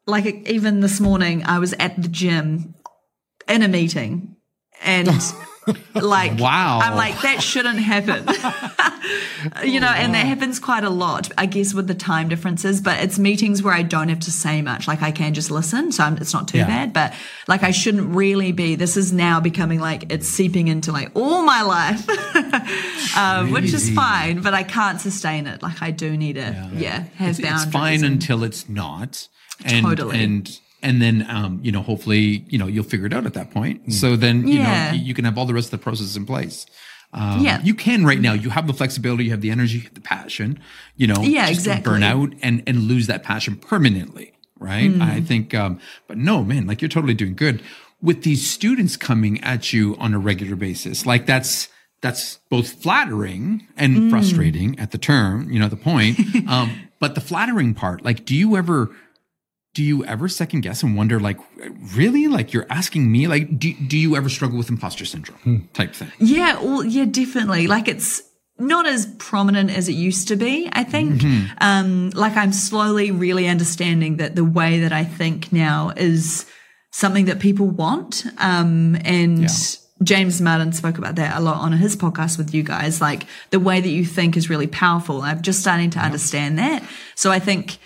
like 0.07 0.27
even 0.49 0.81
this 0.81 1.01
morning, 1.01 1.45
I 1.45 1.59
was 1.59 1.73
at 1.75 2.01
the 2.01 2.09
gym 2.09 2.75
in 3.49 3.63
a 3.63 3.69
meeting, 3.69 4.37
and 4.83 5.09
like, 5.95 6.39
wow, 6.39 6.79
I'm 6.81 6.95
like 6.95 7.21
that 7.23 7.43
shouldn't 7.43 7.81
happen. 7.81 8.25
you 9.65 9.81
know, 9.81 9.89
and 9.89 10.15
that 10.15 10.27
happens 10.27 10.61
quite 10.61 10.85
a 10.85 10.91
lot, 10.91 11.31
I 11.37 11.47
guess, 11.47 11.75
with 11.75 11.89
the 11.89 11.95
time 11.95 12.29
differences. 12.29 12.81
But 12.81 13.03
it's 13.03 13.19
meetings 13.19 13.63
where 13.63 13.75
I 13.75 13.83
don't 13.83 14.09
have 14.09 14.21
to 14.21 14.31
say 14.31 14.63
much. 14.63 14.87
Like 14.87 15.03
I 15.03 15.11
can 15.11 15.35
just 15.35 15.51
listen, 15.51 15.91
so 15.91 16.05
I'm, 16.05 16.17
it's 16.19 16.33
not 16.33 16.47
too 16.47 16.59
yeah. 16.59 16.67
bad. 16.67 16.93
But 16.93 17.15
like 17.49 17.65
I 17.65 17.73
shouldn't 17.73 18.15
really 18.15 18.53
be. 18.53 18.77
This 18.77 18.97
is 18.97 19.13
now 19.13 19.41
becoming 19.41 19.81
like 19.81 20.13
it's 20.13 20.29
seeping 20.29 20.69
into 20.69 20.93
like 20.93 21.11
all 21.15 21.43
my 21.43 21.63
life, 21.63 23.17
um, 23.17 23.51
which 23.53 23.73
is 23.73 23.91
fine. 23.91 24.41
But 24.41 24.55
I 24.55 24.63
can't 24.63 25.01
sustain 25.01 25.49
it. 25.49 25.63
Like 25.63 25.83
I 25.83 25.91
do 25.91 26.17
need 26.17 26.35
to, 26.35 26.41
yeah, 26.41 26.71
yeah 26.73 27.05
have 27.17 27.31
it's, 27.31 27.41
boundaries. 27.41 27.63
It's 27.65 27.73
fine 27.73 28.05
and, 28.05 28.15
until 28.15 28.45
it's 28.45 28.69
not. 28.69 29.29
And, 29.65 29.87
totally. 29.87 30.23
And 30.23 30.61
and 30.83 31.01
then 31.01 31.27
um, 31.29 31.61
you 31.63 31.73
know 31.73 31.83
hopefully 31.83 32.45
you 32.49 32.59
know 32.59 32.67
you'll 32.67 32.85
figure 32.85 33.07
it 33.07 33.13
out 33.13 33.27
at 33.27 33.35
that 33.35 33.51
point. 33.51 33.87
Mm. 33.89 33.93
So 33.93 34.17
then 34.17 34.47
you 34.47 34.59
yeah. 34.59 34.93
know 34.93 34.99
you 34.99 35.15
can 35.15 35.25
have 35.25 35.39
all 35.39 35.47
the 35.47 35.55
rest 35.55 35.73
of 35.73 35.81
the 35.81 35.85
process 35.85 36.17
in 36.17 36.27
place. 36.27 36.67
Um, 37.13 37.41
yeah. 37.41 37.63
You 37.63 37.75
can 37.75 38.05
right 38.05 38.21
now. 38.21 38.35
You 38.35 38.51
have 38.51 38.67
the 38.67 38.75
flexibility, 38.75 39.25
you 39.25 39.31
have 39.31 39.41
the 39.41 39.51
energy, 39.51 39.79
you 39.79 39.85
have 39.85 39.95
the 39.95 40.01
passion, 40.01 40.61
you 40.97 41.07
know, 41.07 41.23
yeah, 41.23 41.49
exactly. 41.49 41.91
burn 41.91 42.03
out 42.03 42.33
and, 42.43 42.63
and 42.67 42.83
lose 42.83 43.07
that 43.07 43.23
passion 43.23 43.57
permanently. 43.57 44.33
Right. 44.59 44.91
Mm. 44.91 45.03
I 45.03 45.21
think, 45.21 45.55
um, 45.55 45.81
but 46.09 46.17
no, 46.17 46.43
man, 46.43 46.67
like 46.67 46.81
you're 46.81 46.89
totally 46.89 47.15
doing 47.15 47.35
good 47.35 47.63
with 48.03 48.23
these 48.23 48.49
students 48.49 48.97
coming 48.97 49.43
at 49.43 49.73
you 49.73 49.97
on 49.99 50.15
a 50.15 50.19
regular 50.19 50.57
basis. 50.57 51.07
Like 51.07 51.27
that's, 51.27 51.69
that's 52.03 52.39
both 52.51 52.83
flattering 52.83 53.67
and 53.77 53.97
mm. 53.97 54.11
frustrating 54.11 54.79
at 54.79 54.93
the 54.93 54.99
term, 54.99 55.51
you 55.51 55.59
know, 55.59 55.69
the 55.69 55.77
point. 55.77 56.19
um, 56.49 56.89
but 57.01 57.15
the 57.15 57.21
flattering 57.21 57.75
part, 57.75 58.03
like, 58.03 58.25
do 58.25 58.35
you 58.35 58.57
ever, 58.57 58.91
do 59.77 59.85
you 59.85 60.07
ever 60.07 60.27
second 60.27 60.63
guess 60.63 60.83
and 60.83 60.97
wonder 60.97 61.21
like 61.21 61.37
really 61.95 62.29
like 62.29 62.55
you're 62.55 62.67
asking 62.71 63.13
me 63.13 63.29
like 63.29 63.59
do, 63.59 63.75
do 63.75 63.99
you 63.99 64.17
ever 64.17 64.31
struggle 64.31 64.57
with 64.57 64.71
imposter 64.71 65.05
syndrome 65.05 65.39
hmm. 65.41 65.59
type 65.75 65.95
thing 65.95 66.11
yeah 66.19 66.59
well 66.63 66.83
yeah 66.83 67.05
definitely 67.05 67.67
like 67.67 67.87
it's 67.87 68.23
not 68.59 68.87
as 68.87 69.05
prominent 69.19 69.69
as 69.71 69.87
it 69.87 69.93
used 69.93 70.29
to 70.29 70.37
be 70.37 70.67
i 70.73 70.83
think 70.83 71.21
mm-hmm. 71.21 71.53
um 71.61 72.09
like 72.15 72.35
i'm 72.39 72.55
slowly 72.55 73.11
really 73.11 73.47
understanding 73.47 74.17
that 74.17 74.35
the 74.35 74.45
way 74.45 74.81
that 74.81 74.95
i 74.95 75.05
think 75.05 75.53
now 75.53 75.93
is 75.95 76.47
something 76.91 77.27
that 77.27 77.39
people 77.39 77.67
want 77.67 78.25
um 78.39 78.97
and 79.05 79.41
yeah. 79.43 79.49
James 80.03 80.43
Martin 80.43 80.75
spoke 80.75 80.99
about 80.99 81.15
that 81.15 81.39
a 81.39 81.41
lot 81.41 81.57
on 81.57 81.73
his 81.73 81.97
podcast 81.97 82.37
with 82.37 82.53
you 82.53 82.63
guys. 82.63 83.01
Like 83.01 83.23
the 83.49 83.59
way 83.59 83.81
that 83.81 83.89
you 83.89 84.05
think 84.05 84.37
is 84.37 84.51
really 84.51 84.67
powerful. 84.67 85.23
I'm 85.23 85.41
just 85.41 85.61
starting 85.61 85.89
to 85.89 85.99
yep. 85.99 86.05
understand 86.05 86.59
that. 86.59 86.85
So 87.15 87.31
I 87.31 87.39
think 87.39 87.79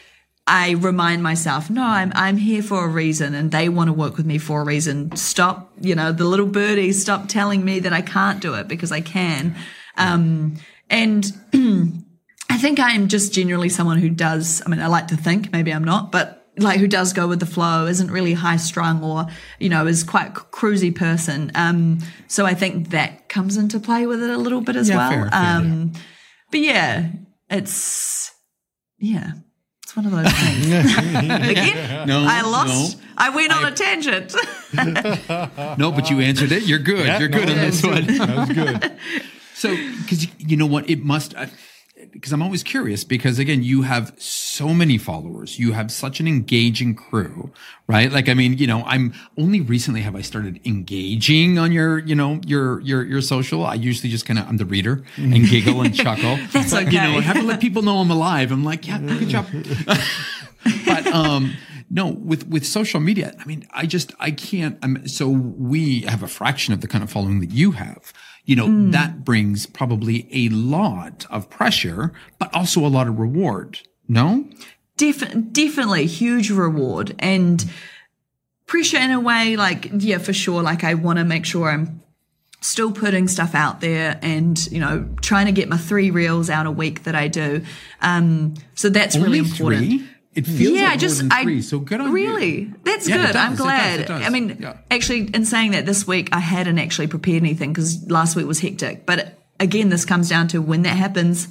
I 0.46 0.72
remind 0.72 1.22
myself, 1.22 1.70
no, 1.70 1.83
I'm 1.83 2.12
I'm 2.14 2.37
here 2.37 2.62
for 2.62 2.85
a 2.85 2.88
reason, 2.88 3.35
and 3.35 3.50
they 3.50 3.68
want 3.68 3.88
to 3.88 3.92
work 3.92 4.16
with 4.16 4.26
me 4.26 4.38
for 4.38 4.62
a 4.62 4.64
reason. 4.64 5.14
Stop, 5.14 5.72
you 5.81 5.94
know, 5.94 6.12
the 6.12 6.24
little 6.24 6.46
birdies, 6.46 7.00
stop 7.00 7.29
telling 7.29 7.64
me 7.64 7.81
that 7.81 7.92
I 7.92 8.00
can't 8.00 8.40
do 8.40 8.55
it 8.55 8.66
because 8.66 8.90
I 8.90 9.00
can. 9.00 9.55
Um, 9.96 10.57
and 10.88 11.24
I 12.50 12.59
think 12.59 12.81
I 12.81 12.92
am 12.92 13.09
just 13.09 13.33
generally 13.33 13.68
someone 13.68 13.98
who 13.98 14.11
does. 14.11 14.62
I 14.66 14.70
mean, 14.70 14.81
I 14.81 14.88
like 14.88 15.09
to 15.09 15.16
think, 15.16 15.53
maybe 15.53 15.72
I'm 15.72 15.85
not, 15.85 16.11
but 16.11 16.40
like 16.59 16.81
who 16.81 16.88
does 16.88 17.12
go 17.12 17.29
with 17.29 17.38
the 17.38 17.46
flow, 17.46 17.87
isn't 17.87 18.11
really 18.11 18.33
high 18.33 18.57
strung, 18.57 19.05
or 19.05 19.26
you 19.59 19.68
know, 19.68 19.87
is 19.87 20.03
quite 20.03 20.35
cruisy 20.35 20.94
person. 20.94 21.53
Um, 21.55 22.00
so 22.26 22.44
I 22.44 22.55
think 22.55 22.90
that 22.90 23.29
comes 23.29 23.57
into 23.57 23.79
play 23.79 24.07
with 24.07 24.22
it 24.22 24.31
a 24.31 24.38
little 24.38 24.61
bit 24.61 24.76
as 24.76 24.88
yeah, 24.88 24.96
well. 24.96 25.11
Fair, 25.11 25.31
fair, 25.31 25.57
um, 25.57 25.92
yeah. 25.94 26.00
but 26.50 26.61
yeah, 26.61 27.11
it's 27.48 28.33
yeah. 28.98 29.33
It's 29.90 29.96
one 29.96 30.07
of 30.07 30.12
those 30.12 30.33
things. 30.33 30.66
Again, 31.50 32.07
no, 32.07 32.24
I 32.24 32.42
lost. 32.42 32.96
No. 32.96 33.05
I 33.18 33.31
went 33.31 33.53
on 33.53 33.64
I, 33.64 33.70
a 33.70 33.72
tangent. 33.72 34.37
no, 35.79 35.90
but 35.90 36.09
you 36.09 36.20
answered 36.20 36.53
it. 36.53 36.62
You're 36.62 36.79
good. 36.79 37.07
Yeah, 37.07 37.18
You're 37.18 37.29
good 37.29 37.48
no, 37.48 37.55
on 37.55 37.59
this 37.59 37.83
one. 37.83 38.07
That 38.07 38.37
was 38.37 38.48
good. 38.50 38.92
so, 39.55 39.76
because 40.03 40.29
you 40.38 40.57
know 40.57 40.66
what, 40.66 40.88
it 40.88 41.03
must. 41.03 41.35
Because 42.12 42.33
I'm 42.33 42.42
always 42.42 42.62
curious 42.62 43.05
because 43.05 43.38
again, 43.38 43.62
you 43.62 43.83
have 43.83 44.14
so 44.18 44.68
many 44.68 44.99
followers. 44.99 45.59
You 45.59 45.73
have 45.73 45.90
such 45.90 46.20
an 46.20 46.27
engaging 46.27 46.94
crew, 46.94 47.51
right? 47.87 48.11
Like, 48.11 48.29
I 48.29 48.35
mean, 48.35 48.59
you 48.59 48.66
know, 48.66 48.83
I'm 48.85 49.14
only 49.38 49.61
recently 49.61 50.01
have 50.03 50.16
I 50.16 50.20
started 50.20 50.61
engaging 50.64 51.59
on 51.59 51.73
your, 51.73 51.99
you 51.99 52.14
know, 52.14 52.40
your, 52.46 52.81
your, 52.81 53.05
your 53.05 53.20
social. 53.20 53.64
I 53.64 53.75
usually 53.75 54.11
just 54.11 54.27
kind 54.27 54.38
of, 54.38 54.49
I'm 54.49 54.57
the 54.57 54.66
reader 54.66 55.05
and 55.16 55.46
giggle 55.46 55.83
and 55.83 55.94
chuckle. 55.94 56.37
That's 56.53 56.73
but, 56.73 56.87
okay. 56.87 56.92
You 56.92 57.12
know, 57.12 57.18
I 57.18 57.20
have 57.23 57.37
to 57.37 57.42
let 57.42 57.61
people 57.61 57.83
know 57.83 57.99
I'm 57.99 58.11
alive. 58.11 58.53
I'm 58.53 58.64
like, 58.64 58.87
yeah, 58.87 58.99
good 58.99 59.29
job. 59.29 59.46
but, 60.87 61.07
um, 61.07 61.55
no, 61.92 62.07
with 62.07 62.46
with 62.46 62.64
social 62.64 63.01
media, 63.01 63.35
I 63.40 63.44
mean, 63.46 63.66
I 63.73 63.85
just 63.85 64.12
I 64.20 64.31
can't. 64.31 64.79
I'm 64.81 65.09
so 65.09 65.29
we 65.29 66.03
have 66.03 66.23
a 66.23 66.29
fraction 66.29 66.73
of 66.73 66.83
the 66.83 66.87
kind 66.87 67.03
of 67.03 67.11
following 67.11 67.40
that 67.40 67.51
you 67.51 67.73
have 67.73 68.12
you 68.44 68.57
know, 68.57 68.66
mm. 68.66 68.92
that 68.92 69.24
brings 69.24 69.66
probably 69.66 70.29
a 70.33 70.48
lot 70.48 71.26
of 71.31 71.48
pressure, 71.50 72.12
but 72.38 72.55
also 72.55 72.85
a 72.85 72.88
lot 72.88 73.07
of 73.07 73.18
reward 73.18 73.81
No? 74.09 74.46
Def- 74.96 75.53
definitely 75.53 76.07
huge 76.07 76.50
reward 76.50 77.14
and 77.20 77.64
pressure 78.66 78.98
in 78.98 79.11
a 79.11 79.18
way 79.18 79.57
like 79.57 79.90
yeah 79.92 80.18
for 80.18 80.33
sure 80.33 80.62
like 80.62 80.85
i 80.85 80.94
want 80.94 81.18
to 81.18 81.24
make 81.24 81.44
sure 81.44 81.68
i'm 81.68 82.00
still 82.61 82.92
putting 82.92 83.26
stuff 83.26 83.53
out 83.53 83.81
there 83.81 84.16
and 84.22 84.70
you 84.70 84.79
know 84.79 85.09
trying 85.22 85.46
to 85.46 85.53
get 85.53 85.68
my 85.68 85.76
three 85.76 86.12
reels 86.12 86.48
out 86.48 86.66
a 86.66 86.70
week 86.70 87.03
that 87.03 87.16
i 87.16 87.26
do 87.26 87.64
um 88.00 88.55
so 88.76 88.88
that's 88.88 89.16
Only 89.16 89.26
really 89.26 89.38
important 89.40 89.87
three? 89.87 90.09
It 90.35 90.47
feels 90.47 90.77
yeah, 90.79 90.85
like 90.85 90.93
I 90.93 90.97
just 90.97 91.23
more 91.23 91.29
than 91.45 91.49
I. 91.49 91.61
So 91.61 91.81
good 91.81 92.01
on 92.01 92.12
really. 92.12 92.61
you. 92.61 92.75
That's 92.85 93.09
Yeah, 93.09 93.16
good. 93.27 93.33
does, 93.33 93.37
I'm 93.37 93.53
it 93.53 93.57
does, 93.57 93.61
glad. 93.66 94.01
it 94.01 94.07
does. 94.07 94.27
I 94.27 94.29
mean, 94.29 94.57
Yeah. 94.61 94.77
actually, 94.90 95.23
in 95.35 95.45
saying 95.45 95.73
that, 95.73 95.87
this 95.87 96.07
week 96.07 96.29
I 96.33 96.38
hadn't 96.38 96.79
actually 96.79 97.09
prepared 97.09 97.43
anything 97.43 97.73
because 97.73 98.09
last 98.09 98.37
week 98.37 98.47
was 98.47 98.61
hectic. 98.61 99.07
But 99.07 99.37
again, 99.59 99.88
this 99.88 100.05
comes 100.05 100.29
down 100.29 100.47
to 100.49 100.62
when 100.62 100.83
that 100.83 100.97
happens. 100.97 101.49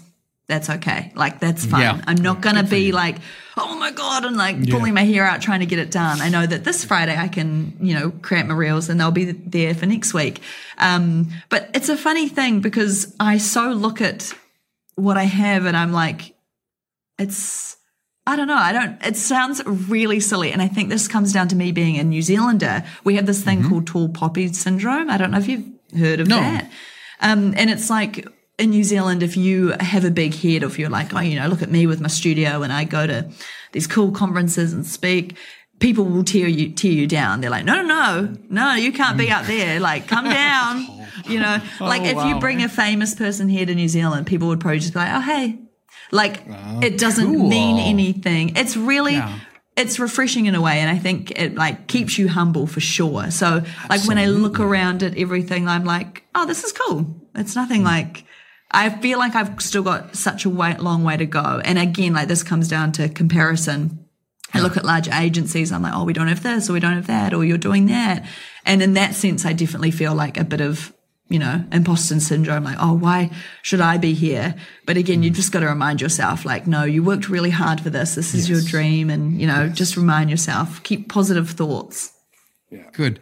That's 0.48 0.70
okay. 0.70 1.12
Like 1.13 1.39
that's 1.39 1.65
fine. 1.65 1.82
Yeah. 1.82 2.02
I'm 2.08 2.18
not 2.18 2.42
gonna 2.42 2.63
be 2.63 2.92
like, 2.92 3.18
oh 3.56 3.78
my 3.78 3.92
god, 3.92 4.26
and 4.26 4.36
like 4.38 4.68
pulling 4.70 4.94
my 4.96 5.04
hair 5.04 5.24
out 5.24 5.42
trying 5.44 5.60
to 5.60 5.68
get 5.68 5.78
it 5.78 5.92
done. 5.92 6.22
I 6.22 6.30
know 6.30 6.44
that 6.46 6.63
this 6.63 6.84
Friday 6.86 7.15
I 7.15 7.28
can, 7.28 7.78
you 7.82 7.94
know, 7.94 8.10
create 8.10 8.48
my 8.48 8.56
reels 8.56 8.89
and 8.89 9.00
they'll 9.00 9.12
be 9.12 9.26
there 9.26 9.76
for 9.76 9.86
next 9.86 10.12
week. 10.13 10.42
Um, 10.80 11.30
but 11.50 11.70
it's 11.76 11.89
a 11.89 11.98
funny 11.98 12.30
thing 12.30 12.62
because 12.62 13.13
I 13.20 13.38
so 13.38 13.70
look 13.74 14.02
at 14.02 14.34
what 14.96 15.18
I 15.18 15.26
have 15.26 15.65
and 15.65 15.78
I'm 15.78 15.92
like, 15.92 16.34
it's 17.20 17.78
I 18.27 18.36
don't 18.36 18.47
know. 18.47 18.55
I 18.58 18.71
don't. 18.71 19.03
It 19.05 19.15
sounds 19.17 19.63
really 19.65 20.19
silly, 20.19 20.51
and 20.51 20.62
I 20.62 20.67
think 20.67 20.89
this 20.89 21.08
comes 21.08 21.34
down 21.34 21.47
to 21.47 21.55
me 21.55 21.71
being 21.71 21.97
a 21.97 22.03
New 22.03 22.21
Zealander. 22.21 22.84
We 23.03 23.15
have 23.15 23.25
this 23.25 23.43
thing 23.43 23.67
called 23.67 23.88
tall 23.88 24.10
poppy 24.10 24.53
syndrome. 24.53 25.10
I 25.10 25.17
don't 25.17 25.32
know 25.32 25.39
if 25.39 25.47
you've 25.47 25.65
heard 25.97 26.19
of 26.19 26.27
No. 26.27 26.38
that. 26.39 26.69
Um, 27.21 27.53
and 27.58 27.69
it's 27.69 27.89
like 27.89 28.27
in 28.60 28.69
New 28.69 28.84
Zealand, 28.84 29.23
if 29.23 29.36
you 29.36 29.73
have 29.79 30.05
a 30.05 30.12
big 30.12 30.36
head, 30.36 30.62
if 30.63 30.77
you're 30.77 30.89
like, 30.89 31.13
oh, 31.13 31.19
you 31.21 31.39
know, 31.39 31.47
look 31.47 31.62
at 31.63 31.71
me 31.71 31.88
with 31.88 32.01
my 32.01 32.08
studio, 32.08 32.62
and 32.62 32.71
I 32.71 32.84
go 32.84 33.08
to 33.08 33.29
these 33.71 33.88
cool 33.88 34.12
conferences 34.12 34.73
and 34.73 34.86
speak. 34.86 35.36
People 35.79 36.03
will 36.05 36.25
tear 36.25 36.47
you 36.47 36.71
tear 36.71 36.91
you 36.91 37.08
down. 37.08 37.39
They're 37.41 37.49
like, 37.49 37.65
no, 37.65 37.82
no, 37.82 37.86
no, 37.88 38.36
no, 38.49 38.73
you 38.75 38.91
can't 38.91 39.17
be 39.17 39.32
up 39.32 39.45
there. 39.45 39.79
Like, 39.79 40.08
come 40.08 40.25
down. 40.29 40.86
You 41.25 41.39
know, 41.39 41.58
like 41.79 42.03
if 42.03 42.23
you 42.25 42.39
bring 42.39 42.62
a 42.63 42.69
famous 42.69 43.15
person 43.15 43.49
here 43.49 43.65
to 43.65 43.73
New 43.73 43.88
Zealand, 43.88 44.27
people 44.27 44.49
would 44.49 44.60
probably 44.60 44.79
just 44.79 44.93
be 44.93 44.99
like, 44.99 45.13
oh, 45.13 45.21
hey, 45.21 45.58
like 46.12 46.43
it 46.82 46.98
doesn't 46.98 47.36
cool. 47.36 47.50
mean 47.50 47.78
anything. 47.78 48.56
It's 48.56 48.76
really 48.76 49.15
Yeah. 49.15 49.39
it's 49.78 50.00
refreshing 50.00 50.45
in 50.45 50.56
a 50.56 50.62
way 50.62 50.80
and 50.80 50.89
I 50.89 50.98
think 50.98 51.32
it 51.32 51.56
like 51.56 51.88
keeps 51.88 52.17
you 52.17 52.28
humble 52.28 52.67
for 52.67 52.80
sure. 52.80 53.32
So 53.32 53.63
like 53.89 54.06
when 54.06 54.17
I 54.17 54.26
look 54.26 54.60
around 54.60 55.04
at 55.04 55.17
everything 55.17 55.67
I'm 55.67 55.86
like, 55.86 56.24
oh 56.36 56.45
this 56.45 56.63
is 56.63 56.72
cool. 56.72 57.15
It's 57.36 57.56
nothing 57.56 57.82
hmm. 57.82 57.88
like 57.88 58.26
I 58.72 58.89
feel 58.89 59.17
like 59.17 59.36
I've 59.36 59.60
still 59.62 59.82
got 59.82 60.15
such 60.15 60.45
a 60.45 60.50
way, 60.50 60.76
long 60.78 61.04
way 61.04 61.17
to 61.17 61.26
go. 61.26 61.62
And 61.63 61.80
again, 61.80 62.13
like 62.13 62.28
this 62.28 62.43
comes 62.43 62.67
down 62.67 62.91
to 62.93 63.10
comparison. 63.10 64.06
I 64.54 64.62
look 64.62 64.78
at 64.78 64.86
large 64.86 65.08
agencies, 65.10 65.72
I'm 65.72 65.82
like, 65.84 65.93
oh, 65.95 66.04
we 66.04 66.13
don't 66.13 66.28
have 66.28 66.41
this 66.41 66.69
or 66.69 66.74
we 66.74 66.80
don't 66.80 66.93
have 66.93 67.08
that 67.08 67.34
or 67.34 67.45
you're 67.45 67.58
doing 67.58 67.88
that. 67.88 68.26
And 68.65 68.82
in 68.82 68.93
that 68.93 69.13
sense, 69.13 69.45
I 69.45 69.54
definitely 69.54 69.91
feel 69.91 70.15
like 70.15 70.38
a 70.38 70.43
bit 70.43 70.62
of, 70.62 70.93
you 71.30 71.39
know, 71.39 71.63
imposter 71.72 72.20
syndrome, 72.20 72.63
like, 72.63 72.78
oh, 72.80 72.94
why 72.94 73.30
should 73.62 73.82
I 73.82 73.98
be 73.98 74.13
here? 74.13 74.56
But 74.86 74.98
again, 74.98 75.22
you 75.22 75.30
mm. 75.32 75.36
just 75.36 75.52
got 75.52 75.60
to 75.60 75.68
remind 75.68 76.02
yourself, 76.02 76.44
like, 76.44 76.65
no, 76.65 76.84
you 76.84 77.04
worked 77.04 77.30
really 77.30 77.52
hard 77.52 77.80
for 77.80 77.92
this. 77.92 78.15
This 78.15 78.34
is 78.34 78.50
your 78.50 78.62
dream. 78.62 79.10
And, 79.10 79.39
you 79.39 79.46
know, 79.46 79.70
just 79.70 79.96
remind 79.96 80.32
yourself, 80.32 80.82
keep 80.84 81.08
positive 81.08 81.52
thoughts. 81.52 82.12
Yeah. 82.72 82.89
Good. 82.94 83.20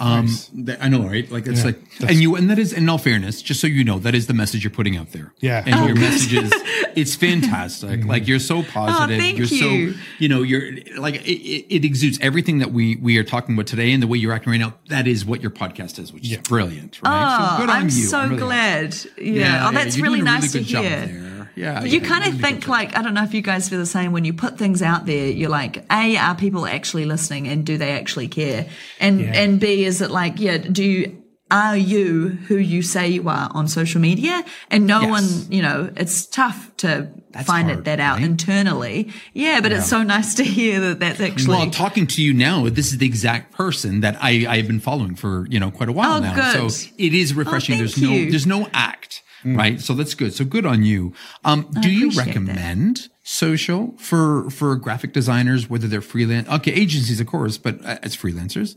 Um, 0.00 0.28
th- 0.64 0.78
I 0.80 0.88
know, 0.88 1.02
right? 1.02 1.28
Like 1.30 1.46
it's 1.48 1.64
like, 1.64 1.76
and 2.00 2.20
you, 2.22 2.36
and 2.36 2.48
that 2.50 2.58
is, 2.58 2.72
in 2.72 2.88
all 2.88 2.98
fairness, 2.98 3.42
just 3.42 3.60
so 3.60 3.66
you 3.66 3.82
know, 3.82 3.98
that 3.98 4.14
is 4.14 4.28
the 4.28 4.32
message 4.34 4.62
you're 4.62 4.70
putting 4.70 4.96
out 4.96 5.10
there. 5.10 5.32
Yeah. 5.40 5.64
and 5.66 5.74
Oh, 5.74 5.86
your 5.86 5.96
message 5.96 6.32
is, 6.34 6.52
it's 6.96 7.16
fantastic. 7.16 8.04
Like 8.04 8.28
you're 8.28 8.38
so 8.38 8.62
positive. 8.62 9.18
thank 9.18 9.38
you're 9.38 9.46
you. 9.48 9.92
so, 9.92 9.98
you 10.18 10.28
know, 10.28 10.42
you're 10.42 10.70
like 10.98 11.16
it, 11.26 11.30
it, 11.32 11.66
it 11.74 11.84
exudes 11.84 12.18
everything 12.20 12.58
that 12.58 12.70
we 12.72 12.94
we 12.96 13.18
are 13.18 13.24
talking 13.24 13.54
about 13.56 13.66
today, 13.66 13.92
and 13.92 14.02
the 14.02 14.06
way 14.06 14.18
you're 14.18 14.32
acting 14.32 14.52
right 14.52 14.60
now. 14.60 14.74
That 14.88 15.06
is 15.08 15.24
what 15.26 15.40
your 15.42 15.50
podcast 15.50 15.98
is, 15.98 16.12
which 16.12 16.30
is 16.30 16.38
brilliant. 16.38 17.00
Right? 17.02 17.56
Oh, 17.56 17.60
good 17.60 17.70
on 17.70 17.76
I'm 17.76 17.84
you. 17.86 17.90
so 17.90 18.22
really 18.24 18.36
glad. 18.36 18.94
Yeah. 19.16 19.32
Yeah, 19.48 19.68
oh, 19.68 19.72
that's 19.72 19.96
you're 19.96 20.04
really 20.06 20.22
nice 20.22 20.52
good 20.52 20.64
to 20.64 20.64
job 20.64 20.84
hear. 20.84 21.37
Yeah, 21.58 21.82
you 21.84 22.00
yeah, 22.00 22.06
kind 22.08 22.24
of 22.32 22.40
think 22.40 22.68
like 22.68 22.96
I 22.96 23.02
don't 23.02 23.14
know 23.14 23.24
if 23.24 23.34
you 23.34 23.42
guys 23.42 23.68
feel 23.68 23.78
the 23.80 23.86
same 23.86 24.12
when 24.12 24.24
you 24.24 24.32
put 24.32 24.58
things 24.58 24.80
out 24.82 25.06
there. 25.06 25.26
You're 25.28 25.50
like, 25.50 25.84
a 25.90 26.16
are 26.16 26.34
people 26.34 26.66
actually 26.66 27.04
listening, 27.04 27.48
and 27.48 27.66
do 27.66 27.76
they 27.78 27.92
actually 27.92 28.28
care? 28.28 28.66
And 29.00 29.20
and 29.22 29.58
b 29.60 29.84
is 29.84 30.00
it 30.00 30.10
like, 30.10 30.38
yeah, 30.40 30.58
do 30.58 30.84
you 30.84 31.22
are 31.50 31.76
you 31.78 32.28
who 32.48 32.56
you 32.56 32.82
say 32.82 33.08
you 33.08 33.26
are 33.28 33.50
on 33.54 33.68
social 33.68 34.00
media? 34.02 34.44
And 34.70 34.86
no 34.86 35.00
Yes. 35.00 35.10
one, 35.10 35.52
you 35.52 35.62
know, 35.62 35.90
it's 35.96 36.26
tough 36.26 36.70
to 36.78 37.08
find 37.44 37.68
hard, 37.68 37.78
it 37.80 37.84
that 37.84 38.00
out 38.00 38.16
right? 38.18 38.24
internally. 38.26 39.10
Yeah, 39.32 39.60
but 39.62 39.72
it's 39.72 39.88
so 39.88 40.02
nice 40.02 40.34
to 40.34 40.44
hear 40.44 40.78
that 40.80 41.00
that's 41.00 41.20
actually. 41.20 41.56
Well, 41.56 41.70
talking 41.70 42.06
to 42.08 42.22
you 42.22 42.34
now, 42.34 42.68
this 42.68 42.92
is 42.92 42.98
the 42.98 43.06
exact 43.06 43.52
person 43.54 44.00
that 44.02 44.18
I 44.20 44.44
I've 44.46 44.66
been 44.66 44.80
following 44.80 45.14
for 45.14 45.46
you 45.48 45.58
know 45.58 45.70
quite 45.70 45.88
a 45.88 45.92
while 45.92 46.18
Oh, 46.18 46.20
now. 46.20 46.34
good. 46.34 46.70
So 46.70 46.88
it 46.98 47.14
is 47.14 47.32
oh, 47.32 47.36
refreshing. 47.36 47.78
thank 47.78 47.94
there's 47.94 48.02
no 48.02 48.30
there's 48.30 48.46
no 48.46 48.68
act, 48.74 49.22
right? 49.44 49.80
So 49.80 49.94
that's 49.94 50.14
good. 50.14 50.34
So 50.34 50.44
good 50.44 50.66
on 50.66 50.82
you. 50.82 51.12
Um, 51.44 51.70
do 51.80 51.90
you 51.90 52.08
appreciate 52.08 52.24
that. 52.24 52.26
recommend 52.26 53.08
social 53.22 53.94
for 53.98 54.50
for 54.50 54.76
graphic 54.76 55.12
designers, 55.12 55.68
whether 55.68 55.86
they're 55.86 56.00
freelance? 56.00 56.48
Okay, 56.48 56.72
agencies 56.72 57.20
of 57.20 57.26
course, 57.26 57.58
but 57.58 57.84
uh, 57.84 57.98
as 58.02 58.16
freelancers. 58.16 58.76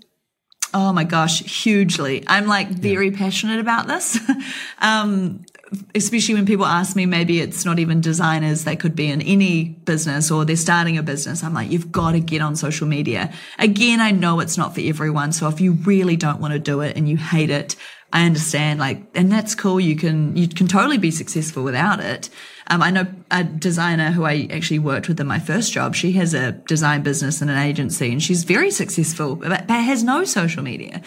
Oh 0.73 0.93
my 0.93 1.03
gosh, 1.03 1.43
hugely. 1.43 2.23
I'm 2.27 2.47
like 2.47 2.69
very 2.69 3.11
passionate 3.11 3.59
about 3.59 3.87
this. 3.87 4.17
um, 4.79 5.43
especially 5.95 6.35
when 6.35 6.45
people 6.45 6.65
ask 6.65 6.95
me, 6.95 7.05
maybe 7.05 7.39
it's 7.39 7.65
not 7.65 7.79
even 7.79 8.01
designers, 8.01 8.63
they 8.63 8.75
could 8.75 8.95
be 8.95 9.09
in 9.09 9.21
any 9.21 9.63
business 9.63 10.31
or 10.31 10.45
they're 10.45 10.55
starting 10.55 10.97
a 10.97 11.03
business. 11.03 11.43
I'm 11.43 11.53
like, 11.53 11.71
you've 11.71 11.91
got 11.91 12.11
to 12.11 12.19
get 12.19 12.41
on 12.41 12.55
social 12.55 12.87
media. 12.87 13.33
Again, 13.59 13.99
I 13.99 14.11
know 14.11 14.39
it's 14.39 14.57
not 14.57 14.75
for 14.75 14.81
everyone. 14.81 15.31
So 15.31 15.47
if 15.47 15.61
you 15.61 15.73
really 15.73 16.15
don't 16.15 16.39
want 16.39 16.53
to 16.53 16.59
do 16.59 16.81
it 16.81 16.95
and 16.97 17.07
you 17.07 17.17
hate 17.17 17.49
it, 17.49 17.75
I 18.13 18.25
understand 18.25 18.79
like, 18.79 19.03
and 19.15 19.31
that's 19.31 19.55
cool. 19.55 19.79
You 19.79 19.95
can, 19.95 20.35
you 20.35 20.47
can 20.47 20.67
totally 20.67 20.97
be 20.97 21.11
successful 21.11 21.63
without 21.63 21.99
it. 21.99 22.29
Um, 22.67 22.81
I 22.81 22.89
know 22.89 23.05
a 23.31 23.43
designer 23.43 24.11
who 24.11 24.23
I 24.23 24.47
actually 24.51 24.79
worked 24.79 25.07
with 25.07 25.19
in 25.19 25.27
my 25.27 25.39
first 25.39 25.73
job. 25.73 25.93
She 25.95 26.13
has 26.13 26.33
a 26.33 26.53
design 26.53 27.03
business 27.03 27.41
and 27.41 27.49
an 27.49 27.57
agency, 27.57 28.11
and 28.11 28.23
she's 28.23 28.43
very 28.43 28.71
successful, 28.71 29.35
but, 29.35 29.67
but 29.67 29.75
has 29.75 30.03
no 30.03 30.23
social 30.23 30.63
media. 30.63 31.01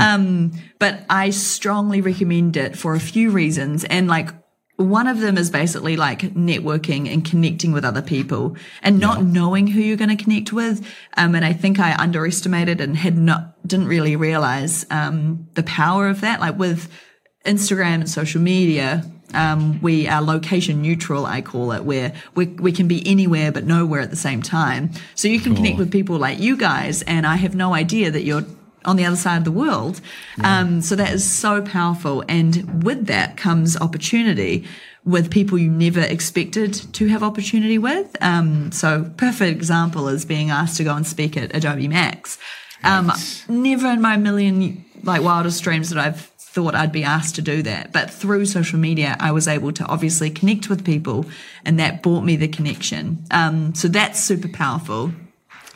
Um, 0.00 0.52
but 0.78 1.04
I 1.08 1.30
strongly 1.30 2.00
recommend 2.00 2.56
it 2.56 2.76
for 2.76 2.94
a 2.94 3.00
few 3.00 3.30
reasons, 3.30 3.84
and 3.84 4.08
like 4.08 4.30
one 4.76 5.06
of 5.06 5.20
them 5.20 5.38
is 5.38 5.50
basically 5.50 5.96
like 5.96 6.20
networking 6.34 7.12
and 7.12 7.24
connecting 7.24 7.72
with 7.72 7.84
other 7.84 8.02
people, 8.02 8.56
and 8.82 8.98
not 8.98 9.22
knowing 9.22 9.68
who 9.68 9.80
you're 9.80 9.96
going 9.96 10.16
to 10.16 10.22
connect 10.22 10.52
with. 10.52 10.84
Um, 11.16 11.34
and 11.34 11.44
I 11.44 11.52
think 11.52 11.78
I 11.78 11.94
underestimated 11.94 12.80
and 12.80 12.96
had 12.96 13.16
not 13.16 13.52
didn't 13.66 13.86
really 13.86 14.16
realize 14.16 14.84
um, 14.90 15.48
the 15.54 15.62
power 15.62 16.08
of 16.08 16.22
that. 16.22 16.40
Like 16.40 16.58
with 16.58 16.90
Instagram 17.46 17.94
and 17.94 18.10
social 18.10 18.40
media, 18.40 19.04
um, 19.32 19.80
we 19.80 20.08
are 20.08 20.20
location 20.20 20.82
neutral, 20.82 21.24
I 21.26 21.40
call 21.40 21.72
it, 21.72 21.84
where 21.84 22.12
we, 22.34 22.46
we 22.46 22.72
can 22.72 22.88
be 22.88 23.06
anywhere 23.06 23.52
but 23.52 23.64
nowhere 23.64 24.00
at 24.00 24.10
the 24.10 24.16
same 24.16 24.42
time. 24.42 24.90
So 25.14 25.28
you 25.28 25.40
can 25.40 25.54
connect 25.54 25.78
with 25.78 25.92
people 25.92 26.18
like 26.18 26.40
you 26.40 26.56
guys, 26.56 27.02
and 27.02 27.26
I 27.26 27.36
have 27.36 27.54
no 27.54 27.74
idea 27.74 28.10
that 28.10 28.22
you're 28.22 28.44
on 28.84 28.96
the 28.96 29.04
other 29.04 29.16
side 29.16 29.38
of 29.38 29.44
the 29.44 29.52
world. 29.52 30.00
Um, 30.42 30.80
so 30.80 30.96
that 30.96 31.12
is 31.12 31.28
so 31.28 31.62
powerful. 31.62 32.24
And 32.28 32.84
with 32.84 33.06
that 33.06 33.36
comes 33.36 33.76
opportunity 33.76 34.66
with 35.04 35.30
people 35.30 35.58
you 35.58 35.70
never 35.70 36.00
expected 36.00 36.74
to 36.94 37.06
have 37.08 37.22
opportunity 37.22 37.78
with. 37.78 38.16
Um, 38.22 38.72
so 38.72 39.10
perfect 39.16 39.56
example 39.56 40.08
is 40.08 40.24
being 40.24 40.50
asked 40.50 40.78
to 40.78 40.84
go 40.84 40.94
and 40.94 41.06
speak 41.06 41.36
at 41.36 41.54
Adobe 41.54 41.88
Max. 41.88 42.38
Um, 42.82 43.12
never 43.48 43.88
in 43.88 44.00
my 44.00 44.16
million 44.16 44.84
like 45.02 45.22
wildest 45.22 45.62
dreams 45.62 45.90
that 45.90 45.98
I've 45.98 46.30
thought 46.38 46.74
I'd 46.74 46.92
be 46.92 47.02
asked 47.02 47.34
to 47.34 47.42
do 47.42 47.62
that. 47.62 47.92
But 47.92 48.10
through 48.10 48.46
social 48.46 48.78
media, 48.78 49.16
I 49.18 49.32
was 49.32 49.48
able 49.48 49.72
to 49.72 49.84
obviously 49.86 50.30
connect 50.30 50.70
with 50.70 50.84
people 50.84 51.26
and 51.64 51.80
that 51.80 52.02
brought 52.02 52.22
me 52.22 52.36
the 52.36 52.48
connection. 52.48 53.24
Um, 53.30 53.74
so 53.74 53.88
that's 53.88 54.20
super 54.20 54.48
powerful. 54.48 55.12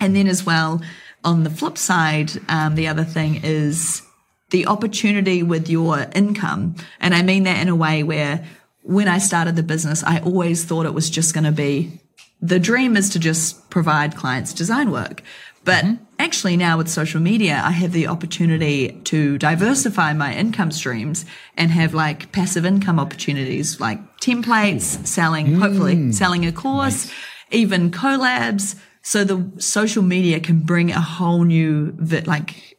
And 0.01 0.15
then 0.15 0.29
as 0.29 0.47
well, 0.47 0.81
on 1.25 1.45
the 1.45 1.51
flip 1.51 1.79
side, 1.79 2.33
um, 2.49 2.75
the 2.75 2.89
other 2.89 3.05
thing 3.05 3.41
is 3.45 4.03
the 4.51 4.67
opportunity 4.67 5.43
with 5.43 5.69
your 5.69 6.07
income. 6.15 6.77
And 7.01 7.15
I 7.15 7.23
mean 7.23 7.45
that 7.45 7.61
in 7.61 7.69
a 7.69 7.77
way 7.77 8.03
where 8.03 8.45
when 8.83 9.09
I 9.09 9.19
started 9.19 9.57
the 9.57 9.63
business, 9.63 10.03
I 10.03 10.21
always 10.21 10.65
thought 10.65 10.87
it 10.87 10.95
was 10.95 11.11
just 11.11 11.35
going 11.35 11.45
to 11.45 11.53
be 11.53 12.01
the 12.41 12.59
dream 12.61 12.97
is 12.97 13.11
to 13.11 13.19
just 13.19 13.69
provide 13.69 14.17
clients 14.17 14.53
design 14.53 14.91
work. 14.91 15.23
But 15.65 15.85
actually 16.19 16.57
now 16.57 16.79
with 16.79 16.89
social 16.89 17.21
media, 17.21 17.61
I 17.63 17.73
have 17.73 17.93
the 17.93 18.07
opportunity 18.07 18.93
to 19.05 19.37
diversify 19.39 20.15
my 20.15 20.35
income 20.35 20.71
streams 20.71 21.27
and 21.57 21.71
have 21.71 21.95
like 21.95 22.33
passive 22.33 22.65
income 22.65 22.99
opportunities 22.99 23.81
like 23.81 24.19
templates, 24.19 25.07
selling, 25.07 25.57
hopefully 25.57 26.13
selling 26.13 26.47
a 26.47 26.53
course, 26.53 27.13
even 27.51 27.91
collabs. 27.91 28.77
So 29.03 29.25
the 29.25 29.51
social 29.59 30.03
media 30.03 30.41
can 30.41 30.61
bring 30.61 30.91
a 30.91 31.01
whole 31.01 31.45
new, 31.45 31.97
like 32.27 32.77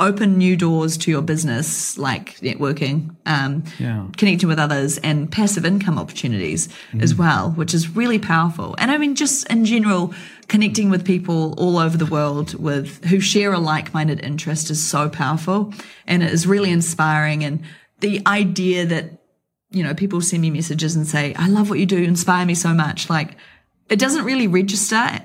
open 0.00 0.36
new 0.38 0.56
doors 0.56 0.96
to 0.96 1.10
your 1.10 1.22
business, 1.22 1.96
like 1.98 2.36
networking, 2.40 3.14
um, 3.26 3.62
Yeah. 3.78 4.06
connecting 4.16 4.48
with 4.48 4.58
others, 4.58 4.98
and 4.98 5.30
passive 5.30 5.64
income 5.64 5.98
opportunities 5.98 6.68
as 6.98 7.14
well, 7.14 7.50
which 7.52 7.72
is 7.74 7.94
really 7.94 8.18
powerful. 8.18 8.74
And 8.78 8.90
I 8.90 8.98
mean, 8.98 9.14
just 9.14 9.46
in 9.48 9.64
general, 9.64 10.12
connecting 10.48 10.90
with 10.90 11.04
people 11.04 11.54
all 11.56 11.78
over 11.78 11.96
the 11.96 12.06
world 12.06 12.54
with 12.54 13.04
who 13.04 13.20
share 13.20 13.52
a 13.52 13.58
like-minded 13.60 14.20
interest 14.24 14.70
is 14.70 14.82
so 14.82 15.08
powerful, 15.08 15.72
and 16.06 16.22
it 16.22 16.32
is 16.32 16.46
really 16.46 16.70
inspiring. 16.70 17.44
And 17.44 17.60
the 18.00 18.22
idea 18.26 18.86
that 18.86 19.20
you 19.70 19.84
know 19.84 19.94
people 19.94 20.20
send 20.20 20.42
me 20.42 20.50
messages 20.50 20.96
and 20.96 21.06
say, 21.06 21.32
"I 21.34 21.46
love 21.48 21.70
what 21.70 21.78
you 21.78 21.86
do, 21.86 21.98
you 21.98 22.08
inspire 22.08 22.44
me 22.44 22.54
so 22.54 22.74
much," 22.74 23.08
like 23.08 23.36
it 23.88 23.98
doesn't 24.00 24.24
really 24.24 24.48
register 24.48 25.20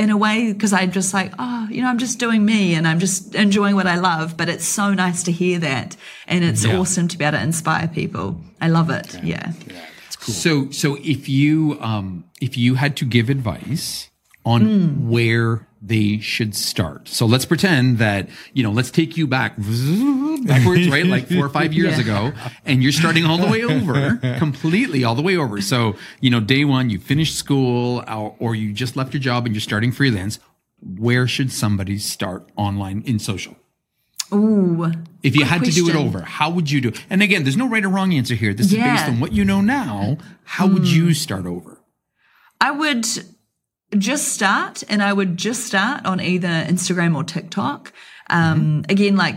in 0.00 0.08
a 0.10 0.16
way 0.16 0.52
because 0.52 0.72
I'm 0.72 0.90
just 0.92 1.12
like, 1.14 1.32
oh, 1.38 1.68
you 1.70 1.80
know, 1.82 1.88
I'm 1.92 1.98
just 1.98 2.18
doing 2.18 2.42
me 2.44 2.74
and 2.76 2.88
I'm 2.88 2.98
just 3.00 3.34
enjoying 3.34 3.74
what 3.80 3.86
I 3.86 3.96
love. 4.10 4.36
But 4.36 4.48
it's 4.48 4.64
so 4.66 4.94
nice 4.94 5.22
to 5.24 5.32
hear 5.32 5.58
that, 5.60 5.96
and 6.26 6.42
it's 6.44 6.64
Yeah. 6.64 6.78
awesome 6.78 7.06
to 7.08 7.18
be 7.18 7.24
able 7.24 7.38
to 7.38 7.44
inspire 7.44 7.86
people. 7.88 8.26
I 8.60 8.68
love 8.68 8.88
it. 8.90 9.08
Yeah. 9.22 9.52
Yeah. 9.68 9.84
Cool. 10.20 10.34
So 10.34 10.70
so 10.70 10.96
if 11.14 11.28
you 11.28 11.76
um 11.80 12.24
if 12.40 12.56
you 12.56 12.74
had 12.76 12.92
to 12.96 13.04
give 13.04 13.26
advice 13.30 14.08
on 14.44 14.60
Hmm. 14.62 15.10
where 15.10 15.66
they 15.82 16.18
should 16.18 16.54
start. 16.54 17.08
So 17.08 17.24
let's 17.24 17.46
pretend 17.46 17.98
that, 17.98 18.28
you 18.52 18.62
know, 18.62 18.70
let's 18.70 18.90
take 18.90 19.16
you 19.16 19.26
back 19.26 19.54
backwards, 19.58 20.88
right? 20.88 21.06
Like 21.06 21.26
four 21.28 21.44
or 21.46 21.48
five 21.48 21.72
years 21.72 21.96
Yeah. 21.96 22.00
ago, 22.02 22.32
and 22.66 22.82
you're 22.82 22.92
starting 22.92 23.24
all 23.24 23.38
the 23.38 23.46
way 23.46 23.62
over, 23.64 24.16
completely 24.38 25.04
all 25.04 25.14
the 25.14 25.22
way 25.22 25.36
over. 25.36 25.60
So, 25.60 25.96
you 26.20 26.28
know, 26.30 26.40
day 26.40 26.64
one, 26.64 26.90
you 26.90 26.98
finished 26.98 27.34
school 27.36 28.04
or, 28.06 28.36
or 28.38 28.54
you 28.54 28.72
just 28.72 28.94
left 28.96 29.14
your 29.14 29.22
job 29.22 29.46
and 29.46 29.54
you're 29.54 29.60
starting 29.60 29.90
freelance. 29.92 30.38
Where 30.82 31.26
should 31.26 31.50
somebody 31.52 31.98
start 31.98 32.48
online 32.56 33.02
in 33.06 33.18
social? 33.18 33.56
Ooh. 34.32 34.92
If 35.22 35.34
you 35.34 35.44
had 35.44 35.64
to 35.64 35.70
do 35.70 35.88
it 35.88 35.96
over, 35.96 36.20
how 36.20 36.50
would 36.50 36.70
you 36.70 36.80
do? 36.80 36.88
It? 36.88 37.04
And 37.10 37.22
again, 37.22 37.42
there's 37.42 37.56
no 37.56 37.68
right 37.68 37.84
or 37.84 37.88
wrong 37.88 38.14
answer 38.14 38.34
here. 38.34 38.54
This 38.54 38.66
is 38.66 38.74
Yeah. 38.74 38.84
Hmm. 38.90 38.96
based 38.96 39.08
on 39.08 39.20
what 39.20 39.32
you 39.32 39.44
know 39.44 39.60
now. 39.60 40.18
How 40.44 40.66
would 40.66 40.86
you 40.86 41.14
start 41.14 41.46
over? 41.46 41.80
I 42.60 42.70
would 42.70 43.06
just 43.98 44.28
start 44.28 44.82
and 44.88 45.02
I 45.02 45.12
would 45.12 45.36
just 45.36 45.64
start 45.66 46.06
on 46.06 46.20
either 46.20 46.48
Instagram 46.48 47.16
or 47.16 47.24
TikTok. 47.24 47.92
Um, 48.28 48.84
Again, 48.88 49.16
like 49.16 49.36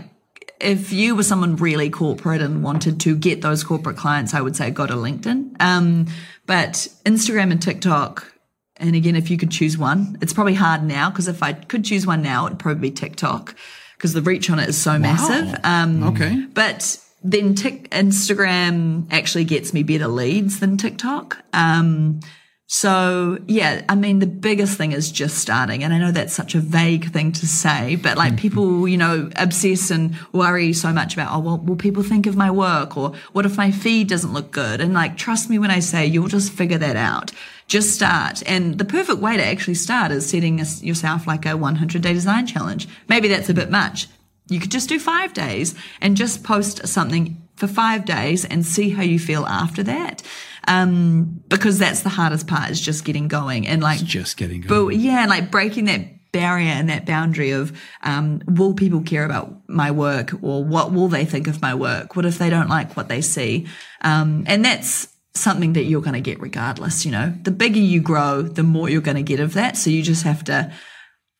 if 0.60 0.92
you 0.92 1.16
were 1.16 1.24
someone 1.24 1.56
really 1.56 1.90
corporate 1.90 2.40
and 2.40 2.62
wanted 2.62 3.00
to 3.00 3.16
get 3.16 3.42
those 3.42 3.64
corporate 3.64 3.96
clients, 3.96 4.32
I 4.34 4.40
would 4.40 4.56
say 4.56 4.70
go 4.70 4.86
to 4.86 4.94
LinkedIn. 4.94 5.56
Um, 5.60 6.06
but 6.46 6.72
Instagram 7.04 7.50
and 7.50 7.60
TikTok, 7.60 8.32
and 8.76 8.94
again, 8.94 9.16
if 9.16 9.30
you 9.30 9.36
could 9.36 9.50
choose 9.50 9.76
one, 9.76 10.18
it's 10.20 10.32
probably 10.32 10.54
hard 10.54 10.82
now 10.84 11.10
because 11.10 11.28
if 11.28 11.42
I 11.42 11.52
could 11.52 11.84
choose 11.84 12.06
one 12.06 12.22
now, 12.22 12.46
it'd 12.46 12.58
probably 12.58 12.90
be 12.90 12.94
TikTok 12.94 13.54
because 13.96 14.12
the 14.12 14.22
reach 14.22 14.48
on 14.50 14.58
it 14.58 14.68
is 14.68 14.80
so 14.80 14.98
massive. 14.98 15.58
Um, 15.64 16.02
Okay. 16.04 16.44
but 16.54 16.98
then 17.22 17.54
Tik 17.54 17.90
Instagram 17.90 19.06
actually 19.10 19.44
gets 19.44 19.72
me 19.72 19.82
better 19.82 20.08
leads 20.08 20.60
than 20.60 20.76
TikTok. 20.76 21.42
Um, 21.52 22.20
so 22.66 23.38
yeah, 23.46 23.84
I 23.90 23.94
mean, 23.94 24.20
the 24.20 24.26
biggest 24.26 24.78
thing 24.78 24.92
is 24.92 25.12
just 25.12 25.38
starting. 25.38 25.84
And 25.84 25.92
I 25.92 25.98
know 25.98 26.10
that's 26.10 26.32
such 26.32 26.54
a 26.54 26.60
vague 26.60 27.12
thing 27.12 27.30
to 27.32 27.46
say, 27.46 27.96
but 27.96 28.16
like 28.16 28.32
mm-hmm. 28.32 28.40
people, 28.40 28.88
you 28.88 28.96
know, 28.96 29.30
obsess 29.36 29.90
and 29.90 30.16
worry 30.32 30.72
so 30.72 30.90
much 30.92 31.12
about, 31.12 31.34
oh, 31.34 31.40
well, 31.40 31.58
will 31.58 31.76
people 31.76 32.02
think 32.02 32.26
of 32.26 32.36
my 32.36 32.50
work? 32.50 32.96
Or 32.96 33.14
what 33.32 33.44
if 33.44 33.58
my 33.58 33.70
feed 33.70 34.08
doesn't 34.08 34.32
look 34.32 34.50
good? 34.50 34.80
And 34.80 34.94
like, 34.94 35.18
trust 35.18 35.50
me 35.50 35.58
when 35.58 35.70
I 35.70 35.80
say 35.80 36.06
you'll 36.06 36.28
just 36.28 36.52
figure 36.52 36.78
that 36.78 36.96
out. 36.96 37.32
Just 37.68 37.94
start. 37.94 38.42
And 38.46 38.78
the 38.78 38.84
perfect 38.84 39.18
way 39.18 39.36
to 39.36 39.44
actually 39.44 39.74
start 39.74 40.10
is 40.10 40.28
setting 40.28 40.58
yourself 40.58 41.26
like 41.26 41.44
a 41.44 41.56
100 41.56 42.02
day 42.02 42.14
design 42.14 42.46
challenge. 42.46 42.88
Maybe 43.08 43.28
that's 43.28 43.50
a 43.50 43.54
bit 43.54 43.70
much. 43.70 44.08
You 44.48 44.60
could 44.60 44.70
just 44.70 44.88
do 44.88 44.98
five 44.98 45.34
days 45.34 45.74
and 46.00 46.16
just 46.16 46.44
post 46.44 46.86
something 46.86 47.42
for 47.56 47.66
five 47.66 48.04
days 48.04 48.44
and 48.44 48.64
see 48.66 48.90
how 48.90 49.02
you 49.02 49.18
feel 49.18 49.46
after 49.46 49.82
that. 49.84 50.22
Um, 50.66 51.42
because 51.48 51.78
that's 51.78 52.02
the 52.02 52.08
hardest 52.08 52.46
part 52.46 52.70
is 52.70 52.80
just 52.80 53.04
getting 53.04 53.28
going 53.28 53.66
and 53.66 53.82
like, 53.82 54.02
Just 54.02 54.36
getting 54.36 54.62
but 54.62 54.88
yeah, 54.88 55.20
and 55.20 55.30
like 55.30 55.50
breaking 55.50 55.84
that 55.86 56.32
barrier 56.32 56.70
and 56.70 56.88
that 56.88 57.06
boundary 57.06 57.50
of, 57.50 57.78
um, 58.02 58.42
will 58.46 58.74
people 58.74 59.02
care 59.02 59.24
about 59.24 59.68
my 59.68 59.90
work 59.90 60.32
or 60.42 60.64
what 60.64 60.92
will 60.92 61.08
they 61.08 61.24
think 61.24 61.46
of 61.46 61.60
my 61.62 61.74
work? 61.74 62.16
What 62.16 62.24
if 62.24 62.38
they 62.38 62.50
don't 62.50 62.68
like 62.68 62.96
what 62.96 63.08
they 63.08 63.20
see? 63.20 63.66
Um, 64.00 64.44
and 64.46 64.64
that's, 64.64 65.08
something 65.36 65.72
that 65.72 65.84
you're 65.84 66.00
going 66.00 66.14
to 66.14 66.20
get 66.20 66.40
regardless. 66.40 67.04
You 67.04 67.12
know, 67.12 67.34
the 67.42 67.50
bigger 67.50 67.80
you 67.80 68.00
grow, 68.00 68.42
the 68.42 68.62
more 68.62 68.88
you're 68.88 69.00
going 69.00 69.16
to 69.16 69.22
get 69.22 69.40
of 69.40 69.54
that. 69.54 69.76
So 69.76 69.90
you 69.90 70.02
just 70.02 70.22
have 70.22 70.44
to 70.44 70.72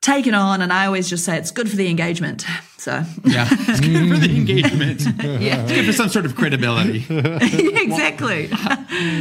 take 0.04 0.26
it 0.26 0.34
on. 0.34 0.60
And 0.60 0.72
I 0.72 0.86
always 0.86 1.08
just 1.08 1.24
say 1.24 1.38
it's 1.38 1.50
good 1.50 1.68
for 1.68 1.76
the 1.76 1.88
engagement. 1.88 2.44
So 2.76 3.02
Yeah, 3.24 3.48
it's 3.50 3.80
good 3.80 4.10
for 4.10 4.18
the 4.18 4.36
engagement. 4.36 5.00
yeah, 5.40 5.62
It's 5.62 5.72
good 5.72 5.86
for 5.86 5.92
some 5.92 6.08
sort 6.10 6.26
of 6.26 6.36
credibility. 6.36 7.06
exactly. 7.08 8.50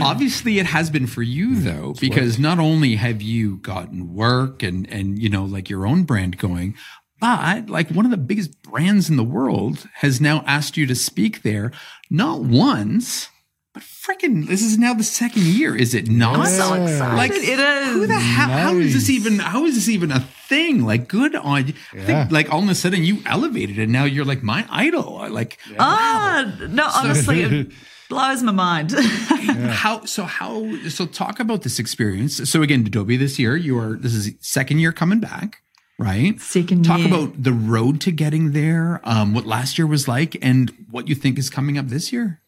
Obviously, 0.02 0.60
it 0.60 0.66
has 0.66 0.90
been 0.90 1.08
for 1.08 1.22
you 1.22 1.56
though, 1.56 1.94
because 2.00 2.38
not 2.38 2.60
only 2.60 2.96
have 2.96 3.22
you 3.22 3.58
gotten 3.58 4.14
work 4.14 4.62
and 4.62 4.88
and 4.90 5.18
you 5.18 5.30
know 5.30 5.46
like 5.46 5.70
your 5.70 5.88
own 5.88 6.04
brand 6.04 6.38
going, 6.38 6.76
but 7.20 7.70
like 7.70 7.90
one 7.90 8.04
of 8.06 8.12
the 8.12 8.18
biggest 8.18 8.62
brands 8.62 9.10
in 9.10 9.16
the 9.16 9.24
world 9.24 9.88
has 9.96 10.20
now 10.20 10.44
asked 10.46 10.76
you 10.76 10.86
to 10.86 10.96
speak 10.96 11.44
there, 11.44 11.72
not 12.10 12.42
once. 12.42 13.30
But 13.74 13.82
freaking, 13.82 14.46
this 14.48 14.62
is 14.62 14.78
now 14.78 14.94
the 14.94 15.04
second 15.04 15.44
year, 15.44 15.76
is 15.76 15.96
it 15.96 16.08
not? 16.08 16.38
I'm 16.38 16.46
so 16.46 16.74
excited. 16.76 17.16
Like, 17.18 17.32
it 17.32 17.60
is. 17.60 17.88
Who 17.94 18.06
the 18.06 18.20
hell? 18.20 18.50
How 18.50 18.76
is 18.76 18.94
this 18.94 19.10
even? 19.10 19.40
How 19.40 19.66
is 19.66 19.74
this 19.74 19.90
even 19.90 20.12
a 20.12 20.20
thing? 20.48 20.86
Like, 20.86 21.08
good 21.08 21.36
on 21.36 21.68
you. 21.70 21.74
I 21.94 21.98
think, 22.02 22.32
like, 22.32 22.52
all 22.54 22.62
of 22.62 22.70
a 22.70 22.76
sudden 22.76 23.04
you 23.04 23.24
elevated, 23.26 23.80
and 23.80 23.92
now 23.92 24.04
you're 24.04 24.26
like 24.26 24.44
my 24.44 24.64
idol. 24.70 25.28
Like, 25.32 25.58
Ah, 25.80 26.56
no, 26.70 26.88
honestly, 26.94 27.42
it 27.42 27.72
blows 28.10 28.44
my 28.44 28.52
mind. 28.52 28.92
how? 28.92 30.06
So 30.06 30.26
how? 30.26 30.78
So 30.90 31.08
talk 31.08 31.40
about 31.40 31.64
this 31.64 31.80
experience. 31.80 32.48
So 32.50 32.62
again, 32.62 32.86
Adobe 32.86 33.18
this 33.18 33.40
year, 33.40 33.56
you 33.56 33.80
are 33.80 33.96
this 33.98 34.14
is 34.14 34.36
second 34.40 34.80
year 34.80 34.92
coming 34.92 35.20
back, 35.20 35.64
right? 35.98 36.40
Second 36.40 36.86
Talk 36.86 37.00
year. 37.00 37.08
about 37.08 37.42
the 37.42 37.54
road 37.54 38.02
to 38.02 38.12
getting 38.12 38.52
there. 38.52 39.02
Um, 39.04 39.34
what 39.34 39.48
last 39.48 39.80
year 39.80 39.88
was 39.88 40.08
like, 40.08 40.38
and 40.44 40.72
what 40.92 41.08
you 41.08 41.16
think 41.16 41.40
is 41.40 41.50
coming 41.50 41.80
up 41.80 41.88
this 41.88 42.14
year. 42.14 42.40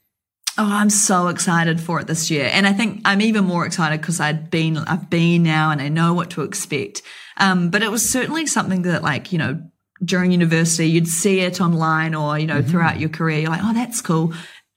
Oh, 0.58 0.72
I'm 0.72 0.90
so 0.90 1.28
excited 1.28 1.82
for 1.82 2.00
it 2.00 2.08
this 2.08 2.32
year. 2.32 2.50
And 2.52 2.66
I 2.66 2.72
think 2.72 3.02
I'm 3.04 3.20
even 3.20 3.44
more 3.44 3.66
excited 3.66 4.00
because 4.00 4.22
I'd 4.22 4.50
been, 4.50 4.78
I've 4.78 5.10
been 5.10 5.44
now 5.44 5.72
and 5.72 5.82
I 5.82 5.90
know 5.90 6.14
what 6.14 6.30
to 6.32 6.44
expect. 6.44 7.02
Um, 7.38 7.70
but 7.70 7.84
it 7.84 7.92
was 7.92 8.10
certainly 8.10 8.46
something 8.46 8.84
that 8.84 9.04
like, 9.04 9.34
you 9.34 9.38
know, 9.38 9.62
during 10.04 10.32
university, 10.32 10.88
you'd 10.88 11.10
see 11.10 11.42
it 11.42 11.60
online 11.60 12.16
or, 12.16 12.40
you 12.40 12.48
know, 12.48 12.62
throughout 12.62 13.00
your 13.00 13.10
career, 13.10 13.40
you're 13.40 13.50
like, 13.50 13.64
oh, 13.64 13.74
that's 13.74 14.02
cool. 14.02 14.34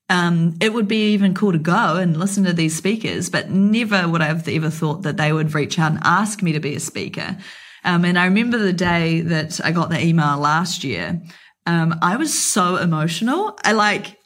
Um, 0.09 0.57
it 0.61 0.73
would 0.73 0.89
be 0.89 1.13
even 1.13 1.35
cool 1.35 1.53
to 1.53 1.59
go 1.59 1.97
and 1.97 2.17
listen 2.17 2.45
to 2.45 2.53
these 2.53 2.75
speakers, 2.75 3.31
but 3.31 3.51
never 3.51 4.09
would 4.09 4.23
I 4.23 4.27
have 4.27 4.49
ever 4.49 4.71
thought 4.71 5.03
that 5.03 5.17
they 5.17 5.33
would 5.33 5.55
reach 5.55 5.79
out 5.79 5.93
and 5.93 6.01
ask 6.03 6.43
me 6.43 6.53
to 6.53 6.61
be 6.61 6.75
a 6.75 6.81
speaker. 6.81 7.37
Um, 7.85 8.05
and 8.05 8.19
I 8.19 8.25
remember 8.25 8.59
the 8.59 8.73
day 8.73 9.21
that 9.21 9.61
I 9.65 9.71
got 9.71 9.91
the 9.91 10.05
email 10.05 10.39
last 10.39 10.83
year. 10.83 11.21
Um, 11.67 11.97
I 12.03 12.17
was 12.17 12.37
so 12.37 12.77
emotional. 12.77 13.59
I 13.65 13.73
like, 13.73 14.18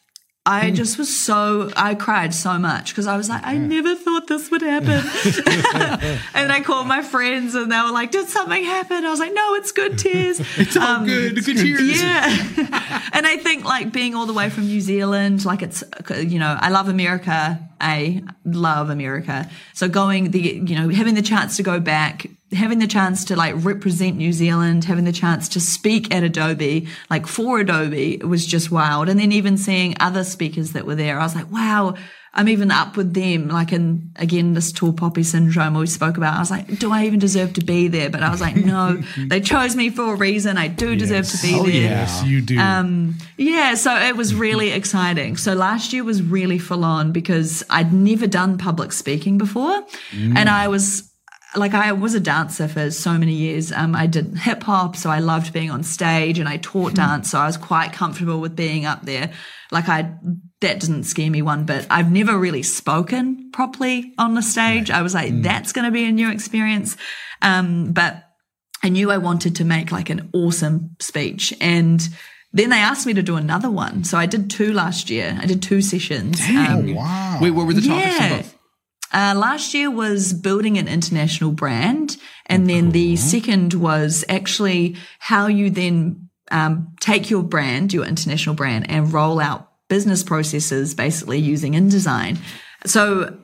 I 0.44 0.70
hmm. 0.70 0.74
just 0.74 0.98
was 0.98 1.14
so, 1.16 1.70
I 1.76 1.94
cried 1.94 2.34
so 2.34 2.58
much 2.58 2.90
because 2.90 3.06
I 3.06 3.16
was 3.16 3.28
like, 3.28 3.46
I 3.46 3.56
never 3.56 3.94
thought 3.94 4.26
this 4.26 4.50
would 4.50 4.62
happen. 4.62 4.88
and 6.34 6.50
I 6.50 6.60
called 6.64 6.88
my 6.88 7.02
friends 7.02 7.54
and 7.54 7.70
they 7.70 7.78
were 7.78 7.92
like, 7.92 8.10
Did 8.10 8.28
something 8.28 8.64
happen? 8.64 9.04
I 9.04 9.10
was 9.10 9.20
like, 9.20 9.32
No, 9.32 9.54
it's 9.54 9.70
good 9.70 9.98
tears. 9.98 10.40
It's 10.62 10.76
all 10.76 10.82
um, 10.82 11.06
good. 11.06 11.44
Good 11.44 11.56
cheers. 11.56 12.00
Yeah. 12.00 13.08
and 13.12 13.26
I 13.26 13.36
think 13.36 13.64
like 13.64 13.92
being 13.92 14.14
all 14.14 14.26
the 14.26 14.32
way 14.32 14.50
from 14.50 14.64
New 14.64 14.80
Zealand, 14.80 15.44
like 15.44 15.62
it's, 15.62 15.84
you 16.16 16.38
know, 16.38 16.56
I 16.60 16.70
love 16.70 16.88
America. 16.88 17.60
I 17.82 18.22
love 18.44 18.88
America. 18.88 19.50
So 19.74 19.88
going 19.88 20.30
the, 20.30 20.62
you 20.64 20.76
know, 20.76 20.88
having 20.88 21.14
the 21.14 21.22
chance 21.22 21.56
to 21.56 21.62
go 21.62 21.80
back, 21.80 22.26
having 22.52 22.78
the 22.78 22.86
chance 22.86 23.24
to 23.26 23.36
like 23.36 23.54
represent 23.58 24.16
New 24.16 24.32
Zealand, 24.32 24.84
having 24.84 25.04
the 25.04 25.12
chance 25.12 25.48
to 25.50 25.60
speak 25.60 26.14
at 26.14 26.22
Adobe, 26.22 26.86
like 27.10 27.26
for 27.26 27.60
Adobe 27.60 28.14
it 28.14 28.28
was 28.28 28.46
just 28.46 28.70
wild. 28.70 29.08
And 29.08 29.18
then 29.18 29.32
even 29.32 29.58
seeing 29.58 29.94
other 29.98 30.22
speakers 30.22 30.72
that 30.72 30.86
were 30.86 30.94
there, 30.94 31.18
I 31.18 31.24
was 31.24 31.34
like, 31.34 31.50
wow. 31.50 31.96
I'm 32.34 32.48
even 32.48 32.70
up 32.70 32.96
with 32.96 33.12
them, 33.12 33.48
like 33.48 33.72
in 33.72 34.10
again 34.16 34.54
this 34.54 34.72
tall 34.72 34.94
poppy 34.94 35.22
syndrome 35.22 35.74
we 35.74 35.86
spoke 35.86 36.16
about. 36.16 36.36
I 36.36 36.38
was 36.38 36.50
like, 36.50 36.78
do 36.78 36.90
I 36.90 37.04
even 37.04 37.18
deserve 37.18 37.52
to 37.54 37.64
be 37.64 37.88
there? 37.88 38.08
But 38.08 38.22
I 38.22 38.30
was 38.30 38.40
like, 38.40 38.56
no, 38.56 38.96
they 39.18 39.40
chose 39.40 39.76
me 39.76 39.90
for 39.90 40.14
a 40.14 40.16
reason. 40.16 40.56
I 40.56 40.68
do 40.68 40.96
deserve 40.96 41.28
to 41.28 41.42
be 41.42 41.54
Oh, 41.54 41.64
there. 41.64 41.74
Yes, 41.74 42.24
you 42.24 42.40
do. 42.40 42.58
Um, 42.58 43.18
yeah, 43.36 43.74
so 43.74 43.94
it 43.96 44.16
was 44.16 44.34
really 44.34 44.70
exciting. 44.70 45.36
So 45.36 45.52
last 45.52 45.92
year 45.92 46.04
was 46.04 46.22
really 46.22 46.58
full 46.58 46.84
on 46.84 47.12
because 47.12 47.62
I'd 47.68 47.92
never 47.92 48.26
done 48.26 48.56
public 48.56 48.92
speaking 48.92 49.36
before. 49.36 49.84
And 50.12 50.48
I 50.48 50.68
was 50.68 51.10
like, 51.54 51.74
I 51.74 51.92
was 51.92 52.14
a 52.14 52.20
dancer 52.20 52.66
for 52.66 52.90
so 52.90 53.18
many 53.18 53.34
years. 53.34 53.72
Um, 53.72 53.94
I 53.94 54.06
did 54.06 54.38
hip 54.38 54.62
hop, 54.62 54.96
so 54.96 55.10
I 55.10 55.18
loved 55.18 55.52
being 55.52 55.70
on 55.70 55.82
stage 55.82 56.38
and 56.38 56.48
I 56.48 56.56
taught 56.56 56.94
dance. 56.94 57.30
So 57.30 57.38
I 57.38 57.44
was 57.44 57.58
quite 57.58 57.92
comfortable 57.92 58.40
with 58.40 58.56
being 58.56 58.86
up 58.86 59.02
there. 59.04 59.32
Like 59.70 59.90
I, 59.90 60.14
that 60.62 60.80
didn't 60.80 61.04
scare 61.04 61.30
me 61.30 61.42
one 61.42 61.64
bit. 61.64 61.86
I've 61.90 62.10
never 62.10 62.36
really 62.38 62.62
spoken 62.62 63.50
properly 63.52 64.12
on 64.18 64.34
the 64.34 64.42
stage. 64.42 64.90
I 64.90 65.02
was 65.02 65.14
like, 65.14 65.42
that's 65.42 65.72
going 65.72 65.84
to 65.84 65.90
be 65.92 66.04
a 66.06 66.10
new 66.12 66.30
experience. 66.30 66.96
Um, 67.42 67.92
but 67.92 68.24
I 68.82 68.88
knew 68.88 69.10
I 69.12 69.18
wanted 69.18 69.56
to 69.56 69.64
make 69.64 69.92
like 69.92 70.10
an 70.10 70.30
awesome 70.32 70.96
speech 71.00 71.54
and 71.60 72.08
then 72.54 72.68
they 72.70 72.78
asked 72.78 73.06
me 73.06 73.14
to 73.14 73.22
do 73.22 73.36
another 73.36 73.70
one. 73.70 74.04
So 74.04 74.18
I 74.18 74.26
did 74.26 74.50
two 74.50 74.72
last 74.74 75.08
year. 75.08 75.38
I 75.40 75.46
did 75.46 75.62
two 75.62 75.80
sessions. 75.80 76.38
Dang. 76.38 76.90
Um, 76.90 76.94
Wow. 76.94 77.38
Wait, 77.40 77.50
what 77.52 77.66
were 77.66 77.72
the 77.74 77.80
topics 77.80 78.18
Yeah. 78.20 78.26
of 78.26 78.36
both? 78.42 78.58
uh, 79.14 79.34
last 79.36 79.72
year 79.74 79.90
was 79.90 80.32
building 80.34 80.76
an 80.78 80.86
international 80.88 81.52
brand. 81.52 82.16
And 82.46 82.68
then 82.68 82.90
the 82.90 83.16
second 83.16 83.72
was 83.74 84.24
actually 84.28 84.96
how 85.18 85.46
you 85.46 85.70
then 85.70 86.28
um, 86.50 86.88
take 87.00 87.30
your 87.30 87.42
brand, 87.42 87.92
your 87.94 88.04
international 88.04 88.54
brand, 88.54 88.90
and 88.90 89.10
roll 89.12 89.40
out 89.40 89.70
business 89.92 90.22
processes 90.22 90.94
basically 90.94 91.38
using 91.38 91.74
InDesign. 91.74 92.38
So 92.86 93.36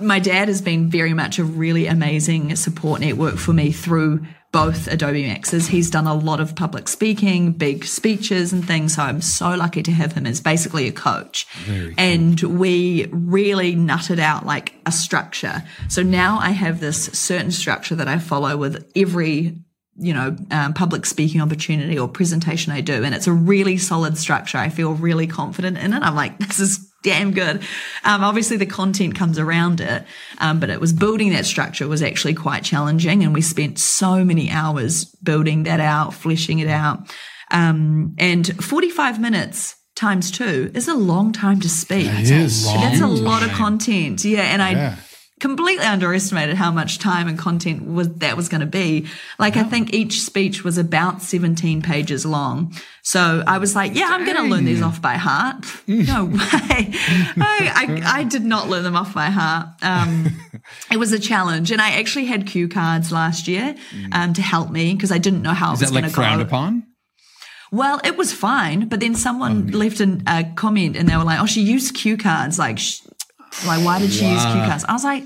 my 0.00 0.18
dad 0.18 0.48
has 0.48 0.60
been 0.60 0.90
very 0.90 1.14
much 1.14 1.38
a 1.38 1.44
really 1.44 1.86
amazing 1.86 2.56
support 2.56 3.00
network 3.00 3.36
for 3.36 3.52
me 3.52 3.70
through 3.70 4.26
both 4.50 4.88
Adobe 4.88 5.24
Maxes. 5.24 5.68
He's 5.68 5.90
done 5.90 6.08
a 6.08 6.14
lot 6.14 6.40
of 6.40 6.56
public 6.56 6.88
speaking, 6.88 7.52
big 7.52 7.84
speeches 7.84 8.52
and 8.52 8.66
things. 8.66 8.96
So 8.96 9.02
I'm 9.02 9.20
so 9.20 9.54
lucky 9.54 9.84
to 9.84 9.92
have 9.92 10.14
him 10.14 10.26
as 10.26 10.40
basically 10.40 10.88
a 10.88 10.92
coach. 10.92 11.46
And 11.96 12.40
we 12.40 13.06
really 13.12 13.76
nutted 13.76 14.18
out 14.18 14.44
like 14.44 14.74
a 14.86 14.90
structure. 14.90 15.62
So 15.88 16.02
now 16.02 16.40
I 16.40 16.50
have 16.50 16.80
this 16.80 17.04
certain 17.04 17.52
structure 17.52 17.94
that 17.94 18.08
I 18.08 18.18
follow 18.18 18.56
with 18.56 18.90
every 18.96 19.60
you 19.96 20.12
know, 20.12 20.36
um, 20.50 20.74
public 20.74 21.06
speaking 21.06 21.40
opportunity 21.40 21.98
or 21.98 22.08
presentation 22.08 22.72
I 22.72 22.80
do. 22.80 23.04
And 23.04 23.14
it's 23.14 23.26
a 23.26 23.32
really 23.32 23.76
solid 23.76 24.18
structure. 24.18 24.58
I 24.58 24.68
feel 24.68 24.94
really 24.94 25.26
confident 25.26 25.78
in 25.78 25.92
it. 25.92 26.02
I'm 26.02 26.14
like, 26.14 26.38
this 26.46 26.58
is 26.58 26.90
damn 27.02 27.32
good. 27.32 27.62
Um, 28.02 28.24
obviously 28.24 28.56
the 28.56 28.66
content 28.66 29.14
comes 29.14 29.38
around 29.38 29.80
it. 29.80 30.04
Um, 30.38 30.58
but 30.58 30.70
it 30.70 30.80
was 30.80 30.92
building 30.92 31.30
that 31.30 31.46
structure 31.46 31.86
was 31.86 32.02
actually 32.02 32.34
quite 32.34 32.64
challenging. 32.64 33.22
And 33.22 33.34
we 33.34 33.42
spent 33.42 33.78
so 33.78 34.24
many 34.24 34.50
hours 34.50 35.04
building 35.04 35.64
that 35.64 35.80
out, 35.80 36.14
fleshing 36.14 36.58
it 36.58 36.68
out. 36.68 37.14
Um, 37.50 38.16
and 38.18 38.64
45 38.64 39.20
minutes 39.20 39.76
times 39.94 40.30
two 40.32 40.72
is 40.74 40.88
a 40.88 40.94
long 40.94 41.32
time 41.32 41.60
to 41.60 41.68
speak. 41.68 42.08
It 42.08 42.30
is. 42.30 42.64
That's 42.64 43.00
a 43.00 43.06
lot 43.06 43.44
of 43.44 43.50
content. 43.50 44.24
Yeah. 44.24 44.42
And 44.42 44.60
I, 44.60 44.70
Yeah. 44.72 44.96
Completely 45.44 45.84
underestimated 45.84 46.56
how 46.56 46.70
much 46.70 46.98
time 46.98 47.28
and 47.28 47.38
content 47.38 47.86
was 47.86 48.08
that 48.14 48.34
was 48.34 48.48
going 48.48 48.62
to 48.62 48.66
be. 48.66 49.06
Like 49.38 49.58
I 49.58 49.62
think 49.62 49.92
each 49.92 50.22
speech 50.22 50.64
was 50.64 50.78
about 50.78 51.20
17 51.20 51.82
pages 51.82 52.24
long. 52.24 52.72
So 53.02 53.44
I 53.46 53.58
was 53.58 53.76
like, 53.76 53.94
yeah, 53.94 54.06
I'm 54.08 54.24
going 54.24 54.38
to 54.38 54.44
learn 54.44 54.64
these 54.64 54.80
off 54.80 55.02
by 55.02 55.16
heart. 55.16 55.66
No 55.86 56.24
way. 56.24 56.38
I, 56.40 58.02
I, 58.06 58.20
I 58.20 58.24
did 58.24 58.42
not 58.42 58.70
learn 58.70 58.84
them 58.84 58.96
off 58.96 59.12
by 59.12 59.26
heart. 59.26 59.68
Um, 59.82 60.28
it 60.90 60.96
was 60.96 61.12
a 61.12 61.18
challenge. 61.18 61.70
And 61.70 61.80
I 61.82 61.90
actually 62.00 62.24
had 62.24 62.46
cue 62.46 62.66
cards 62.68 63.12
last 63.12 63.46
year 63.46 63.74
um, 64.12 64.32
to 64.32 64.40
help 64.40 64.70
me 64.70 64.94
because 64.94 65.12
I 65.12 65.18
didn't 65.18 65.42
know 65.42 65.52
how 65.52 65.74
Is 65.74 65.82
it 65.82 65.84
was 65.84 65.90
that 65.90 65.94
going 65.94 66.04
like 66.04 66.12
to 66.12 66.16
go. 66.16 66.22
frowned 66.22 66.40
upon? 66.40 66.86
Well, 67.70 68.00
it 68.04 68.16
was 68.16 68.32
fine, 68.32 68.88
but 68.88 69.00
then 69.00 69.14
someone 69.14 69.72
left 69.72 70.00
an, 70.00 70.22
a 70.26 70.44
comment 70.54 70.96
and 70.96 71.08
they 71.08 71.16
were 71.16 71.24
like, 71.24 71.40
"Oh, 71.40 71.46
she 71.46 71.60
used 71.60 71.94
cue 71.96 72.16
cards. 72.16 72.56
Like, 72.56 72.78
sh- 72.78 73.00
like 73.66 73.84
why 73.84 73.98
did 73.98 74.12
she 74.12 74.26
use 74.26 74.42
cue 74.42 74.52
cards?" 74.52 74.84
I 74.88 74.92
was 74.92 75.04
like, 75.04 75.24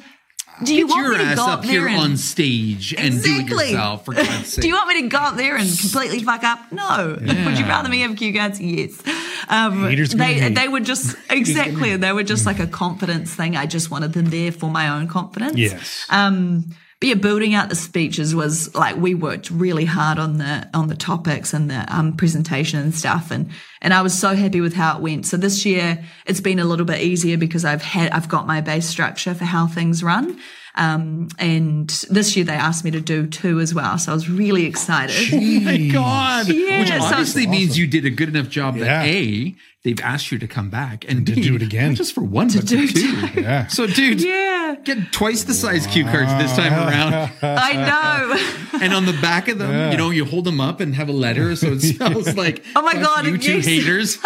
"Do 0.63 0.75
you 0.75 0.87
Get 0.87 0.97
want 0.97 1.19
me 1.19 1.25
to 1.25 1.35
go 1.37 1.47
up 1.47 1.59
up 1.59 1.65
here 1.65 1.83
there 1.83 1.89
and 1.89 2.01
on 2.01 2.17
stage 2.17 2.95
and 2.95 3.23
do 3.23 3.41
it 3.41 3.49
yourself, 3.49 4.05
for 4.05 4.15
God's 4.15 4.53
sake. 4.53 4.63
do 4.63 4.69
you 4.69 4.75
want 4.75 4.89
me 4.89 5.03
to 5.03 5.09
go 5.09 5.19
up 5.19 5.37
there 5.37 5.57
and 5.57 5.69
completely 5.79 6.23
fuck 6.23 6.45
up? 6.45 6.73
No. 6.73 7.17
Would 7.21 7.59
you 7.59 7.65
rather 7.65 7.89
me 7.89 8.01
have 8.01 8.17
cue 8.17 8.35
cards? 8.35 8.61
Yes. 8.61 9.03
Um, 9.49 9.83
they 9.83 10.51
they 10.51 10.69
were 10.69 10.81
just 10.81 11.17
exactly 11.31 11.97
they 11.97 12.13
were 12.13 12.25
just 12.25 12.47
like 12.47 12.59
a 12.59 12.67
confidence 12.67 13.35
thing. 13.35 13.57
I 13.57 13.67
just 13.67 13.91
wanted 13.91 14.13
them 14.13 14.27
there 14.27 14.53
for 14.53 14.71
my 14.71 14.89
own 14.89 15.09
confidence. 15.09 15.57
Yes. 15.57 16.07
Um, 16.11 16.67
but 17.01 17.09
yeah, 17.09 17.15
building 17.15 17.55
out 17.55 17.69
the 17.69 17.77
speeches 17.77 18.35
was 18.35 18.75
like 18.75 18.97
we 18.97 19.15
worked 19.15 19.51
really 19.51 19.85
hard 19.85 20.19
on 20.19 20.39
the 20.39 20.69
on 20.75 20.89
the 20.89 20.97
topics 20.97 21.55
and 21.55 21.71
the 21.71 21.85
um, 21.95 22.17
presentation 22.17 22.81
and 22.81 22.95
stuff, 22.95 23.31
and 23.31 23.51
and 23.81 23.95
I 23.95 24.03
was 24.03 24.19
so 24.19 24.35
happy 24.35 24.61
with 24.61 24.75
how 24.75 24.97
it 24.97 25.03
went. 25.03 25.25
So 25.27 25.37
this 25.37 25.65
year 25.65 26.05
it's 26.27 26.41
been 26.41 26.59
a 26.59 26.65
little 26.65 26.87
bit 26.87 27.01
easier 27.01 27.37
because 27.37 27.65
I've 27.65 27.83
had 27.83 28.11
I've 28.13 28.29
got 28.29 28.47
my 28.47 28.61
base 28.61 28.87
structure 28.87 29.35
for 29.35 29.45
how 29.45 29.67
things 29.69 30.03
run. 30.03 30.39
Um, 30.75 31.27
and 31.41 31.89
this 32.09 32.37
year 32.37 32.45
they 32.45 32.53
asked 32.55 32.85
me 32.85 32.93
to 32.93 33.01
do 33.01 33.27
two 33.27 33.59
as 33.59 33.75
well, 33.75 33.99
so 33.99 34.13
I 34.13 34.15
was 34.15 34.29
really 34.31 34.65
excited. 34.65 35.17
Oh 35.33 35.61
my 35.61 35.77
God. 35.89 36.47
Yeah, 36.49 36.81
Which 36.81 36.89
so- 36.89 36.95
obviously 37.05 37.47
means 37.49 37.77
you 37.77 37.87
did 37.89 38.05
a 38.05 38.11
good 38.11 38.29
enough 38.29 38.49
job 38.49 38.77
Yeah. 38.77 38.85
that 39.03 39.07
A, 39.09 39.57
they've 39.89 40.05
asked 40.05 40.31
you 40.31 40.39
to 40.39 40.47
come 40.47 40.69
back 40.69 41.05
and 41.09 41.25
to 41.27 41.33
B, 41.35 41.41
do 41.41 41.55
it 41.57 41.63
again. 41.63 41.95
Just 41.95 42.13
for 42.15 42.21
one, 42.23 42.49
but 42.49 42.67
do 42.67 42.87
for 42.87 42.93
two. 42.95 43.27
Yeah. 43.41 43.67
So, 43.69 43.87
dude, 43.87 44.21
Yeah, 44.23 44.75
get 44.85 45.13
twice 45.13 45.45
the 45.45 45.55
size 45.55 45.87
cue 45.87 46.05
cards 46.05 46.31
this 46.43 46.55
time 46.57 46.73
around. 46.75 47.15
I 47.43 47.73
know. 47.73 48.79
and 48.83 48.93
on 48.93 49.07
the 49.07 49.13
back 49.15 49.49
of 49.49 49.59
them, 49.59 49.91
you 49.93 49.97
know, 49.97 50.11
you 50.11 50.25
hold 50.27 50.45
them 50.45 50.61
up 50.61 50.81
and 50.81 50.95
have 50.95 51.09
a 51.09 51.13
letter 51.13 51.57
so 51.57 51.69
it 51.73 51.81
smells 51.95 52.35
like 52.37 52.65
Oh 52.77 52.83
my 52.83 52.95
God, 52.95 53.25
you 53.27 53.39
two 53.39 53.57
yes. 53.57 53.65
haters. 53.65 54.19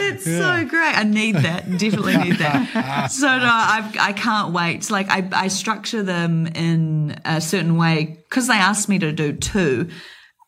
It's 0.00 0.24
so 0.24 0.64
great. 0.64 0.96
I 0.98 1.04
need 1.04 1.36
that. 1.36 1.68
Definitely 1.78 2.16
need 2.18 2.36
that. 2.36 3.10
so 3.10 3.26
no, 3.26 3.50
I've, 3.50 3.96
I 3.98 4.12
can't 4.12 4.52
wait. 4.52 4.90
Like 4.90 5.08
I, 5.10 5.28
I 5.32 5.48
structure 5.48 6.02
them 6.02 6.46
in 6.48 7.20
a 7.24 7.40
certain 7.40 7.76
way 7.76 8.18
because 8.28 8.46
they 8.48 8.54
asked 8.54 8.88
me 8.88 8.98
to 9.00 9.12
do 9.12 9.32
two. 9.32 9.88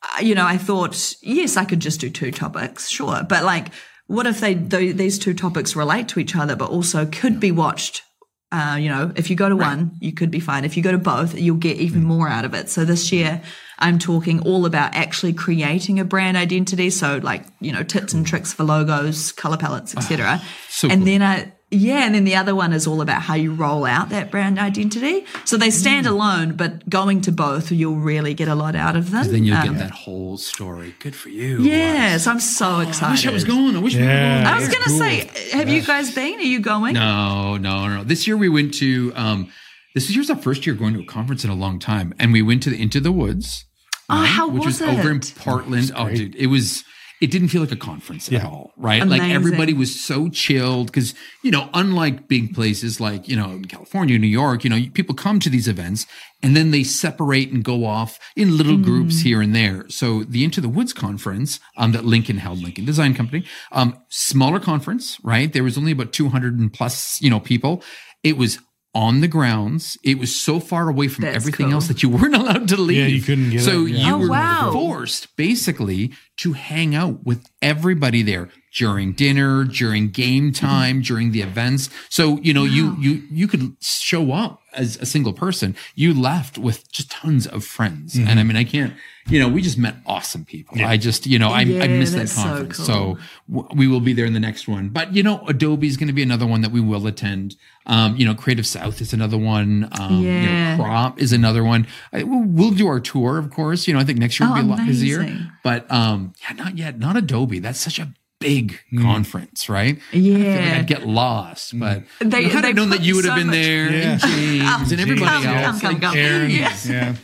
uh, 0.02 0.20
You 0.20 0.34
know, 0.34 0.46
I 0.46 0.56
thought 0.56 1.14
yes, 1.22 1.56
I 1.56 1.64
could 1.64 1.80
just 1.80 2.00
do 2.00 2.10
two 2.10 2.30
topics, 2.30 2.88
sure. 2.88 3.22
But 3.28 3.44
like, 3.44 3.68
what 4.10 4.26
if 4.26 4.40
they 4.40 4.56
th- 4.56 4.96
these 4.96 5.20
two 5.20 5.34
topics 5.34 5.76
relate 5.76 6.08
to 6.08 6.18
each 6.18 6.34
other, 6.34 6.56
but 6.56 6.68
also 6.68 7.06
could 7.06 7.38
be 7.38 7.52
watched? 7.52 8.02
Uh, 8.50 8.76
you 8.80 8.88
know, 8.88 9.12
if 9.14 9.30
you 9.30 9.36
go 9.36 9.48
to 9.48 9.54
one, 9.54 9.92
you 10.00 10.12
could 10.12 10.32
be 10.32 10.40
fine. 10.40 10.64
If 10.64 10.76
you 10.76 10.82
go 10.82 10.90
to 10.90 10.98
both, 10.98 11.38
you'll 11.38 11.56
get 11.56 11.76
even 11.76 12.02
more 12.02 12.28
out 12.28 12.44
of 12.44 12.52
it. 12.52 12.68
So 12.68 12.84
this 12.84 13.12
year, 13.12 13.40
I'm 13.78 14.00
talking 14.00 14.40
all 14.40 14.66
about 14.66 14.96
actually 14.96 15.32
creating 15.32 16.00
a 16.00 16.04
brand 16.04 16.36
identity. 16.36 16.90
So 16.90 17.18
like, 17.22 17.44
you 17.60 17.70
know, 17.70 17.84
tips 17.84 18.12
and 18.12 18.26
tricks 18.26 18.52
for 18.52 18.64
logos, 18.64 19.30
color 19.30 19.56
palettes, 19.56 19.96
etc. 19.96 20.42
so 20.68 20.88
and 20.88 21.02
cool. 21.02 21.06
then 21.06 21.22
I, 21.22 21.52
yeah, 21.70 22.04
and 22.04 22.14
then 22.14 22.24
the 22.24 22.34
other 22.34 22.54
one 22.54 22.72
is 22.72 22.86
all 22.86 23.00
about 23.00 23.22
how 23.22 23.34
you 23.34 23.52
roll 23.54 23.84
out 23.84 24.08
that 24.08 24.30
brand 24.30 24.58
identity. 24.58 25.24
So 25.44 25.56
they 25.56 25.70
stand 25.70 26.06
alone, 26.06 26.56
but 26.56 26.88
going 26.90 27.20
to 27.22 27.32
both, 27.32 27.70
you'll 27.70 27.96
really 27.96 28.34
get 28.34 28.48
a 28.48 28.54
lot 28.56 28.74
out 28.74 28.96
of 28.96 29.12
them. 29.12 29.30
Then 29.30 29.44
you'll 29.44 29.56
Um, 29.56 29.68
get 29.68 29.78
that 29.78 29.90
whole 29.92 30.36
story. 30.36 30.94
Good 30.98 31.14
for 31.14 31.28
you. 31.28 31.60
Yeah, 31.62 32.16
so 32.16 32.32
I'm 32.32 32.40
so 32.40 32.80
excited. 32.80 33.06
I 33.06 33.10
wish 33.12 33.26
I 33.26 33.30
was 33.32 33.44
going. 33.44 33.76
I 33.76 33.78
wish 33.78 33.94
we 33.94 34.00
were 34.02 34.06
going. 34.08 34.46
I 34.46 34.56
was 34.56 34.68
going 34.68 34.82
to 34.82 34.88
cool. 34.88 34.98
say, 34.98 35.30
have 35.52 35.68
you 35.68 35.82
guys 35.82 36.12
been? 36.12 36.38
Are 36.40 36.42
you 36.42 36.60
going? 36.60 36.94
No, 36.94 37.56
no, 37.56 37.86
no. 37.88 38.02
This 38.04 38.26
year 38.26 38.36
we 38.36 38.48
went 38.48 38.74
to 38.74 39.12
um 39.14 39.50
this 39.94 40.10
year's 40.10 40.30
our 40.30 40.36
first 40.36 40.66
year 40.66 40.74
going 40.74 40.94
to 40.94 41.00
a 41.00 41.06
conference 41.06 41.44
in 41.44 41.50
a 41.50 41.54
long 41.54 41.78
time. 41.78 42.14
And 42.18 42.32
we 42.32 42.42
went 42.42 42.62
to 42.64 42.70
the 42.70 42.80
Into 42.80 43.00
the 43.00 43.12
Woods. 43.12 43.64
Oh, 44.08 44.24
how 44.24 44.48
which 44.48 44.64
was 44.64 44.80
was, 44.80 44.88
over 44.88 45.10
in? 45.10 45.20
Portland. 45.20 45.92
Oh, 45.94 46.08
dude, 46.08 46.34
it 46.34 46.46
was. 46.46 46.84
It 47.20 47.30
didn't 47.30 47.48
feel 47.48 47.60
like 47.60 47.72
a 47.72 47.76
conference 47.76 48.32
at 48.32 48.44
all, 48.44 48.72
right? 48.78 49.06
Like 49.06 49.20
everybody 49.30 49.74
was 49.74 50.00
so 50.00 50.30
chilled 50.30 50.86
because 50.86 51.12
you 51.42 51.50
know, 51.50 51.68
unlike 51.74 52.28
big 52.28 52.54
places 52.54 52.98
like 53.00 53.28
you 53.28 53.36
know 53.36 53.60
California, 53.68 54.18
New 54.18 54.26
York, 54.26 54.64
you 54.64 54.70
know, 54.70 54.80
people 54.94 55.14
come 55.14 55.38
to 55.40 55.50
these 55.50 55.68
events 55.68 56.06
and 56.42 56.56
then 56.56 56.70
they 56.70 56.82
separate 56.82 57.52
and 57.52 57.62
go 57.62 57.84
off 57.84 58.18
in 58.36 58.56
little 58.56 58.78
Mm. 58.78 58.84
groups 58.84 59.20
here 59.20 59.42
and 59.42 59.54
there. 59.54 59.84
So 59.90 60.24
the 60.24 60.42
Into 60.44 60.62
the 60.62 60.68
Woods 60.70 60.94
conference 60.94 61.60
um, 61.76 61.92
that 61.92 62.06
Lincoln 62.06 62.38
held, 62.38 62.62
Lincoln 62.62 62.86
Design 62.86 63.12
Company, 63.14 63.44
um, 63.72 63.98
smaller 64.08 64.58
conference, 64.58 65.18
right? 65.22 65.52
There 65.52 65.64
was 65.64 65.76
only 65.76 65.92
about 65.92 66.14
two 66.14 66.30
hundred 66.30 66.58
and 66.58 66.72
plus, 66.72 67.20
you 67.20 67.28
know, 67.28 67.40
people. 67.40 67.82
It 68.22 68.38
was 68.38 68.58
on 68.94 69.20
the 69.20 69.28
grounds. 69.28 69.96
It 70.02 70.18
was 70.18 70.38
so 70.38 70.58
far 70.58 70.88
away 70.88 71.08
from 71.08 71.24
That's 71.24 71.36
everything 71.36 71.66
cool. 71.66 71.74
else 71.74 71.88
that 71.88 72.02
you 72.02 72.08
weren't 72.08 72.34
allowed 72.42 72.68
to 72.68 72.76
leave. 72.76 72.98
Yeah, 72.98 73.06
you 73.06 73.22
couldn't 73.22 73.50
get 73.50 73.62
So 73.62 73.82
out, 73.82 73.88
yeah. 73.88 74.06
you 74.06 74.14
Oh, 74.14 74.18
were 74.18 74.28
wow. 74.28 74.70
forced 74.72 75.36
basically 75.36 76.12
to 76.38 76.54
hang 76.54 76.94
out 76.94 77.24
with 77.24 77.48
everybody 77.62 78.22
there 78.22 78.48
during 78.74 79.12
dinner, 79.12 79.64
during 79.64 80.10
game 80.10 80.52
mm-hmm. 80.52 80.66
time, 80.66 81.02
during 81.02 81.32
the 81.32 81.42
events. 81.42 81.90
So, 82.08 82.38
you 82.38 82.52
know, 82.52 82.64
you 82.64 82.96
you 82.98 83.22
you 83.30 83.46
could 83.48 83.76
show 83.80 84.32
up 84.32 84.62
as 84.72 84.96
a 84.96 85.06
single 85.06 85.32
person. 85.32 85.76
You 85.94 86.14
left 86.14 86.58
with 86.58 86.90
just 86.90 87.10
tons 87.10 87.46
of 87.46 87.64
friends. 87.64 88.16
And 88.16 88.28
I 88.28 88.34
mm-hmm. 88.34 88.48
mean, 88.48 88.56
I 88.56 88.64
can't, 88.64 88.94
you 89.30 89.38
know, 89.38 89.48
we 89.48 89.62
just 89.62 89.78
met 89.78 89.96
awesome 90.06 90.44
people. 90.44 90.76
I 90.82 90.96
just, 90.96 91.26
you 91.26 91.38
know, 91.38 91.48
I, 91.48 91.60
I 91.60 91.62
Yeah, 91.62 91.86
missed 91.86 92.12
that 92.12 92.18
that's 92.18 92.32
so 92.32 92.42
conference. 92.42 92.76
cool. 92.76 92.86
So 92.86 93.18
w- 93.50 93.68
we 93.74 93.86
will 93.88 94.00
be 94.00 94.12
there 94.12 94.24
in 94.26 94.32
the 94.32 94.40
next 94.40 94.66
one. 94.68 94.88
But, 94.88 95.14
you 95.14 95.22
know, 95.22 95.44
Adobe 95.46 95.86
is 95.86 95.96
going 95.96 96.08
to 96.08 96.12
be 96.12 96.22
another 96.22 96.46
one 96.46 96.60
that 96.62 96.72
we 96.72 96.80
will 96.80 97.06
attend. 97.06 97.56
Um, 97.86 98.16
you 98.16 98.24
know, 98.26 98.34
Creative 98.34 98.66
South 98.66 99.00
is 99.00 99.12
another 99.12 99.38
one. 99.38 99.88
Um, 99.98 100.22
Yeah. 100.22 100.72
you 100.72 100.78
know, 100.78 100.84
Crop 100.84 101.20
is 101.20 101.32
another 101.32 101.62
one. 101.64 101.86
I, 102.12 102.22
we'll, 102.24 102.42
we'll 102.44 102.70
do 102.72 102.86
our 102.88 103.00
tour, 103.00 103.38
of 103.38 103.50
course. 103.50 103.86
You 103.88 103.94
know, 103.94 104.00
I 104.00 104.04
think 104.04 104.18
next 104.18 104.38
year 104.40 104.48
will 104.48 104.56
Oh, 104.58 104.62
be 104.62 104.66
a 104.66 104.70
lot 104.70 104.86
busier. 104.86 105.48
But 105.62 105.90
um, 105.90 106.32
yeah, 106.42 106.54
not 106.56 106.76
yet. 106.76 106.98
Not 106.98 107.16
Adobe. 107.16 107.58
That's 107.60 107.80
such 107.80 107.98
a 107.98 108.12
big 108.40 108.80
Mm. 108.90 109.02
conference, 109.02 109.68
right? 109.68 109.98
I 109.98 110.12
feel 110.12 110.32
like 110.34 110.42
Yeah. 110.44 110.76
I'd 110.78 110.86
get 110.86 111.06
lost, 111.06 111.78
but 111.78 112.04
They- 112.20 112.44
had 112.48 112.64
they 112.64 112.68
I 112.70 112.72
known 112.72 112.88
that 112.88 113.02
you 113.02 113.16
would 113.16 113.26
have 113.26 113.34
so 113.34 113.38
been 113.38 113.48
much- 113.48 113.54
there, 113.56 113.92
Yeah. 113.92 114.12
and 114.12 114.20
James, 114.22 114.92
and 114.92 115.00
everybody 115.00 115.44
Come, 115.44 115.44
else. 115.44 115.64
come, 115.66 115.80
come, 115.80 115.92
like, 115.92 116.02
come. 116.02 116.16
Aaron, 116.16 116.50
Yeah. 116.50 116.76
yeah. 116.88 117.14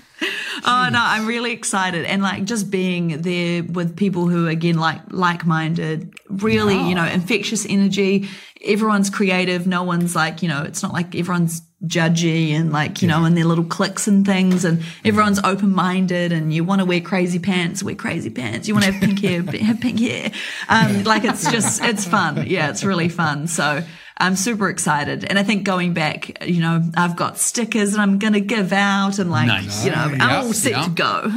Oh 0.64 0.88
no, 0.90 0.98
I'm 1.00 1.26
really 1.26 1.52
excited, 1.52 2.04
and 2.04 2.22
like 2.22 2.44
just 2.44 2.70
being 2.70 3.22
there 3.22 3.62
with 3.64 3.96
people 3.96 4.28
who 4.28 4.48
again 4.48 4.78
like 4.78 5.00
like-minded, 5.10 6.14
really 6.28 6.76
you 6.88 6.94
know 6.94 7.04
infectious 7.04 7.66
energy. 7.68 8.28
Everyone's 8.64 9.10
creative. 9.10 9.66
No 9.66 9.82
one's 9.82 10.16
like 10.16 10.42
you 10.42 10.48
know. 10.48 10.62
It's 10.62 10.82
not 10.82 10.92
like 10.92 11.14
everyone's 11.14 11.62
judgy 11.84 12.52
and 12.52 12.72
like 12.72 13.02
you 13.02 13.08
know 13.08 13.24
and 13.24 13.36
their 13.36 13.44
little 13.44 13.64
cliques 13.64 14.08
and 14.08 14.24
things. 14.24 14.64
And 14.64 14.82
everyone's 15.04 15.40
open-minded 15.44 16.32
and 16.32 16.52
you 16.52 16.64
want 16.64 16.80
to 16.80 16.84
wear 16.84 17.00
crazy 17.00 17.38
pants 17.38 17.82
wear 17.82 17.94
crazy 17.94 18.30
pants. 18.30 18.66
You 18.66 18.74
want 18.74 18.86
to 18.86 18.92
have 18.92 19.02
pink 19.02 19.20
hair 19.20 19.42
have 19.64 19.80
pink 19.80 20.00
hair. 20.00 20.32
Um, 20.68 21.04
like 21.04 21.24
it's 21.24 21.50
just 21.50 21.82
it's 21.84 22.06
fun. 22.06 22.46
Yeah 22.46 22.70
it's 22.70 22.84
really 22.84 23.08
fun. 23.08 23.46
So 23.46 23.84
I'm 24.18 24.34
super 24.36 24.68
excited. 24.70 25.24
And 25.24 25.38
I 25.38 25.42
think 25.42 25.64
going 25.64 25.92
back, 25.92 26.42
you 26.46 26.60
know, 26.60 26.82
I've 26.96 27.16
got 27.16 27.36
stickers 27.38 27.92
and 27.92 28.00
I'm 28.00 28.18
going 28.18 28.32
to 28.32 28.40
give 28.40 28.72
out 28.72 29.18
and 29.18 29.30
like, 29.30 29.46
Nice. 29.46 29.84
you 29.84 29.90
know, 29.90 29.96
I'm 29.98 30.16
Yeah, 30.16 30.36
all 30.42 30.52
set 30.54 30.72
yeah. 30.72 30.84
to 30.84 30.90
go. 30.90 31.32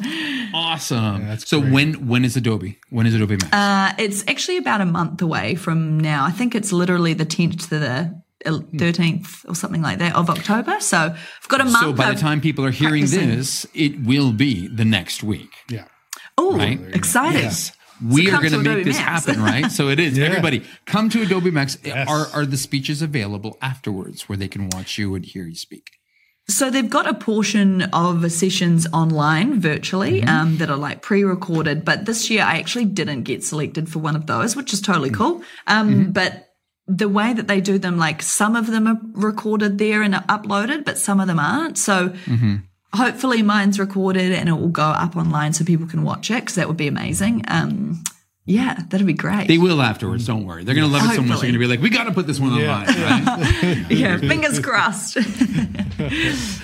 Awesome. 0.52 1.36
so 1.38 1.60
when 1.60 2.08
when 2.08 2.24
is 2.24 2.36
Adobe? 2.36 2.78
When 2.90 3.06
is 3.06 3.14
Adobe 3.14 3.36
Max? 3.36 3.52
Uh, 3.52 3.92
it's 4.02 4.24
actually 4.26 4.56
about 4.56 4.80
a 4.80 4.84
month 4.84 5.22
away 5.22 5.54
from 5.54 6.00
now. 6.00 6.24
I 6.24 6.32
think 6.32 6.54
it's 6.54 6.72
literally 6.72 7.14
the 7.14 7.24
10th 7.26 7.68
to 7.68 7.78
the 7.78 8.22
13th 8.44 9.48
or 9.48 9.54
something 9.54 9.80
like 9.82 9.98
that 9.98 10.16
of 10.16 10.28
October. 10.30 10.80
So 10.80 10.96
I've 10.98 11.48
got 11.48 11.60
a 11.60 11.64
month. 11.64 11.78
so 11.78 11.92
by 11.92 12.12
the 12.12 12.20
time 12.20 12.40
people 12.40 12.64
are 12.64 12.70
hearing 12.72 13.02
practicing. 13.02 13.28
this, 13.30 13.66
it 13.74 14.02
will 14.04 14.32
be 14.32 14.66
the 14.68 14.84
next 14.84 15.22
week. 15.22 15.50
Yeah. 15.68 15.84
Oh, 16.36 16.56
right? 16.56 16.80
exciting. 16.94 17.42
Yes. 17.42 17.72
We 18.02 18.28
are 18.30 18.38
going 18.38 18.44
to 18.44 18.50
to 18.50 18.56
make 18.58 18.66
Adobe 18.66 18.84
this 18.84 18.98
Max. 18.98 19.26
happen, 19.26 19.42
right? 19.42 19.70
So 19.70 19.88
it 19.88 20.00
is. 20.00 20.18
Everybody, 20.30 20.64
come 20.86 21.08
to 21.10 21.22
Adobe 21.22 21.50
Max. 21.50 21.78
Yes. 21.84 22.08
Are 22.08 22.26
are 22.32 22.46
the 22.46 22.56
speeches 22.56 23.02
available 23.02 23.58
afterwards 23.60 24.28
where 24.28 24.36
they 24.38 24.48
can 24.48 24.68
watch 24.70 24.98
you 24.98 25.14
and 25.14 25.24
hear 25.24 25.44
you 25.44 25.54
speak? 25.56 25.90
So 26.48 26.68
they've 26.68 26.90
got 26.90 27.06
a 27.06 27.14
portion 27.14 27.82
of 27.92 28.30
sessions 28.32 28.86
online 28.92 29.60
virtually 29.60 30.24
um, 30.24 30.56
that 30.56 30.68
are 30.68 30.76
like 30.76 31.00
pre-recorded, 31.00 31.84
but 31.84 32.06
this 32.06 32.28
year 32.28 32.42
I 32.42 32.58
actually 32.58 32.86
didn't 32.86 33.22
get 33.22 33.44
selected 33.44 33.88
for 33.88 34.00
one 34.00 34.16
of 34.16 34.26
those, 34.26 34.56
which 34.56 34.72
is 34.72 34.80
totally 34.80 35.10
cool. 35.10 35.42
Um, 35.68 36.10
But 36.10 36.48
the 36.88 37.08
way 37.08 37.32
that 37.34 37.46
they 37.46 37.60
do 37.60 37.78
them, 37.78 37.98
like 37.98 38.20
some 38.20 38.56
of 38.56 38.66
them 38.66 38.88
are 38.88 38.98
recorded 39.12 39.78
there 39.78 40.02
and 40.02 40.12
are 40.14 40.24
uploaded, 40.24 40.84
but 40.84 40.98
some 40.98 41.20
of 41.20 41.28
them 41.28 41.38
aren't. 41.38 41.78
So 41.78 42.12
hopefully 42.94 43.42
mine's 43.42 43.78
recorded 43.78 44.32
and 44.32 44.48
it 44.48 44.52
will 44.52 44.68
go 44.68 44.82
up 44.82 45.16
online 45.16 45.52
so 45.52 45.64
people 45.64 45.86
can 45.86 46.02
watch 46.02 46.30
it 46.30 46.40
because 46.40 46.56
that 46.56 46.68
would 46.68 46.76
be 46.76 46.88
amazing. 46.88 47.44
Um, 47.48 48.02
yeah, 48.46 48.82
that'd 48.88 49.06
be 49.06 49.12
great. 49.12 49.46
They 49.46 49.58
will 49.58 49.80
afterwards. 49.80 50.26
Don't 50.26 50.44
worry. 50.44 50.64
They're 50.64 50.74
going 50.74 50.90
to 50.90 50.92
love 50.92 51.08
it 51.08 51.14
so 51.14 51.22
much. 51.22 51.40
They're 51.40 51.50
going 51.50 51.52
to 51.52 51.58
be 51.60 51.66
like, 51.66 51.80
we 51.80 51.90
got 51.90 52.04
to 52.04 52.12
put 52.12 52.26
this 52.26 52.40
one 52.40 52.52
online. 52.52 52.86
Right? 52.86 53.86
yeah, 53.90 54.16
fingers 54.16 54.58
crossed. 54.60 55.18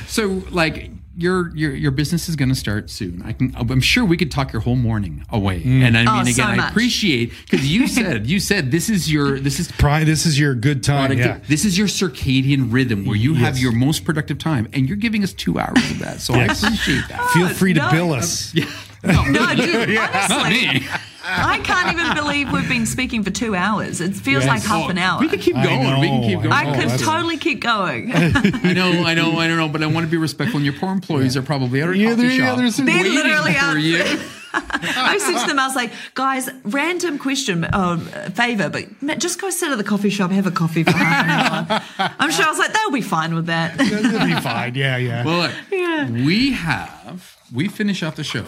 So, 0.09 0.43
like, 0.51 0.91
your 1.17 1.55
your 1.57 1.75
your 1.75 1.91
business 1.91 2.29
is 2.29 2.37
going 2.37 2.51
to 2.51 2.55
start 2.55 2.91
soon. 2.91 3.23
I 3.25 3.33
can. 3.33 3.55
I'm 3.57 3.81
sure 3.81 4.05
we 4.05 4.17
could 4.17 4.31
talk 4.31 4.53
your 4.53 4.63
whole 4.63 4.77
morning 4.77 5.25
away. 5.31 5.63
Mm. 5.63 5.83
And 5.83 5.97
I 5.97 6.01
mean, 6.01 6.09
Oh, 6.29 6.31
so 6.31 6.43
again, 6.45 6.61
I 6.61 6.69
appreciate 6.69 7.33
because 7.49 7.67
you 7.73 7.87
said 7.97 8.27
you 8.27 8.39
said 8.39 8.71
this 8.71 8.89
is 8.91 9.11
your 9.11 9.41
this 9.41 9.59
is 9.59 9.71
Pri- 9.73 10.05
this 10.05 10.27
is 10.27 10.39
your 10.39 10.55
good 10.55 10.83
time. 10.85 11.17
Yeah. 11.19 11.39
This 11.49 11.65
is 11.65 11.79
your 11.79 11.87
circadian 11.87 12.73
rhythm 12.73 13.05
where 13.07 13.17
you 13.17 13.35
have 13.35 13.59
your 13.59 13.73
most 13.73 14.05
productive 14.05 14.39
time, 14.39 14.69
and 14.73 14.87
you're 14.89 14.97
giving 14.99 15.23
us 15.23 15.33
two 15.33 15.59
hours 15.59 15.91
of 15.91 15.99
that. 16.01 16.21
So 16.21 16.35
Yes. 16.35 16.63
I 16.63 16.69
appreciate 16.69 17.09
that. 17.09 17.31
Feel 17.31 17.49
free 17.49 17.73
to 17.75 17.81
no. 17.81 17.91
bill 17.91 18.13
us. 18.13 18.55
no, 19.05 19.23
dude, 19.57 19.91
Not 19.95 20.31
honestly, 20.31 20.81
me. 20.81 20.87
I 21.29 21.59
can't 21.65 21.93
even 21.93 22.15
believe 22.15 22.53
we've 22.53 22.69
been 22.69 22.87
speaking 22.87 23.25
for 23.25 23.31
two 23.31 23.57
hours. 23.57 24.01
It 24.01 24.15
feels 24.15 24.45
Yes. 24.45 24.49
like 24.49 24.63
half 24.63 24.89
an 24.91 24.99
hour. 24.99 25.21
We 25.21 25.29
can 25.29 25.41
keep 25.41 25.57
I 25.57 25.65
going. 25.65 26.01
we 26.01 26.07
can 26.09 26.23
keep 26.23 26.39
going. 26.39 26.53
I 26.53 26.71
I 26.73 26.77
could 26.87 27.01
totally 27.01 27.37
keep 27.37 27.61
going. 27.61 28.13
I 28.15 28.73
know, 28.73 29.03
I 29.05 29.15
know, 29.15 29.37
I 29.39 29.49
don't 29.49 29.57
know, 29.57 29.69
but 29.69 29.83
I 29.83 29.87
want 29.87 30.07
to 30.07 30.11
be 30.11 30.17
respectful. 30.17 30.59
And 30.59 30.65
your 30.65 30.75
poor 30.75 30.93
employees 30.93 31.37
are 31.37 31.43
probably 31.43 31.83
at 31.83 31.89
a 31.89 31.97
Yeah, 31.97 32.11
coffee 32.11 32.23
they're- 32.23 32.31
yeah, 32.31 32.47
shop 32.47 32.59
they're 32.59 32.71
some- 32.71 32.87
They're 32.87 33.03
literally 33.05 33.55
for 33.55 33.59
out 33.59 33.77
you. 33.81 33.99
there. 34.05 34.19
I 34.59 35.19
said 35.19 35.41
to 35.43 35.47
them, 35.49 35.59
I 35.59 35.67
was 35.67 35.77
like, 35.77 35.91
guys, 36.15 36.49
random 36.65 37.19
question, 37.19 37.65
uh, 37.65 37.99
favor, 38.35 38.71
but 38.71 39.19
just 39.19 39.39
go 39.41 39.51
sit 39.51 39.71
at 39.71 39.77
the 39.77 39.85
coffee 39.85 40.09
shop, 40.09 40.31
have 40.31 40.47
a 40.47 40.51
coffee 40.51 40.83
for 40.83 40.93
half 40.93 41.69
an 41.69 41.69
hour. 42.01 42.13
I'm 42.19 42.31
sure 42.31 42.47
I 42.47 42.49
was 42.49 42.59
like, 42.59 42.73
they'll 42.73 42.91
be 42.91 43.03
fine 43.03 43.35
with 43.35 43.47
that. 43.47 43.77
they'll 43.77 44.27
be 44.27 44.41
fine. 44.41 44.75
Yeah, 44.75 44.97
yeah. 44.97 45.25
Well, 45.25 45.43
look, 45.43 45.53
Yeah. 45.71 46.09
we 46.11 46.53
have 46.53 47.37
we 47.53 47.69
finish 47.69 48.03
off 48.03 48.17
the 48.17 48.25
show 48.25 48.45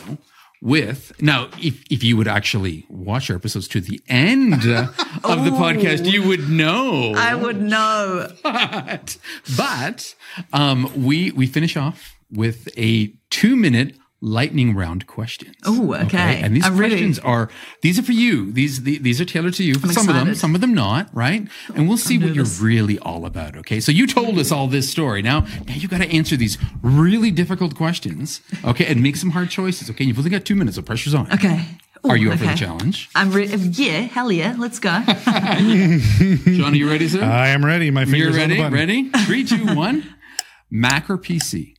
with 0.60 1.12
now. 1.20 1.48
If 1.58 1.84
if 1.90 2.02
you 2.02 2.16
would 2.16 2.28
actually 2.28 2.84
watch 2.88 3.30
our 3.30 3.36
episodes 3.36 3.68
to 3.68 3.80
the 3.80 4.00
end 4.08 4.54
of 5.24 5.44
the 5.44 5.50
podcast, 5.50 6.10
you 6.10 6.26
would 6.26 6.48
know. 6.48 7.14
I 7.16 7.34
would 7.34 7.60
know. 7.60 8.30
but 8.42 9.16
but 9.56 10.14
um, 10.52 10.90
we 11.04 11.30
we 11.32 11.46
finish 11.46 11.76
off 11.76 12.16
with 12.30 12.68
a 12.76 13.12
two 13.30 13.56
minute 13.56 13.96
lightning 14.20 14.74
round 14.74 15.06
questions. 15.06 15.54
Oh, 15.64 15.94
okay. 15.94 16.40
And 16.42 16.56
these 16.56 16.64
I'm 16.66 16.76
ready. 16.76 16.94
questions 16.94 17.18
are 17.20 17.50
these 17.82 17.98
are 17.98 18.02
for 18.02 18.12
you. 18.12 18.50
These 18.52 18.82
the, 18.82 18.98
these 18.98 19.20
are 19.20 19.24
tailored 19.24 19.54
to 19.54 19.64
you. 19.64 19.74
For 19.74 19.88
some 19.88 20.08
of 20.08 20.14
them, 20.14 20.34
some 20.34 20.54
of 20.54 20.60
them 20.60 20.74
not. 20.74 21.08
Right. 21.14 21.46
And 21.74 21.88
we'll 21.88 21.96
see 21.98 22.18
what 22.18 22.34
nervous. 22.34 22.58
you're 22.60 22.68
really 22.68 22.98
all 22.98 23.24
about. 23.26 23.56
Okay. 23.56 23.80
So 23.80 23.92
you 23.92 24.06
told 24.06 24.38
us 24.38 24.50
all 24.50 24.66
this 24.66 24.90
story. 24.90 25.22
Now 25.22 25.40
now 25.66 25.74
you 25.74 25.88
got 25.88 26.00
to 26.00 26.10
answer 26.10 26.36
these 26.36 26.58
really 26.82 27.30
difficult 27.30 27.74
questions. 27.74 28.40
Okay, 28.64 28.86
and 28.86 29.02
make 29.02 29.16
some 29.16 29.30
hard 29.30 29.50
choices. 29.50 29.88
Okay. 29.90 30.04
You've 30.04 30.18
only 30.18 30.30
got 30.30 30.44
two 30.44 30.56
minutes. 30.56 30.76
So 30.76 30.82
pressure's 30.82 31.14
on. 31.14 31.32
Okay. 31.32 31.64
Ooh, 32.06 32.10
Are 32.10 32.16
you 32.16 32.30
up 32.30 32.38
for 32.38 32.46
the 32.46 32.54
challenge? 32.54 33.08
I'm 33.16 33.32
ready. 33.32 33.56
Yeah, 33.56 34.02
hell 34.02 34.30
yeah. 34.30 34.54
Let's 34.56 34.78
go. 34.78 34.90
John, 35.06 36.72
are 36.72 36.76
you 36.76 36.88
ready, 36.88 37.08
sir? 37.08 37.22
I 37.24 37.48
am 37.48 37.64
ready. 37.64 37.90
My 37.90 38.04
fingers 38.04 38.36
You're 38.36 38.44
on 38.44 38.50
the 38.50 38.62
ready? 38.62 39.02
button. 39.10 39.10
Ready? 39.18 39.24
Three, 39.26 39.42
two, 39.44 39.74
one. 39.74 40.14
Mac 40.70 41.10
or 41.10 41.18
PC? 41.18 41.74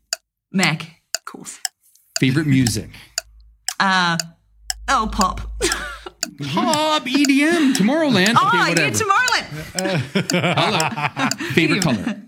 Mac, 0.51 0.81
of 1.15 1.23
course. 1.25 1.59
Favorite 2.19 2.47
music? 2.47 2.89
Uh, 3.79 4.17
oh, 4.89 5.09
pop. 5.11 5.41
Pop, 6.53 7.03
EDM, 7.03 7.73
Tomorrowland. 7.73 8.35
Oh, 8.37 8.47
okay, 8.47 8.57
I 8.57 8.69
whatever. 8.69 8.91
get 8.91 9.01
Tomorrowland. 9.01 10.29
Hello. 10.57 11.51
Favorite 11.53 11.81
color? 11.81 12.21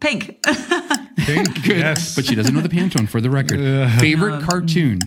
Pink. 0.00 0.42
Pink. 1.18 1.66
Yes. 1.66 2.14
But 2.14 2.24
she 2.26 2.34
doesn't 2.34 2.54
know 2.54 2.60
the 2.60 2.68
Pantone 2.68 3.08
for 3.08 3.20
the 3.20 3.30
record. 3.30 3.58
Favorite 4.00 4.42
cartoon? 4.42 5.00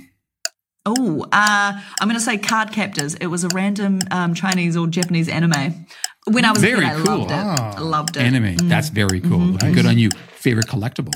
Oh, 0.86 1.24
uh, 1.32 1.82
I'm 2.00 2.08
going 2.08 2.16
to 2.16 2.20
say 2.20 2.38
Card 2.38 2.72
Captors. 2.72 3.14
It 3.16 3.28
was 3.28 3.44
a 3.44 3.50
random 3.50 4.00
um, 4.10 4.34
Chinese 4.34 4.76
or 4.76 4.88
Japanese 4.88 5.30
anime. 5.30 5.86
When 6.28 6.46
I 6.46 6.52
was 6.52 6.62
Very 6.62 6.86
a 6.86 6.90
kid, 6.90 7.02
I 7.02 7.04
cool. 7.04 7.18
loved 7.20 7.32
it. 7.32 7.36
I 7.36 7.80
loved 7.80 8.18
it. 8.18 8.22
Anime. 8.22 8.56
That's 8.70 8.90
very 8.90 9.20
cool. 9.20 9.38
Mm-hmm. 9.40 9.52
Looking 9.54 9.74
Good 9.74 9.86
on 9.86 9.98
you. 10.00 10.10
Favorite 10.36 10.68
collectible? 10.68 11.14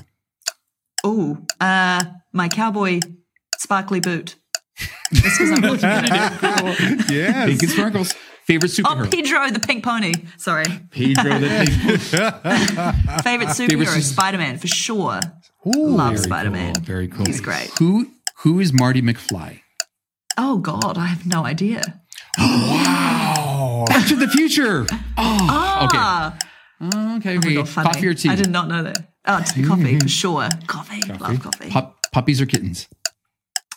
Oh, 1.08 1.38
uh, 1.62 2.04
my 2.34 2.50
cowboy 2.50 3.00
sparkly 3.58 4.00
boot. 4.00 4.36
Just 5.14 5.38
because 5.40 5.52
I'm 5.52 5.62
looking 5.62 5.86
at 5.88 6.06
it. 6.06 7.12
yes. 7.12 7.48
Pink 7.48 7.62
and 7.64 7.72
sparkles. 7.72 8.14
Favorite 8.48 8.72
superhero. 8.72 9.06
Oh. 9.06 9.10
Pedro 9.10 9.50
the 9.52 9.60
pink 9.60 9.84
pony. 9.84 10.14
Sorry. 10.38 10.66
Pedro 10.92 11.40
the 11.40 11.48
Pink. 11.48 12.12
Pony. 13.06 13.22
Favorite 13.24 13.50
superhero, 13.50 13.86
super- 13.88 14.02
Spider 14.02 14.38
Man, 14.40 14.58
for 14.58 14.68
sure. 14.68 15.20
Ooh. 15.68 15.90
Love 15.90 16.14
Very 16.14 16.24
Spider 16.24 16.50
Man. 16.52 16.74
cool. 16.76 16.84
Very 16.84 17.08
cool. 17.08 17.26
He's 17.26 17.40
great. 17.42 17.70
Who 17.80 18.08
Who 18.44 18.60
is 18.60 18.74
Marty 18.74 19.02
McFly? 19.02 19.62
Oh, 20.38 20.58
God, 20.58 20.98
I 20.98 21.06
have 21.06 21.26
no 21.28 21.46
idea. 21.46 22.02
Oh. 22.38 23.86
Back 23.88 24.08
to 24.08 24.16
the 24.16 24.28
Future. 24.28 24.86
Oh, 25.18 26.30
okay. 26.38 26.46
Oh, 26.82 27.18
okay. 27.18 27.38
oh. 27.38 27.64
God. 27.64 27.68
Coffee 27.68 28.08
or 28.08 28.14
tea? 28.14 28.30
I 28.30 28.36
did 28.36 28.50
not 28.50 28.68
know 28.68 28.84
that. 28.84 28.98
Oh, 29.26 29.42
t- 29.46 29.64
coffee, 29.64 30.00
for 30.00 30.08
sure. 30.22 30.50
Coffee. 30.68 31.02
Love 31.12 31.42
coffee. 31.42 31.70
Pup- 31.70 31.98
puppies 32.12 32.42
or 32.42 32.46
kittens? 32.46 32.88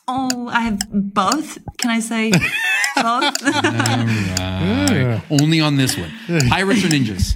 Oh, 0.07 0.49
I 0.49 0.61
have 0.63 0.81
both. 0.91 1.59
Can 1.79 1.91
I 1.91 2.01
say 2.01 2.31
both? 2.97 3.43
Right. 3.43 5.21
Only 5.31 5.61
on 5.61 5.77
this 5.77 5.97
one. 5.97 6.11
Pirates 6.49 6.85
or 6.85 6.89
ninjas? 6.89 7.35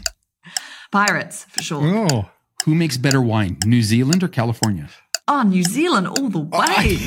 Pirates, 0.91 1.45
for 1.45 1.63
sure. 1.63 1.83
Oh. 2.13 2.31
Who 2.65 2.75
makes 2.75 2.97
better 2.97 3.21
wine, 3.21 3.59
New 3.67 3.83
Zealand 3.83 4.23
or 4.23 4.29
California? 4.29 4.89
Oh, 5.29 5.43
New 5.43 5.63
Zealand 5.65 6.07
all 6.09 6.29
the 6.29 6.39
way. 6.41 6.99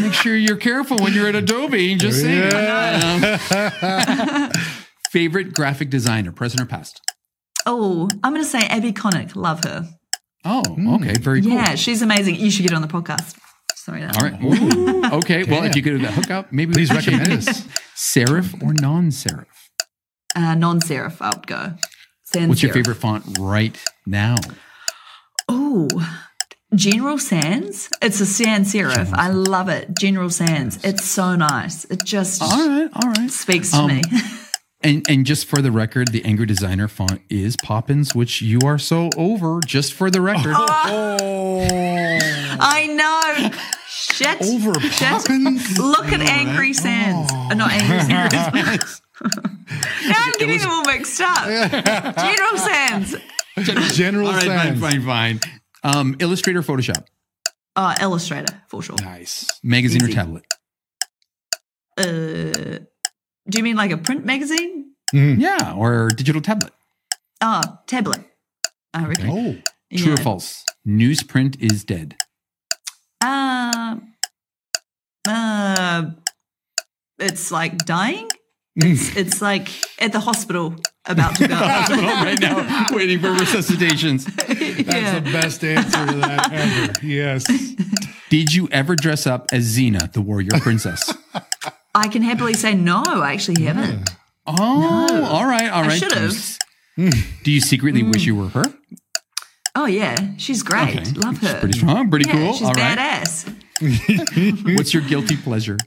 Make 0.00 0.12
sure 0.14 0.36
you're 0.36 0.56
careful 0.56 0.96
when 0.98 1.12
you're 1.14 1.28
at 1.28 1.34
Adobe. 1.34 1.94
Just 1.96 2.20
saying. 2.22 2.52
Um, 2.54 4.50
favorite 5.10 5.52
graphic 5.54 5.90
designer, 5.90 6.32
present 6.32 6.60
or 6.62 6.66
past? 6.66 7.00
Oh, 7.66 8.08
I'm 8.22 8.32
going 8.32 8.44
to 8.44 8.48
say 8.48 8.60
Abby 8.66 8.92
Connick. 8.92 9.36
Love 9.36 9.62
her. 9.64 9.88
Oh, 10.44 10.62
okay. 10.96 11.12
Very 11.20 11.42
cool. 11.42 11.52
Yeah, 11.52 11.74
she's 11.74 12.00
amazing. 12.02 12.36
You 12.36 12.50
should 12.50 12.62
get 12.62 12.70
her 12.70 12.76
on 12.76 12.82
the 12.82 12.88
podcast. 12.88 13.36
Sorry. 13.74 14.00
That. 14.00 14.16
All 14.16 14.28
right. 14.28 14.42
Ooh, 14.42 15.16
okay. 15.18 15.44
Well, 15.44 15.64
if 15.64 15.76
you 15.76 15.82
could 15.82 16.00
hook 16.00 16.30
up, 16.30 16.52
maybe 16.52 16.72
Please 16.72 16.90
we 16.90 16.96
could 16.96 17.04
change 17.04 17.18
recommend 17.20 17.48
us. 17.48 17.66
Serif 17.96 18.62
or 18.62 18.72
non-serif? 18.72 19.46
Uh, 20.34 20.54
non-serif, 20.54 21.16
I 21.20 21.30
would 21.36 21.46
go. 21.46 21.74
Sans 22.24 22.48
What's 22.48 22.62
your 22.62 22.70
serif. 22.72 22.74
favorite 22.74 22.94
font 22.96 23.38
right 23.38 23.76
now? 24.06 24.36
Oh, 25.48 25.88
General 26.74 27.18
Sans. 27.18 27.88
It's 28.00 28.20
a 28.20 28.26
sans 28.26 28.72
serif. 28.72 29.12
I 29.12 29.28
love 29.28 29.68
it. 29.68 29.98
General 29.98 30.30
Sans. 30.30 30.78
It's 30.84 31.04
so 31.04 31.34
nice. 31.34 31.84
It 31.86 32.04
just 32.04 32.40
All 32.40 32.48
right. 32.50 32.88
All 32.94 33.10
right. 33.10 33.30
speaks 33.30 33.72
to 33.72 33.78
Um, 33.78 33.88
me. 33.88 34.02
And 34.82 35.04
and 35.10 35.26
just 35.26 35.44
for 35.46 35.60
the 35.60 35.70
record, 35.70 36.08
the 36.10 36.24
Angry 36.24 36.46
Designer 36.46 36.88
font 36.88 37.20
is 37.28 37.54
Poppins, 37.62 38.14
which 38.14 38.40
you 38.40 38.58
are 38.64 38.78
so 38.78 39.10
over. 39.16 39.60
Just 39.66 39.92
for 39.92 40.10
the 40.10 40.20
record, 40.22 40.54
Oh, 40.56 41.58
I 42.60 42.86
know. 42.86 43.50
Shit. 43.88 44.40
over 44.42 44.78
Shit. 44.80 45.08
Poppins. 45.08 45.78
Look 45.78 46.06
at 46.12 46.20
Angry 46.20 46.72
Sands. 46.72 47.30
Uh, 47.32 47.54
not 47.54 47.70
Angry 47.72 48.00
Sands. 48.00 49.02
now 49.22 50.14
I'm 50.16 50.32
getting 50.38 50.58
them 50.58 50.70
all 50.70 50.84
mixed 50.84 51.20
up. 51.20 51.44
General 52.16 52.56
Sans. 52.56 53.16
General 53.94 54.26
all 54.28 54.32
right, 54.32 54.46
fine, 54.46 54.76
fine, 54.76 55.02
fine. 55.02 55.40
Um, 55.82 56.16
Illustrator, 56.20 56.62
Photoshop, 56.62 57.04
Uh, 57.76 57.94
Illustrator, 58.00 58.62
for 58.68 58.82
sure. 58.82 58.96
Nice. 59.02 59.46
magazine 59.62 60.02
Easy. 60.04 60.12
or 60.12 60.14
tablet. 60.14 60.44
Uh, 61.98 62.78
do 63.48 63.58
you 63.58 63.64
mean 63.64 63.76
like 63.76 63.90
a 63.90 63.98
print 63.98 64.24
magazine? 64.24 64.92
Yeah, 65.12 65.74
or 65.76 66.08
digital 66.10 66.40
tablet. 66.40 66.72
Oh, 67.40 67.62
tablet. 67.86 68.20
I 68.94 69.06
reckon. 69.06 69.30
Oh, 69.30 69.56
True 69.96 70.14
or 70.14 70.16
false? 70.16 70.64
Newsprint 70.86 71.60
is 71.60 71.84
dead. 71.84 72.16
Um, 73.20 74.14
uh, 75.28 76.10
it's 77.18 77.50
like 77.50 77.78
dying. 77.78 78.28
It's, 78.76 79.16
it's 79.16 79.42
like 79.42 79.68
at 80.00 80.12
the 80.12 80.20
hospital 80.20 80.76
about 81.04 81.36
to 81.36 81.48
go. 81.48 81.54
right 81.58 82.40
now, 82.40 82.86
waiting 82.92 83.20
for 83.20 83.28
resuscitations. 83.28 84.24
that's 84.46 84.60
yeah. 84.60 85.18
the 85.18 85.32
best 85.32 85.64
answer 85.64 86.06
to 86.06 86.16
that 86.18 86.52
ever. 86.52 87.06
Yes. 87.06 87.46
Did 88.28 88.54
you 88.54 88.68
ever 88.70 88.94
dress 88.94 89.26
up 89.26 89.48
as 89.52 89.76
Xena, 89.76 90.12
the 90.12 90.20
warrior 90.20 90.52
princess? 90.60 91.12
I 91.94 92.08
can 92.08 92.22
happily 92.22 92.54
say 92.54 92.74
no. 92.74 93.02
I 93.04 93.32
actually 93.32 93.62
haven't. 93.64 94.10
Oh, 94.46 95.24
all 95.24 95.46
right, 95.46 95.68
all 95.70 95.82
right. 95.82 95.92
I 95.92 95.96
should 95.96 96.12
have. 96.12 96.58
Do 97.44 97.50
you 97.50 97.60
secretly 97.60 98.02
wish 98.02 98.24
you 98.24 98.36
were 98.36 98.48
her? 98.48 98.64
Oh 99.74 99.86
yeah, 99.86 100.36
she's 100.36 100.62
great. 100.62 100.98
Okay. 100.98 101.12
Love 101.12 101.38
her. 101.38 101.60
Pretty 101.60 101.78
strong, 101.78 102.10
pretty 102.10 102.28
yeah, 102.28 102.34
cool. 102.36 102.52
She's 102.54 102.66
all 102.66 102.74
right. 102.74 102.98
badass. 102.98 104.76
What's 104.76 104.92
your 104.92 105.02
guilty 105.02 105.36
pleasure? 105.36 105.78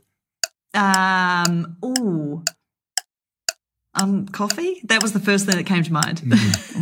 Um. 0.74 1.78
Ooh. 1.86 2.44
Um. 3.94 4.28
Coffee. 4.28 4.82
That 4.86 5.04
was 5.04 5.14
the 5.14 5.20
first 5.20 5.46
thing 5.46 5.58
that 5.58 5.66
came 5.66 5.84
to 5.84 5.94
mind. 5.94 6.22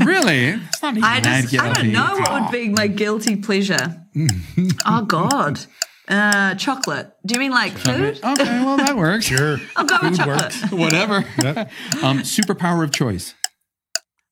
Really? 0.05 0.49
It's 0.51 0.82
not 0.82 0.93
even 0.97 1.03
I 1.03 1.19
just. 1.19 1.57
I 1.59 1.74
don't 1.74 1.91
know 1.91 2.17
what 2.19 2.43
would 2.43 2.51
be 2.51 2.69
my 2.69 2.88
guilty 2.88 3.36
pleasure. 3.36 4.05
oh 4.86 5.05
God. 5.05 5.59
Uh, 6.07 6.55
chocolate. 6.55 7.13
Do 7.25 7.33
you 7.35 7.39
mean 7.39 7.51
like 7.51 7.73
food? 7.77 8.19
Okay, 8.23 8.43
well 8.63 8.77
that 8.77 8.95
works. 8.97 9.25
Sure. 9.31 9.57
I'll 9.75 9.85
go 9.85 9.97
with 10.01 10.11
Food 10.11 10.17
chocolate. 10.17 10.41
works. 10.61 10.71
Whatever. 10.71 11.23
Yeah. 11.41 11.69
Um, 12.03 12.19
superpower 12.19 12.83
of 12.83 12.91
choice. 12.91 13.33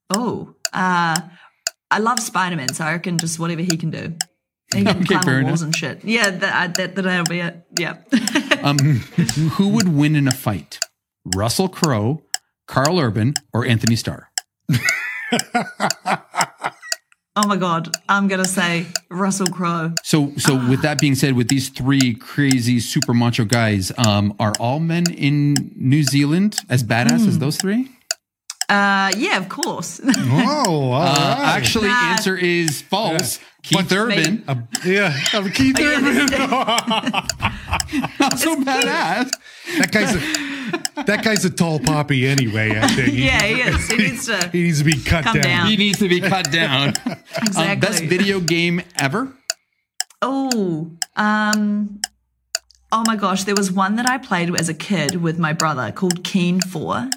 Oh. 0.10 0.56
Uh, 0.74 1.16
I 1.92 2.00
love 2.00 2.20
Spider 2.20 2.56
Man, 2.56 2.74
so 2.74 2.84
I 2.86 2.94
reckon 2.94 3.18
just 3.18 3.40
whatever 3.40 3.62
he 3.62 3.78
can 3.78 3.90
do. 3.92 4.16
He 4.74 4.84
can 4.84 4.98
Okay, 4.98 5.06
fair 5.06 5.20
climb 5.22 5.28
on 5.28 5.40
enough. 5.40 5.50
walls 5.50 5.62
and 5.64 5.76
shit. 5.76 6.04
Yeah, 6.04 6.30
that, 6.30 6.54
I- 6.56 6.68
that 6.68 6.96
that'll 6.96 7.24
be 7.26 7.40
it. 7.40 7.66
Yeah. 7.78 7.98
Um, 8.62 8.78
who 9.56 9.70
would 9.70 9.88
win 9.88 10.18
in 10.18 10.28
a 10.28 10.34
fight? 10.34 10.80
Russell 11.34 11.70
Crowe, 11.70 12.22
Karl 12.68 13.00
Urban, 13.00 13.36
or 13.54 13.66
Antony 13.66 13.96
Starr? 13.96 14.30
Oh 17.42 17.48
my 17.48 17.58
God. 17.58 17.90
I'm 18.08 18.28
gonna 18.28 18.46
say 18.46 18.86
Russell 19.10 19.48
Crowe. 19.48 19.94
So, 20.04 20.34
so 20.38 20.56
with 20.70 20.82
that 20.82 21.00
being 21.00 21.16
said, 21.16 21.34
with 21.34 21.48
these 21.48 21.70
three 21.70 22.14
crazy 22.16 22.80
super 22.80 23.14
macho 23.14 23.46
guys, 23.46 23.92
um, 23.98 24.36
are 24.40 24.54
all 24.60 24.80
men 24.80 25.10
in 25.12 25.72
New 25.76 26.04
Zealand 26.04 26.58
as 26.70 26.84
badass 26.84 27.22
Hmm. 27.24 27.30
as 27.30 27.40
those 27.40 27.58
three? 27.58 27.90
Uh, 28.68 29.12
yeah, 29.18 29.38
of 29.38 29.50
course. 29.50 30.00
Oh, 30.32 30.92
all 30.92 30.94
Uh, 30.94 31.06
right. 31.06 31.56
actually, 31.58 31.88
Nah. 31.88 32.12
answer 32.12 32.36
is 32.38 32.82
false. 32.82 33.40
Keith 33.62 33.92
Urban, 33.92 34.44
Uh, 34.48 34.56
yeah, 34.86 35.14
uh, 35.34 35.48
Keith 35.54 35.78
Urban. 35.80 36.26
not 38.20 38.40
so 38.40 38.56
badass. 38.56 39.32
That 39.78 39.92
guy's 39.92 40.16
a, 40.16 41.04
that 41.04 41.24
guy's 41.24 41.46
a 41.46 41.50
tall 41.50 41.80
poppy 41.80 42.26
anyway. 42.28 42.78
I 42.80 42.88
think. 42.88 43.10
He- 43.14 43.26
yeah, 43.28 43.44
he 43.44 43.62
is. 43.62 43.88
He 43.88 43.98
needs 43.98 44.26
to. 44.28 44.50
He 44.52 44.64
needs 44.64 44.78
to 44.80 44.86
be 44.86 44.98
cut 45.04 45.26
down. 45.26 45.42
down. 45.42 45.68
He 45.68 45.78
needs 45.78 46.00
to 46.00 46.08
be 46.10 46.22
cut 46.22 46.52
down. 46.52 46.94
Um, 47.06 47.16
Exactly. 47.44 47.76
best 47.88 48.04
video 48.06 48.40
game 48.40 48.82
ever? 48.98 49.32
Oh, 50.22 50.92
um, 51.16 52.02
oh 52.92 53.04
my 53.06 53.16
gosh, 53.16 53.44
there 53.44 53.56
was 53.56 53.72
one 53.72 53.96
that 53.98 54.10
I 54.10 54.18
played 54.18 54.54
as 54.56 54.68
a 54.70 54.74
kid 54.74 55.18
with 55.22 55.38
my 55.38 55.54
brother 55.54 55.92
called 55.92 56.24
Keen 56.24 56.60
Four. 56.62 57.10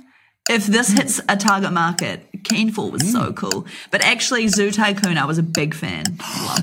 If 0.53 0.67
this 0.67 0.93
hits 0.93 1.21
a 1.29 1.37
target 1.37 1.73
market, 1.73 2.29
Keen 2.45 2.71
Four 2.71 2.91
was 2.91 3.11
so 3.11 3.33
mm. 3.33 3.37
cool. 3.37 3.67
But 3.91 4.05
actually, 4.05 4.49
Zoo 4.49 4.71
Tycoon, 4.71 5.17
I 5.17 5.25
was 5.25 5.39
a 5.39 5.43
big 5.43 5.75
fan. 5.75 6.05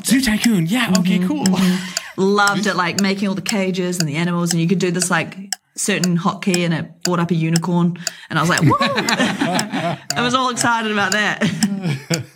Zoo 0.03 0.21
Tycoon. 0.21 0.67
Yeah. 0.67 0.93
Okay. 0.99 1.17
Mm-hmm, 1.17 1.27
cool. 1.27 1.45
Mm-hmm. 1.45 1.99
loved 2.19 2.67
it, 2.67 2.75
like 2.75 3.01
making 3.01 3.27
all 3.27 3.35
the 3.35 3.41
cages 3.41 3.99
and 3.99 4.07
the 4.07 4.17
animals, 4.17 4.51
and 4.51 4.61
you 4.61 4.67
could 4.67 4.79
do 4.79 4.91
this 4.91 5.09
like 5.09 5.37
certain 5.75 6.17
hotkey, 6.17 6.65
and 6.65 6.73
it 6.73 7.03
brought 7.03 7.19
up 7.19 7.31
a 7.31 7.35
unicorn, 7.35 7.97
and 8.29 8.37
I 8.37 8.41
was 8.41 8.49
like, 8.49 8.61
woo! 8.61 8.75
I 8.79 10.21
was 10.21 10.33
all 10.35 10.49
excited 10.49 10.91
about 10.91 11.13
that. 11.13 11.49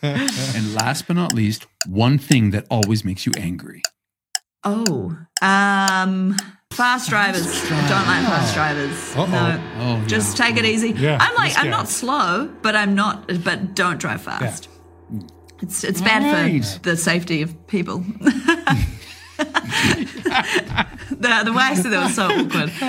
And 0.56 0.74
last 0.74 1.08
but 1.08 1.16
not 1.16 1.34
least, 1.34 1.66
one 1.88 2.18
thing 2.18 2.52
that 2.52 2.66
always 2.70 3.04
makes 3.04 3.26
you 3.26 3.32
angry. 3.38 3.82
Oh, 4.64 5.18
um, 5.42 6.36
fast 6.74 7.10
drivers. 7.10 7.46
I 7.46 7.88
don't 7.88 8.08
like 8.08 8.26
fast 8.26 8.52
oh. 8.52 8.56
drivers. 8.56 9.16
Uh-oh. 9.16 9.26
No, 9.28 9.64
Oh, 9.80 9.98
yeah. 9.98 10.06
just 10.08 10.38
take 10.38 10.58
it 10.58 10.66
easy. 10.66 10.92
Yeah, 10.92 11.18
I'm 11.20 11.36
like, 11.36 11.58
I'm 11.58 11.70
not 11.70 11.88
slow, 11.90 12.50
but 12.62 12.76
I'm 12.76 12.96
not. 12.96 13.28
But 13.44 13.76
don't 13.76 14.00
drive 14.00 14.22
fast. 14.22 14.68
It's 15.62 15.84
it's 15.84 16.02
bad 16.02 16.24
Right. 16.24 16.64
for 16.66 16.80
the 16.80 16.98
safety 16.98 17.42
of 17.42 17.68
people. 17.68 18.04
the 21.10 21.42
the 21.46 21.54
way 21.54 21.64
I 21.64 21.74
said 21.76 21.92
that 21.92 22.04
was 22.06 22.16
so 22.16 22.28
awkward. 22.28 22.72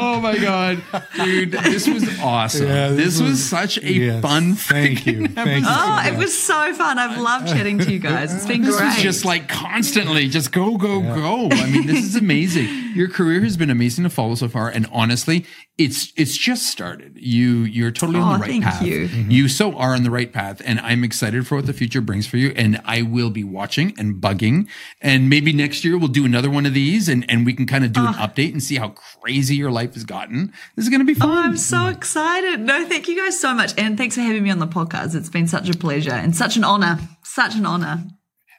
oh 0.00 0.20
my 0.20 0.36
god, 0.38 0.82
dude, 1.16 1.52
this 1.52 1.88
was 1.88 2.18
awesome. 2.20 2.66
Yeah, 2.66 2.88
this, 2.88 2.96
this 2.96 3.20
was, 3.20 3.30
was- 3.30 3.44
such 3.48 3.78
a 3.78 3.92
Yes. 3.92 4.22
fun. 4.22 4.54
Thank 4.54 5.06
you. 5.06 5.26
Thank 5.28 5.64
you. 5.64 5.70
Oh, 5.70 6.02
it 6.06 6.16
was 6.16 6.36
so 6.36 6.72
fun. 6.74 6.98
I've 6.98 7.18
loved 7.20 7.48
chatting 7.48 7.78
to 7.78 7.90
you 7.90 7.98
guys. 7.98 8.34
It's 8.34 8.46
been 8.46 8.62
great. 8.62 8.70
This 8.72 8.76
great. 8.78 8.86
was 8.94 9.02
just 9.02 9.24
like 9.24 9.48
constantly, 9.48 10.28
just 10.28 10.52
go, 10.52 10.76
go, 10.76 11.00
go. 11.00 11.48
I 11.50 11.70
mean, 11.70 11.86
this 11.86 12.04
is 12.04 12.16
amazing. 12.16 12.68
Your 12.94 13.08
career 13.08 13.40
has 13.42 13.56
been 13.56 13.70
amazing 13.70 14.04
to 14.04 14.10
follow 14.10 14.34
so 14.34 14.48
far, 14.48 14.68
and 14.68 14.86
honestly, 14.92 15.46
it's 15.78 16.12
it's 16.16 16.36
just 16.36 16.66
started. 16.66 17.16
You 17.16 17.60
you're 17.64 17.90
totally 17.90 18.20
on 18.20 18.26
Oh, 18.26 18.34
the 18.36 18.40
right 18.40 18.50
thank 18.50 18.64
path. 18.64 18.82
you. 18.82 19.08
Mm-hmm. 19.08 19.30
You 19.30 19.48
so 19.48 19.74
are 19.76 19.94
on 19.94 20.02
the 20.02 20.10
right 20.10 20.32
path, 20.32 20.60
and 20.64 20.80
I'm 20.80 21.04
excited 21.04 21.46
for 21.46 21.56
what 21.56 21.66
the 21.66 21.72
future 21.74 22.00
brings 22.00 22.26
for 22.26 22.36
you. 22.38 22.52
And 22.56 22.80
I 22.84 23.02
will 23.02 23.30
be 23.30 23.44
watching 23.44 23.94
and 23.98 24.05
bugging, 24.14 24.68
and 25.00 25.28
maybe 25.28 25.52
next 25.52 25.84
year 25.84 25.98
we'll 25.98 26.08
do 26.08 26.24
another 26.24 26.50
one 26.50 26.66
of 26.66 26.74
these, 26.74 27.08
and 27.08 27.28
and 27.30 27.44
we 27.44 27.52
can 27.52 27.66
kind 27.66 27.84
of 27.84 27.92
do 27.92 28.00
an 28.00 28.14
ah. 28.16 28.26
update 28.26 28.52
and 28.52 28.62
see 28.62 28.76
how 28.76 28.88
crazy 28.88 29.56
your 29.56 29.70
life 29.70 29.94
has 29.94 30.04
gotten. 30.04 30.52
This 30.76 30.84
is 30.84 30.88
going 30.88 31.00
to 31.00 31.06
be 31.06 31.14
fun. 31.14 31.28
Oh, 31.28 31.40
I'm 31.42 31.56
so 31.56 31.86
excited. 31.86 32.60
No, 32.60 32.84
thank 32.86 33.08
you 33.08 33.16
guys 33.16 33.38
so 33.38 33.54
much. 33.54 33.74
And 33.78 33.96
thanks 33.96 34.14
for 34.14 34.22
having 34.22 34.42
me 34.42 34.50
on 34.50 34.58
the 34.58 34.66
podcast. 34.66 35.14
It's 35.14 35.28
been 35.28 35.48
such 35.48 35.68
a 35.68 35.74
pleasure 35.74 36.12
and 36.12 36.34
such 36.34 36.56
an 36.56 36.64
honor. 36.64 36.98
Such 37.22 37.54
an 37.56 37.66
honor. 37.66 38.04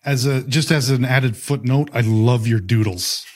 As 0.07 0.25
a 0.25 0.41
just 0.43 0.71
as 0.71 0.89
an 0.89 1.03
added 1.03 1.35
footnote, 1.35 1.89
I 1.93 1.99
love 1.99 2.47
your 2.47 2.61
doodles. 2.61 3.25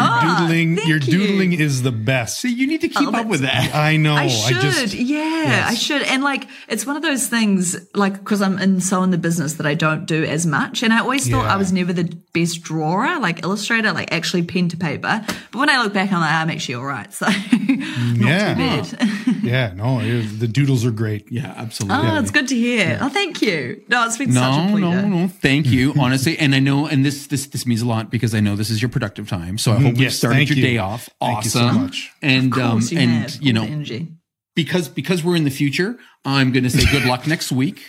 Ah, 0.00 0.38
doodling, 0.46 0.76
thank 0.76 0.88
your 0.88 0.98
you. 0.98 1.18
doodling 1.18 1.52
is 1.52 1.82
the 1.82 1.90
best. 1.92 2.40
so 2.40 2.48
you 2.48 2.66
need 2.66 2.80
to 2.80 2.88
keep 2.88 3.08
Oh, 3.08 3.14
up 3.16 3.26
with 3.26 3.40
that. 3.42 3.74
I 3.74 3.96
know. 3.96 4.14
I 4.14 4.28
should, 4.28 4.60
just 4.60 4.94
yeah, 4.94 5.66
I 5.68 5.74
should. 5.74 6.02
And 6.02 6.22
like, 6.22 6.46
it's 6.68 6.86
one 6.86 6.96
of 6.96 7.02
those 7.02 7.26
things, 7.26 7.76
like, 7.94 8.14
because 8.14 8.40
I'm 8.40 8.58
in 8.58 8.80
so 8.80 9.02
in 9.02 9.10
the 9.10 9.18
business 9.18 9.54
that 9.54 9.66
I 9.66 9.74
don't 9.74 10.06
do 10.06 10.24
as 10.24 10.46
much. 10.46 10.82
And 10.82 10.92
I 10.92 11.00
always 11.00 11.28
thought 11.28 11.44
Yeah. 11.44 11.54
I 11.54 11.56
was 11.56 11.72
never 11.72 11.92
the 11.92 12.04
best 12.32 12.62
drawer, 12.62 13.18
like 13.20 13.42
illustrator, 13.42 13.92
like 13.92 14.12
actually 14.12 14.44
pen 14.44 14.68
to 14.70 14.76
paper. 14.76 15.22
But 15.52 15.58
when 15.58 15.68
I 15.68 15.82
look 15.82 15.92
back, 15.92 16.10
I'm 16.12 16.20
like, 16.20 16.30
ah, 16.32 16.42
I'm 16.42 16.50
actually 16.50 16.76
all 16.76 16.84
right. 16.86 17.12
So, 17.18 17.26
not 17.26 18.28
yeah, 18.30 18.54
too 18.54 18.60
bad. 18.96 19.08
yeah. 19.48 19.72
No, 19.74 20.00
it- 20.00 20.38
the 20.40 20.46
doodles 20.48 20.84
are 20.84 20.90
great. 20.90 21.30
Yeah, 21.30 21.52
absolutely. 21.56 22.08
oh, 22.08 22.18
it's 22.20 22.30
good 22.30 22.48
to 22.48 22.54
hear. 22.54 22.98
Oh, 23.00 23.08
thank 23.08 23.40
you. 23.42 23.82
No, 23.88 24.04
it's 24.06 24.16
been 24.18 24.32
such 24.32 24.42
a 24.42 24.70
pleasure. 24.70 24.78
no, 24.80 25.08
no. 25.08 25.28
Thank 25.28 25.66
you, 25.66 25.94
honestly. 25.98 26.38
And 26.38 26.54
I 26.54 26.58
know, 26.58 26.86
and 26.86 27.04
this 27.04 27.26
this 27.26 27.46
this 27.46 27.66
means 27.66 27.82
a 27.82 27.86
lot 27.86 28.10
because 28.10 28.34
I 28.34 28.40
know 28.40 28.56
this 28.56 28.70
is 28.70 28.80
your 28.82 28.88
productive 28.88 29.28
time. 29.28 29.58
So 29.58 29.72
I 29.72 29.76
hope 29.80 29.96
you 29.96 30.04
Yes, 30.04 30.16
started 30.16 30.48
your 30.48 30.56
you. 30.58 30.62
day 30.62 30.78
off 30.78 31.08
Thank 31.20 31.44
you 31.44 31.50
so 31.50 31.60
awesome. 31.64 31.82
much. 31.82 32.10
And 32.22 32.52
Of 32.52 32.58
course 32.58 32.90
um 32.92 32.96
you 32.98 33.02
and 33.02 33.10
have 33.22 33.42
you 33.42 33.52
know 33.52 33.64
energy. 33.64 34.08
because 34.54 34.88
because 34.88 35.24
we're 35.24 35.36
in 35.36 35.44
the 35.44 35.50
future, 35.50 35.98
I'm 36.24 36.52
going 36.52 36.64
to 36.64 36.70
say 36.70 36.84
good 36.90 37.04
luck 37.06 37.26
next 37.26 37.50
week, 37.52 37.80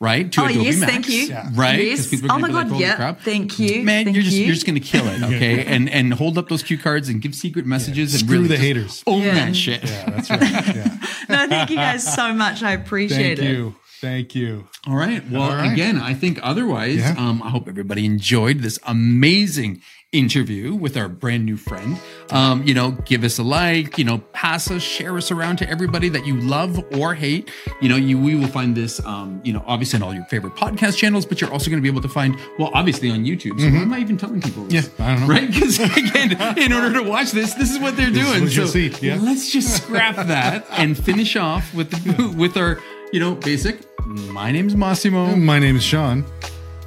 right? 0.00 0.30
To 0.32 0.42
Oh, 0.42 0.44
Adobe 0.46 0.64
yes, 0.64 0.78
Max, 0.80 0.92
thank 0.92 1.08
you. 1.08 1.34
Right. 1.54 1.84
Yes. 1.86 2.08
people 2.08 2.30
are 2.30 2.34
Oh 2.34 2.38
my 2.38 2.48
be 2.48 2.54
like, 2.54 2.64
God, 2.66 2.72
"Holy 2.72 2.84
yeah. 2.84 2.96
crap." 2.96 3.20
Thank 3.22 3.58
you. 3.58 3.82
Man, 3.82 4.04
Thank 4.04 4.16
you're 4.16 4.24
just 4.24 4.36
you. 4.36 4.44
you're 4.46 4.54
just 4.54 4.66
going 4.66 4.80
to 4.80 4.86
kill 4.86 5.06
it, 5.08 5.22
okay? 5.34 5.64
and 5.64 5.88
and 5.90 6.12
hold 6.14 6.38
up 6.38 6.48
those 6.48 6.62
cue 6.62 6.78
cards 6.78 7.08
and 7.08 7.20
give 7.22 7.34
secret 7.34 7.66
messages 7.66 8.12
and 8.14 8.20
Screw 8.22 8.36
really 8.36 8.48
the 8.48 8.56
haters. 8.58 9.02
Own 9.06 9.22
Yeah. 9.22 9.34
that 9.34 9.56
shit. 9.56 9.82
Yeah, 9.84 10.10
that's 10.10 10.30
right. 10.30 10.40
Yeah. 10.76 10.96
No, 11.28 11.48
thank 11.48 11.70
you 11.70 11.76
guys 11.76 12.14
so 12.14 12.32
much. 12.32 12.62
I 12.62 12.72
appreciate 12.72 13.38
Thank 13.38 13.48
it. 13.50 13.52
you. 13.52 13.74
Thank 14.00 14.34
you. 14.34 14.68
All 14.86 14.96
right. 14.96 15.28
Well, 15.30 15.42
All 15.42 15.56
right. 15.56 15.72
again, 15.72 15.98
I 15.98 16.14
think 16.14 16.38
otherwise, 16.42 16.96
Yeah. 16.96 17.14
um, 17.18 17.42
I 17.42 17.50
hope 17.50 17.68
everybody 17.68 18.04
enjoyed 18.04 18.60
this 18.60 18.78
amazing 18.86 19.80
interview 20.12 20.74
with 20.74 20.96
our 20.96 21.08
brand 21.08 21.44
new 21.44 21.56
friend. 21.56 21.98
Um, 22.30 22.62
you 22.62 22.72
know, 22.74 22.92
give 23.04 23.24
us 23.24 23.38
a 23.38 23.42
like, 23.42 23.98
you 23.98 24.04
know, 24.04 24.18
pass 24.18 24.70
us, 24.70 24.82
share 24.82 25.16
us 25.16 25.30
around 25.30 25.56
to 25.58 25.68
everybody 25.68 26.08
that 26.10 26.24
you 26.26 26.36
love 26.40 26.82
or 26.96 27.14
hate. 27.14 27.50
You 27.82 27.88
know, 27.88 27.96
you 27.96 28.18
we 28.18 28.34
will 28.34 28.46
find 28.48 28.74
this, 28.76 29.04
um, 29.04 29.40
you 29.44 29.52
know, 29.52 29.62
obviously 29.66 29.98
on 29.98 30.02
all 30.04 30.14
your 30.14 30.24
favorite 30.26 30.54
podcast 30.54 30.96
channels, 30.96 31.26
but 31.26 31.40
you're 31.40 31.50
also 31.50 31.70
going 31.70 31.78
to 31.78 31.82
be 31.82 31.88
able 31.88 32.02
to 32.02 32.08
find, 32.08 32.38
well, 32.58 32.70
obviously 32.72 33.10
on 33.10 33.24
YouTube. 33.24 33.58
So 33.60 33.66
why 33.66 33.82
am 33.82 33.92
I 33.92 33.98
even 33.98 34.16
telling 34.16 34.40
people 34.40 34.64
this? 34.64 34.88
Mm-hmm. 34.88 35.02
Yeah, 35.02 35.08
I 35.08 35.12
don't 35.16 35.20
know. 35.28 35.34
Right? 35.34 35.50
Because 35.52 35.78
again, 35.80 36.58
in 36.58 36.72
order 36.72 36.92
to 36.94 37.02
watch 37.02 37.32
this, 37.32 37.54
this 37.54 37.70
is 37.70 37.78
what 37.78 37.96
they're 37.96 38.10
is 38.10 38.18
doing. 38.18 38.42
what 38.44 38.52
so 38.52 38.66
see, 38.66 38.88
yeah. 39.02 39.18
let's 39.20 39.50
just 39.50 39.76
scrap 39.82 40.16
that 40.16 40.66
and 40.70 40.96
finish 40.96 41.36
off 41.36 41.74
with 41.74 41.90
the, 41.90 42.28
with 42.36 42.56
our, 42.56 42.80
you 43.12 43.20
know, 43.20 43.34
basic. 43.34 43.80
My 44.06 44.52
name's 44.52 44.76
Massimo, 44.76 45.34
My 45.34 45.58
name 45.58 45.76
is 45.76 45.82
Sean. 45.82 46.24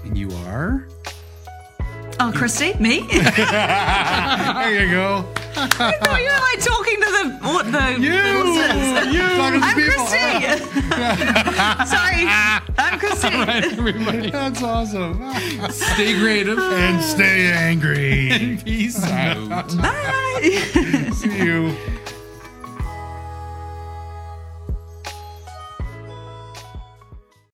and 0.04 0.18
you 0.18 0.30
are. 0.48 0.88
Oh, 2.22 2.32
Kristy, 2.36 2.78
me? 2.80 3.00
There 3.10 4.86
you 4.86 4.92
go. 4.92 5.26
I 5.56 5.68
thought 5.68 6.22
you 6.22 6.30
were 6.30 6.46
like 6.50 6.62
talking 6.64 7.00
to 7.02 7.10
the 7.12 7.24
what 7.54 7.66
the 7.72 8.02
You, 8.02 8.14
listeners. 8.44 9.14
you 9.14 9.22
talking 9.38 9.62
to 9.62 9.66
I'm 9.68 9.76
people. 9.76 10.06
Kristy. 10.06 10.60
Sorry, 11.88 12.26
I'm 12.78 13.00
Kristy. 13.00 13.46
Right, 13.48 13.64
everybody. 13.66 14.30
That's 14.32 14.62
awesome. 14.62 15.32
Stay 15.72 16.18
creative 16.20 16.60
and 16.60 17.02
stay 17.04 17.52
angry. 17.52 18.30
and 18.32 18.64
peace 18.64 19.04
out. 19.04 19.50
Bye. 19.78 21.12
See 21.16 21.38
you. 21.44 21.76